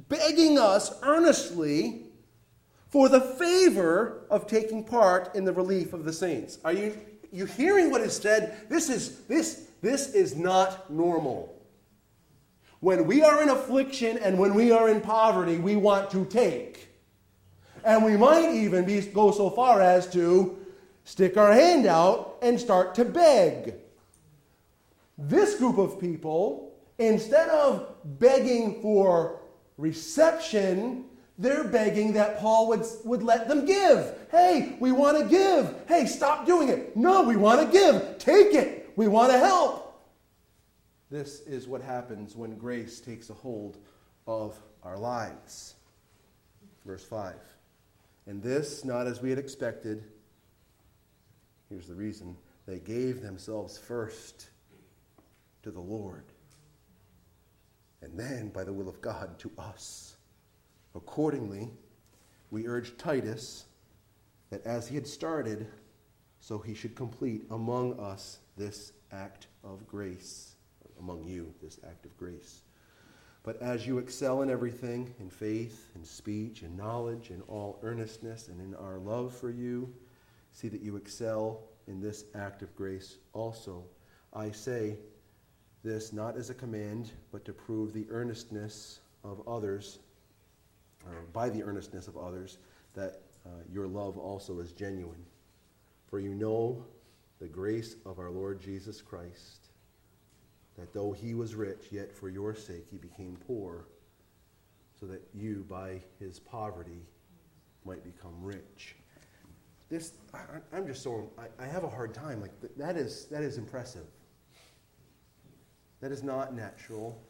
begging 0.08 0.58
us 0.58 0.92
earnestly 1.02 2.01
for 2.92 3.08
the 3.08 3.20
favor 3.20 4.26
of 4.28 4.46
taking 4.46 4.84
part 4.84 5.34
in 5.34 5.46
the 5.46 5.52
relief 5.52 5.94
of 5.94 6.04
the 6.04 6.12
saints. 6.12 6.58
Are 6.62 6.74
you, 6.74 6.96
you 7.32 7.46
hearing 7.46 7.90
what 7.90 8.02
is 8.02 8.14
said? 8.14 8.68
This 8.68 8.90
is, 8.90 9.20
this, 9.20 9.70
this 9.80 10.12
is 10.12 10.36
not 10.36 10.90
normal. 10.90 11.58
When 12.80 13.06
we 13.06 13.22
are 13.22 13.42
in 13.42 13.48
affliction 13.48 14.18
and 14.18 14.38
when 14.38 14.52
we 14.52 14.72
are 14.72 14.90
in 14.90 15.00
poverty, 15.00 15.56
we 15.56 15.74
want 15.74 16.10
to 16.10 16.26
take. 16.26 16.90
And 17.82 18.04
we 18.04 18.18
might 18.18 18.50
even 18.50 18.84
be, 18.84 19.00
go 19.00 19.30
so 19.30 19.48
far 19.48 19.80
as 19.80 20.06
to 20.12 20.58
stick 21.04 21.38
our 21.38 21.52
hand 21.52 21.86
out 21.86 22.36
and 22.42 22.60
start 22.60 22.94
to 22.96 23.06
beg. 23.06 23.74
This 25.16 25.54
group 25.54 25.78
of 25.78 25.98
people, 25.98 26.74
instead 26.98 27.48
of 27.48 27.88
begging 28.18 28.82
for 28.82 29.40
reception, 29.78 31.06
they're 31.42 31.64
begging 31.64 32.12
that 32.12 32.38
Paul 32.38 32.68
would, 32.68 32.84
would 33.04 33.22
let 33.22 33.48
them 33.48 33.66
give. 33.66 34.14
Hey, 34.30 34.76
we 34.80 34.92
want 34.92 35.18
to 35.18 35.24
give. 35.24 35.74
Hey, 35.88 36.06
stop 36.06 36.46
doing 36.46 36.68
it. 36.68 36.96
No, 36.96 37.22
we 37.22 37.36
want 37.36 37.60
to 37.60 37.66
give. 37.66 38.18
Take 38.18 38.54
it. 38.54 38.92
We 38.96 39.08
want 39.08 39.32
to 39.32 39.38
help. 39.38 40.00
This 41.10 41.40
is 41.40 41.66
what 41.66 41.82
happens 41.82 42.36
when 42.36 42.56
grace 42.56 43.00
takes 43.00 43.28
a 43.28 43.34
hold 43.34 43.78
of 44.26 44.56
our 44.82 44.96
lives. 44.96 45.74
Verse 46.86 47.04
5. 47.04 47.34
And 48.26 48.42
this, 48.42 48.84
not 48.84 49.06
as 49.06 49.20
we 49.20 49.28
had 49.28 49.38
expected, 49.38 50.04
here's 51.68 51.88
the 51.88 51.94
reason 51.94 52.36
they 52.66 52.78
gave 52.78 53.20
themselves 53.20 53.76
first 53.76 54.48
to 55.64 55.70
the 55.70 55.80
Lord, 55.80 56.24
and 58.00 58.18
then, 58.18 58.48
by 58.48 58.64
the 58.64 58.72
will 58.72 58.88
of 58.88 59.00
God, 59.00 59.38
to 59.40 59.50
us. 59.58 60.11
Accordingly, 60.94 61.70
we 62.50 62.66
urge 62.66 62.96
Titus 62.98 63.64
that 64.50 64.64
as 64.66 64.88
he 64.88 64.94
had 64.94 65.06
started, 65.06 65.66
so 66.40 66.58
he 66.58 66.74
should 66.74 66.94
complete 66.94 67.44
among 67.50 67.98
us 67.98 68.38
this 68.56 68.92
act 69.10 69.46
of 69.64 69.86
grace 69.86 70.54
among 70.98 71.24
you, 71.24 71.52
this 71.62 71.80
act 71.86 72.06
of 72.06 72.16
grace. 72.16 72.62
But 73.42 73.60
as 73.60 73.86
you 73.86 73.98
excel 73.98 74.42
in 74.42 74.50
everything, 74.50 75.12
in 75.18 75.28
faith, 75.28 75.90
in 75.96 76.04
speech, 76.04 76.62
in 76.62 76.76
knowledge, 76.76 77.30
in 77.30 77.42
all 77.42 77.80
earnestness, 77.82 78.48
and 78.48 78.60
in 78.60 78.74
our 78.76 78.98
love 78.98 79.34
for 79.34 79.50
you, 79.50 79.92
see 80.52 80.68
that 80.68 80.80
you 80.80 80.96
excel 80.96 81.64
in 81.88 82.00
this 82.00 82.24
act 82.34 82.62
of 82.62 82.74
grace 82.76 83.16
also. 83.32 83.84
I 84.32 84.52
say 84.52 84.96
this 85.82 86.12
not 86.12 86.36
as 86.36 86.50
a 86.50 86.54
command, 86.54 87.10
but 87.32 87.44
to 87.44 87.52
prove 87.52 87.92
the 87.92 88.06
earnestness 88.10 89.00
of 89.24 89.46
others, 89.48 89.98
or 91.06 91.22
by 91.32 91.48
the 91.48 91.62
earnestness 91.62 92.08
of 92.08 92.16
others, 92.16 92.58
that 92.94 93.22
uh, 93.46 93.50
your 93.72 93.86
love 93.86 94.18
also 94.18 94.58
is 94.60 94.72
genuine. 94.72 95.24
For 96.08 96.20
you 96.20 96.34
know 96.34 96.84
the 97.40 97.48
grace 97.48 97.96
of 98.04 98.18
our 98.18 98.30
Lord 98.30 98.60
Jesus 98.60 99.00
Christ 99.00 99.62
that 100.78 100.92
though 100.92 101.12
he 101.12 101.34
was 101.34 101.54
rich, 101.54 101.88
yet 101.90 102.12
for 102.12 102.28
your 102.28 102.54
sake 102.54 102.86
he 102.90 102.96
became 102.96 103.36
poor, 103.46 103.86
so 104.98 105.06
that 105.06 105.22
you, 105.34 105.64
by 105.68 106.00
his 106.18 106.38
poverty, 106.38 107.06
might 107.84 108.02
become 108.04 108.34
rich. 108.40 108.96
This, 109.88 110.12
I, 110.32 110.76
am 110.76 110.86
just 110.86 111.02
so, 111.02 111.30
I, 111.38 111.64
I, 111.64 111.66
have 111.66 111.84
a 111.84 111.88
hard 111.88 112.14
time. 112.14 112.40
Like, 112.40 112.52
that 112.76 112.96
is, 112.96 113.26
that 113.26 113.42
is 113.42 113.58
impressive. 113.58 114.06
That 116.00 116.12
is 116.12 116.22
not 116.22 116.54
natural. 116.54 117.20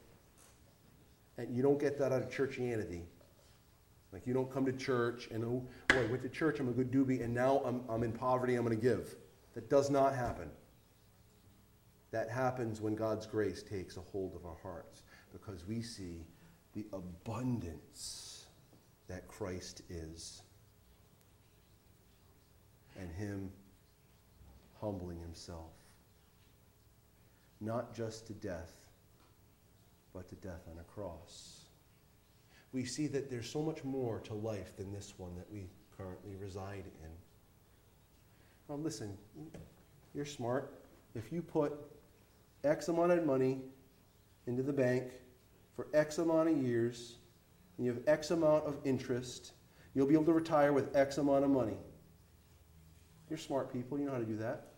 And 1.39 1.55
you 1.57 1.63
don't 1.63 1.81
get 1.81 1.99
that 1.99 2.13
out 2.13 2.23
of 2.23 2.31
churchianity. 2.31 3.03
Like, 4.13 4.27
you 4.27 4.35
don't 4.35 4.53
come 4.53 4.67
to 4.67 4.73
church 4.73 5.29
and, 5.31 5.45
oh, 5.45 5.67
boy, 5.89 6.03
I 6.03 6.07
went 6.07 6.23
to 6.23 6.29
church, 6.29 6.61
I'm 6.61 6.69
a 6.69 6.73
good 6.73 6.91
doobie, 6.91 7.25
and 7.25 7.33
now 7.33 7.63
I'm, 7.65 7.83
I'm 7.89 8.03
in 8.03 8.13
poverty, 8.13 8.57
I'm 8.57 8.65
going 8.65 8.79
to 8.79 8.83
give. 8.83 9.15
That 9.55 9.71
does 9.71 9.91
not 9.91 10.15
happen. 10.15 10.51
That 12.11 12.29
happens 12.29 12.81
when 12.81 12.95
God's 12.95 13.27
grace 13.27 13.63
takes 13.63 13.97
a 13.97 14.01
hold 14.01 14.37
of 14.37 14.45
our 14.45 14.59
hearts 14.63 15.03
because 15.33 15.67
we 15.67 15.81
see 15.81 16.27
the 16.75 16.87
abundance 16.93 18.47
that 19.09 19.27
Christ 19.29 19.83
is 19.89 20.43
and 22.99 23.11
Him 23.13 23.51
humbling 24.79 25.21
Himself, 25.21 25.73
not 27.61 27.95
just 27.95 28.27
to 28.27 28.35
death, 28.35 28.75
but 30.13 30.29
to 30.29 30.35
death 30.37 30.67
on 30.71 30.79
a 30.79 30.85
cross. 30.85 31.62
We 32.73 32.85
see 32.85 33.07
that 33.09 33.31
there's 33.31 33.49
so 33.49 33.63
much 33.63 33.85
more 33.85 34.21
to 34.21 34.35
life 34.35 34.77
than 34.77 34.93
this 34.93 35.15
one 35.19 35.37
that 35.37 35.51
we 35.53 35.67
currently 35.97 36.37
reside 36.37 36.85
in. 37.03 37.11
Now, 38.69 38.77
listen, 38.77 39.17
you're 40.15 40.25
smart. 40.25 40.73
If 41.15 41.31
you 41.31 41.43
put 41.43 41.75
X 42.65 42.89
amount 42.89 43.13
of 43.13 43.27
money 43.27 43.61
into 44.47 44.63
the 44.63 44.73
bank 44.73 45.05
for 45.77 45.89
X 45.93 46.19
amount 46.19 46.49
of 46.49 46.57
years, 46.57 47.17
and 47.77 47.87
you 47.87 47.93
have 47.93 48.03
X 48.07 48.31
amount 48.31 48.65
of 48.65 48.77
interest, 48.85 49.53
you'll 49.95 50.07
be 50.07 50.15
able 50.15 50.25
to 50.25 50.33
retire 50.33 50.73
with 50.73 50.97
X 50.97 51.19
amount 51.19 51.45
of 51.45 51.51
money. 51.51 51.77
You're 53.29 53.39
smart 53.39 53.73
people, 53.73 53.99
you 53.99 54.07
know 54.07 54.13
how 54.13 54.19
to 54.19 54.25
do 54.25 54.37
that. 54.39 54.69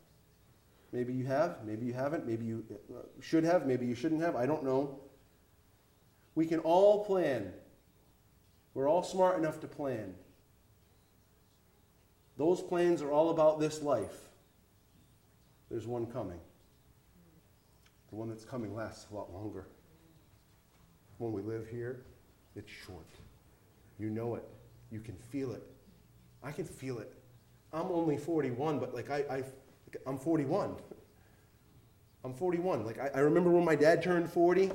Maybe 0.93 1.13
you 1.13 1.27
have, 1.27 1.65
maybe 1.65 1.87
you 1.87 1.93
haven't, 1.93 2.27
maybe 2.27 2.45
you 2.45 2.65
uh, 2.71 3.01
should 3.21 3.43
have, 3.45 3.67
maybe 3.67 3.85
you 3.87 3.97
shouldn't 3.97 4.23
have, 4.23 4.37
I 4.37 4.47
don't 4.47 4.63
know. 4.63 5.01
We 6.37 6.47
can 6.47 6.61
all 6.61 7.05
plan. 7.05 7.53
We're 8.75 8.89
all 8.89 9.03
smart 9.03 9.39
enough 9.39 9.61
to 9.61 9.69
plan. 9.69 10.15
Those 12.37 12.61
plans 12.61 13.01
are 13.01 13.13
all 13.13 13.31
about 13.31 13.61
this 13.61 13.81
life. 13.81 14.29
There's 15.71 15.87
one 15.87 16.07
coming. 16.07 16.41
The 18.11 18.17
one 18.17 18.29
that's 18.29 18.45
coming 18.45 18.75
lasts 18.75 19.07
a 19.11 19.15
lot 19.15 19.33
longer. 19.33 19.67
When 21.19 21.33
we 21.33 21.43
live 21.43 21.69
here, 21.69 22.03
it's 22.57 22.71
short. 22.71 23.07
You 23.99 24.11
know 24.11 24.35
it. 24.35 24.45
You 24.91 25.01
can 25.01 25.17
feel 25.31 25.53
it. 25.53 25.63
I 26.43 26.51
can 26.51 26.65
feel 26.65 26.99
it. 26.99 27.13
I'm 27.73 27.87
only 27.87 28.17
41, 28.17 28.79
but 28.79 28.95
like 28.95 29.11
I, 29.11 29.25
I 29.31 29.43
I'm 30.07 30.19
41. 30.19 30.77
I'm 32.25 32.35
41. 32.35 32.85
Like 32.85 32.99
I, 32.99 33.11
I 33.15 33.19
remember 33.21 33.51
when 33.51 33.65
my 33.65 33.75
dad 33.77 34.03
turned 34.03 34.31
40. 34.31 34.71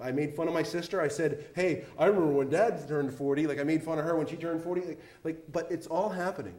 I, 0.00 0.12
made 0.12 0.34
fun 0.34 0.48
of 0.48 0.54
my 0.54 0.62
sister. 0.62 1.00
I 1.00 1.08
said, 1.08 1.46
"Hey, 1.54 1.84
I 1.98 2.06
remember 2.06 2.32
when 2.32 2.48
Dad 2.48 2.86
turned 2.88 3.12
40. 3.12 3.46
Like 3.46 3.60
I 3.60 3.64
made 3.64 3.82
fun 3.82 3.98
of 3.98 4.04
her 4.04 4.16
when 4.16 4.26
she 4.26 4.36
turned 4.36 4.62
40. 4.62 4.80
Like, 4.80 5.00
like 5.24 5.52
but 5.52 5.70
it's 5.70 5.86
all 5.86 6.08
happening. 6.08 6.54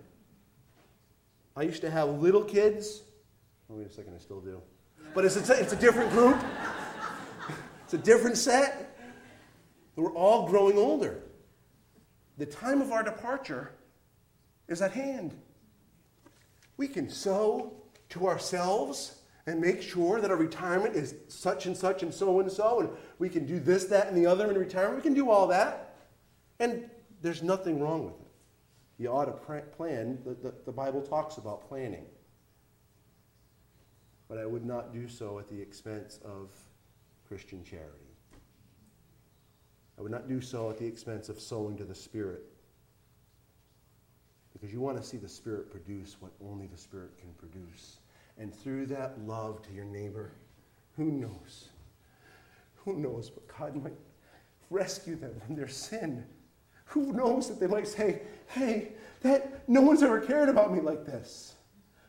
I 1.55 1.63
used 1.63 1.81
to 1.81 1.89
have 1.89 2.09
little 2.21 2.43
kids. 2.43 3.03
Oh, 3.69 3.75
wait 3.75 3.87
a 3.87 3.89
second, 3.89 4.13
I 4.15 4.19
still 4.19 4.39
do 4.39 4.61
but 5.13 5.25
it's 5.25 5.35
a, 5.49 5.59
it's 5.59 5.73
a 5.73 5.77
different 5.77 6.11
group. 6.11 6.37
It's 7.83 7.93
a 7.93 7.97
different 7.97 8.37
set. 8.37 8.95
We're 9.95 10.13
all 10.13 10.47
growing 10.47 10.77
older. 10.77 11.23
The 12.37 12.45
time 12.45 12.81
of 12.81 12.91
our 12.91 13.01
departure 13.01 13.71
is 14.67 14.81
at 14.81 14.91
hand. 14.91 15.33
We 16.77 16.87
can 16.87 17.09
sow 17.09 17.73
to 18.09 18.27
ourselves 18.27 19.16
and 19.47 19.59
make 19.59 19.81
sure 19.81 20.21
that 20.21 20.29
our 20.29 20.37
retirement 20.37 20.95
is 20.95 21.15
such 21.27 21.65
and 21.65 21.75
such 21.75 22.03
and 22.03 22.13
so 22.13 22.39
and 22.39 22.51
so, 22.51 22.81
and 22.81 22.89
we 23.17 23.29
can 23.29 23.45
do 23.45 23.59
this, 23.59 23.85
that, 23.85 24.07
and 24.07 24.15
the 24.15 24.27
other 24.27 24.51
in 24.51 24.57
retirement. 24.57 24.97
We 24.97 25.01
can 25.01 25.15
do 25.15 25.31
all 25.31 25.47
that. 25.47 25.95
And 26.59 26.89
there's 27.21 27.41
nothing 27.41 27.79
wrong 27.79 28.05
with 28.05 28.19
it. 28.21 28.27
You 28.99 29.09
ought 29.09 29.25
to 29.25 29.63
plan. 29.63 30.19
The, 30.23 30.35
the, 30.35 30.53
the 30.65 30.71
Bible 30.71 31.01
talks 31.01 31.37
about 31.37 31.67
planning 31.67 32.05
but 34.27 34.37
I 34.37 34.45
would 34.45 34.65
not 34.65 34.93
do 34.93 35.07
so 35.07 35.39
at 35.39 35.47
the 35.47 35.59
expense 35.59 36.19
of 36.25 36.51
Christian 37.27 37.63
charity. 37.63 37.93
I 39.97 40.01
would 40.01 40.11
not 40.11 40.27
do 40.27 40.41
so 40.41 40.69
at 40.69 40.77
the 40.77 40.85
expense 40.85 41.29
of 41.29 41.39
sowing 41.39 41.77
to 41.77 41.85
the 41.85 41.95
Spirit. 41.95 42.43
Because 44.53 44.71
you 44.71 44.81
want 44.81 44.97
to 44.97 45.03
see 45.03 45.17
the 45.17 45.29
Spirit 45.29 45.71
produce 45.71 46.17
what 46.19 46.31
only 46.43 46.67
the 46.67 46.77
Spirit 46.77 47.17
can 47.17 47.29
produce. 47.33 47.99
And 48.39 48.53
through 48.53 48.87
that 48.87 49.19
love 49.25 49.61
to 49.63 49.73
your 49.73 49.85
neighbor, 49.85 50.31
who 50.95 51.11
knows? 51.11 51.69
Who 52.85 52.95
knows? 52.97 53.29
But 53.29 53.47
God 53.47 53.83
might 53.83 53.97
rescue 54.69 55.15
them 55.15 55.33
from 55.45 55.55
their 55.55 55.67
sin. 55.67 56.25
Who 56.85 57.13
knows 57.13 57.47
that 57.49 57.59
they 57.59 57.67
might 57.67 57.87
say, 57.87 58.21
hey, 58.47 58.93
that 59.21 59.67
no 59.67 59.81
one's 59.81 60.03
ever 60.03 60.21
cared 60.21 60.49
about 60.49 60.73
me 60.73 60.79
like 60.79 61.05
this. 61.05 61.55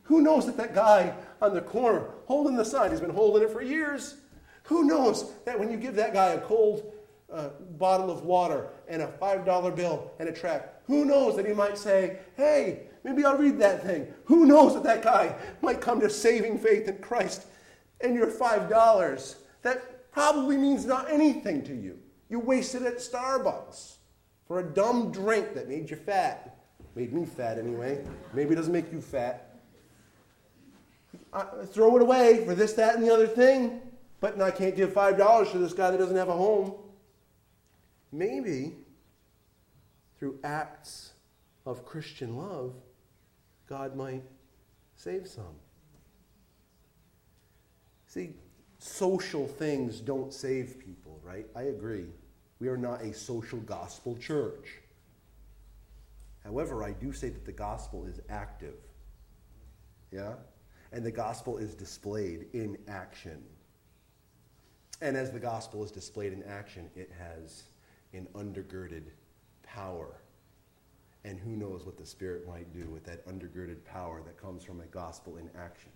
Who 0.04 0.22
knows 0.22 0.46
that 0.46 0.56
that 0.56 0.74
guy 0.74 1.14
on 1.42 1.54
the 1.54 1.60
corner 1.60 2.10
holding 2.26 2.56
the 2.56 2.64
sign, 2.64 2.90
he's 2.90 3.00
been 3.00 3.10
holding 3.10 3.42
it 3.42 3.50
for 3.50 3.62
years. 3.62 4.16
Who 4.64 4.84
knows 4.84 5.32
that 5.44 5.58
when 5.58 5.70
you 5.70 5.76
give 5.76 5.94
that 5.96 6.12
guy 6.12 6.28
a 6.28 6.40
cold 6.40 6.92
uh, 7.30 7.50
bottle 7.78 8.10
of 8.10 8.24
water 8.24 8.68
and 8.86 9.02
a 9.02 9.06
$5 9.06 9.76
bill 9.76 10.10
and 10.18 10.28
a 10.28 10.32
tract, 10.32 10.86
who 10.86 11.04
knows 11.04 11.36
that 11.36 11.46
he 11.46 11.52
might 11.52 11.76
say, 11.76 12.18
hey, 12.36 12.87
maybe 13.08 13.24
I'll 13.24 13.38
read 13.38 13.58
that 13.60 13.84
thing. 13.84 14.06
Who 14.26 14.44
knows 14.44 14.74
that 14.74 14.82
that 14.84 15.02
guy 15.02 15.34
might 15.62 15.80
come 15.80 16.00
to 16.00 16.10
saving 16.10 16.58
faith 16.58 16.88
in 16.88 16.98
Christ 16.98 17.46
and 18.00 18.14
your 18.14 18.26
$5, 18.26 19.34
that 19.62 20.12
probably 20.12 20.56
means 20.56 20.84
not 20.84 21.10
anything 21.10 21.64
to 21.64 21.74
you. 21.74 21.98
You 22.28 22.38
wasted 22.38 22.82
it 22.82 22.86
at 22.86 22.98
Starbucks 22.98 23.94
for 24.46 24.60
a 24.60 24.62
dumb 24.62 25.10
drink 25.10 25.54
that 25.54 25.68
made 25.68 25.90
you 25.90 25.96
fat. 25.96 26.58
Made 26.94 27.12
me 27.12 27.24
fat 27.24 27.58
anyway. 27.58 28.04
Maybe 28.34 28.52
it 28.52 28.56
doesn't 28.56 28.72
make 28.72 28.92
you 28.92 29.00
fat. 29.00 29.58
I 31.32 31.44
throw 31.66 31.96
it 31.96 32.02
away 32.02 32.44
for 32.44 32.54
this, 32.54 32.74
that, 32.74 32.94
and 32.94 33.04
the 33.04 33.12
other 33.12 33.26
thing, 33.26 33.80
but 34.20 34.40
I 34.40 34.50
can't 34.50 34.76
give 34.76 34.90
$5 34.90 35.52
to 35.52 35.58
this 35.58 35.72
guy 35.72 35.90
that 35.90 35.98
doesn't 35.98 36.16
have 36.16 36.28
a 36.28 36.36
home. 36.36 36.74
Maybe 38.12 38.74
through 40.18 40.38
acts 40.44 41.12
of 41.66 41.84
Christian 41.84 42.36
love, 42.36 42.74
God 43.68 43.94
might 43.94 44.22
save 44.96 45.26
some. 45.26 45.56
See, 48.06 48.30
social 48.78 49.46
things 49.46 50.00
don't 50.00 50.32
save 50.32 50.78
people, 50.78 51.20
right? 51.22 51.46
I 51.54 51.64
agree. 51.64 52.06
We 52.60 52.68
are 52.68 52.76
not 52.76 53.02
a 53.02 53.12
social 53.12 53.58
gospel 53.60 54.16
church. 54.16 54.80
However, 56.42 56.82
I 56.82 56.92
do 56.92 57.12
say 57.12 57.28
that 57.28 57.44
the 57.44 57.52
gospel 57.52 58.06
is 58.06 58.20
active. 58.30 58.76
Yeah? 60.10 60.34
And 60.92 61.04
the 61.04 61.10
gospel 61.10 61.58
is 61.58 61.74
displayed 61.74 62.46
in 62.54 62.78
action. 62.88 63.42
And 65.02 65.16
as 65.16 65.30
the 65.30 65.38
gospel 65.38 65.84
is 65.84 65.92
displayed 65.92 66.32
in 66.32 66.42
action, 66.44 66.90
it 66.96 67.10
has 67.18 67.64
an 68.14 68.26
undergirded 68.34 69.04
power. 69.62 70.16
And 71.28 71.38
who 71.38 71.50
knows 71.50 71.84
what 71.84 71.98
the 71.98 72.06
Spirit 72.06 72.48
might 72.48 72.72
do 72.72 72.88
with 72.88 73.04
that 73.04 73.26
undergirded 73.28 73.84
power 73.84 74.22
that 74.24 74.40
comes 74.40 74.64
from 74.64 74.80
a 74.80 74.86
gospel 74.86 75.36
in 75.36 75.50
action. 75.60 75.90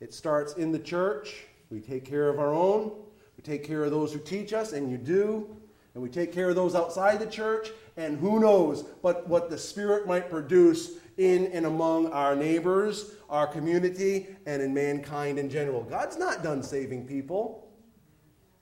It 0.00 0.14
starts 0.14 0.54
in 0.54 0.72
the 0.72 0.78
church. 0.78 1.44
We 1.68 1.78
take 1.78 2.06
care 2.06 2.30
of 2.30 2.38
our 2.38 2.54
own. 2.54 2.90
We 3.36 3.42
take 3.42 3.64
care 3.64 3.84
of 3.84 3.90
those 3.90 4.14
who 4.14 4.18
teach 4.18 4.54
us, 4.54 4.72
and 4.72 4.90
you 4.90 4.96
do. 4.96 5.54
And 5.92 6.02
we 6.02 6.08
take 6.08 6.32
care 6.32 6.48
of 6.48 6.56
those 6.56 6.74
outside 6.74 7.18
the 7.18 7.26
church. 7.26 7.68
And 7.98 8.18
who 8.18 8.40
knows 8.40 8.84
but 9.02 9.28
what 9.28 9.50
the 9.50 9.58
Spirit 9.58 10.06
might 10.06 10.30
produce 10.30 10.92
in 11.18 11.48
and 11.48 11.66
among 11.66 12.06
our 12.12 12.34
neighbors, 12.34 13.12
our 13.28 13.46
community, 13.46 14.26
and 14.46 14.62
in 14.62 14.72
mankind 14.72 15.38
in 15.38 15.50
general. 15.50 15.82
God's 15.82 16.16
not 16.16 16.42
done 16.42 16.62
saving 16.62 17.06
people. 17.06 17.68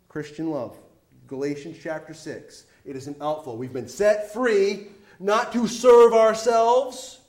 Christian 0.08 0.50
love. 0.50 0.76
Galatians 1.28 1.78
chapter 1.80 2.14
6. 2.14 2.66
It 2.84 2.96
is 2.96 3.06
an 3.06 3.14
outflow. 3.20 3.54
We've 3.54 3.72
been 3.72 3.88
set 3.88 4.32
free 4.32 4.88
not 5.18 5.52
to 5.52 5.66
serve 5.66 6.12
ourselves 6.12 7.20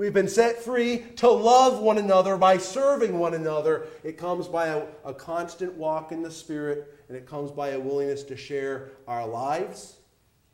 We've 0.00 0.14
been 0.14 0.28
set 0.28 0.62
free 0.62 1.04
to 1.16 1.28
love 1.28 1.80
one 1.80 1.98
another 1.98 2.38
by 2.38 2.56
serving 2.56 3.18
one 3.18 3.34
another. 3.34 3.86
It 4.02 4.16
comes 4.16 4.48
by 4.48 4.68
a, 4.68 4.84
a, 5.04 5.12
constant 5.12 5.74
walk 5.74 6.10
in 6.10 6.22
the 6.22 6.30
Spirit, 6.30 6.98
and 7.08 7.18
it 7.18 7.26
comes 7.26 7.50
by 7.50 7.72
a 7.72 7.78
willingness 7.78 8.22
to 8.22 8.34
share 8.34 8.92
our 9.06 9.28
lives, 9.28 9.98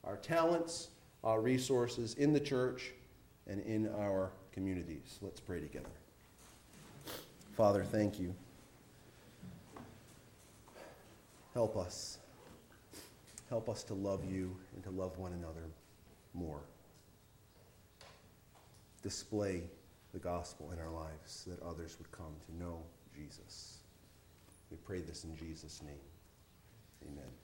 our 0.03 0.17
talents, 0.17 0.89
our 1.23 1.41
resources 1.41 2.15
in 2.15 2.33
the 2.33 2.41
church 2.41 2.91
and 3.47 3.61
in 3.61 3.89
our 4.01 4.33
communities. 4.51 5.21
Let's 5.23 5.39
pray 5.39 5.61
together. 5.61 5.87
Father, 7.53 7.85
thank 7.85 8.19
you. 8.19 8.35
Help 11.55 11.77
us. 11.77 12.19
Help 13.49 13.69
us 13.69 13.85
to 13.85 13.95
love 13.95 14.25
you 14.29 14.57
and 14.75 14.83
to 14.83 14.91
love 14.91 15.19
one 15.19 15.35
another 15.35 15.63
more 16.37 16.61
display 19.03 19.63
the 20.13 20.19
gospel 20.19 20.73
in 20.73 20.79
our 20.79 20.91
lives 20.91 21.45
so 21.45 21.51
that 21.51 21.63
others 21.63 21.97
would 21.99 22.11
come 22.11 22.35
to 22.47 22.57
know 22.57 22.83
Jesus. 23.15 23.79
We 24.71 24.77
pray 24.79 25.01
this 25.01 25.25
in 25.25 25.37
Jesus' 25.37 25.83
name. 25.83 25.95
Amen. 27.05 27.37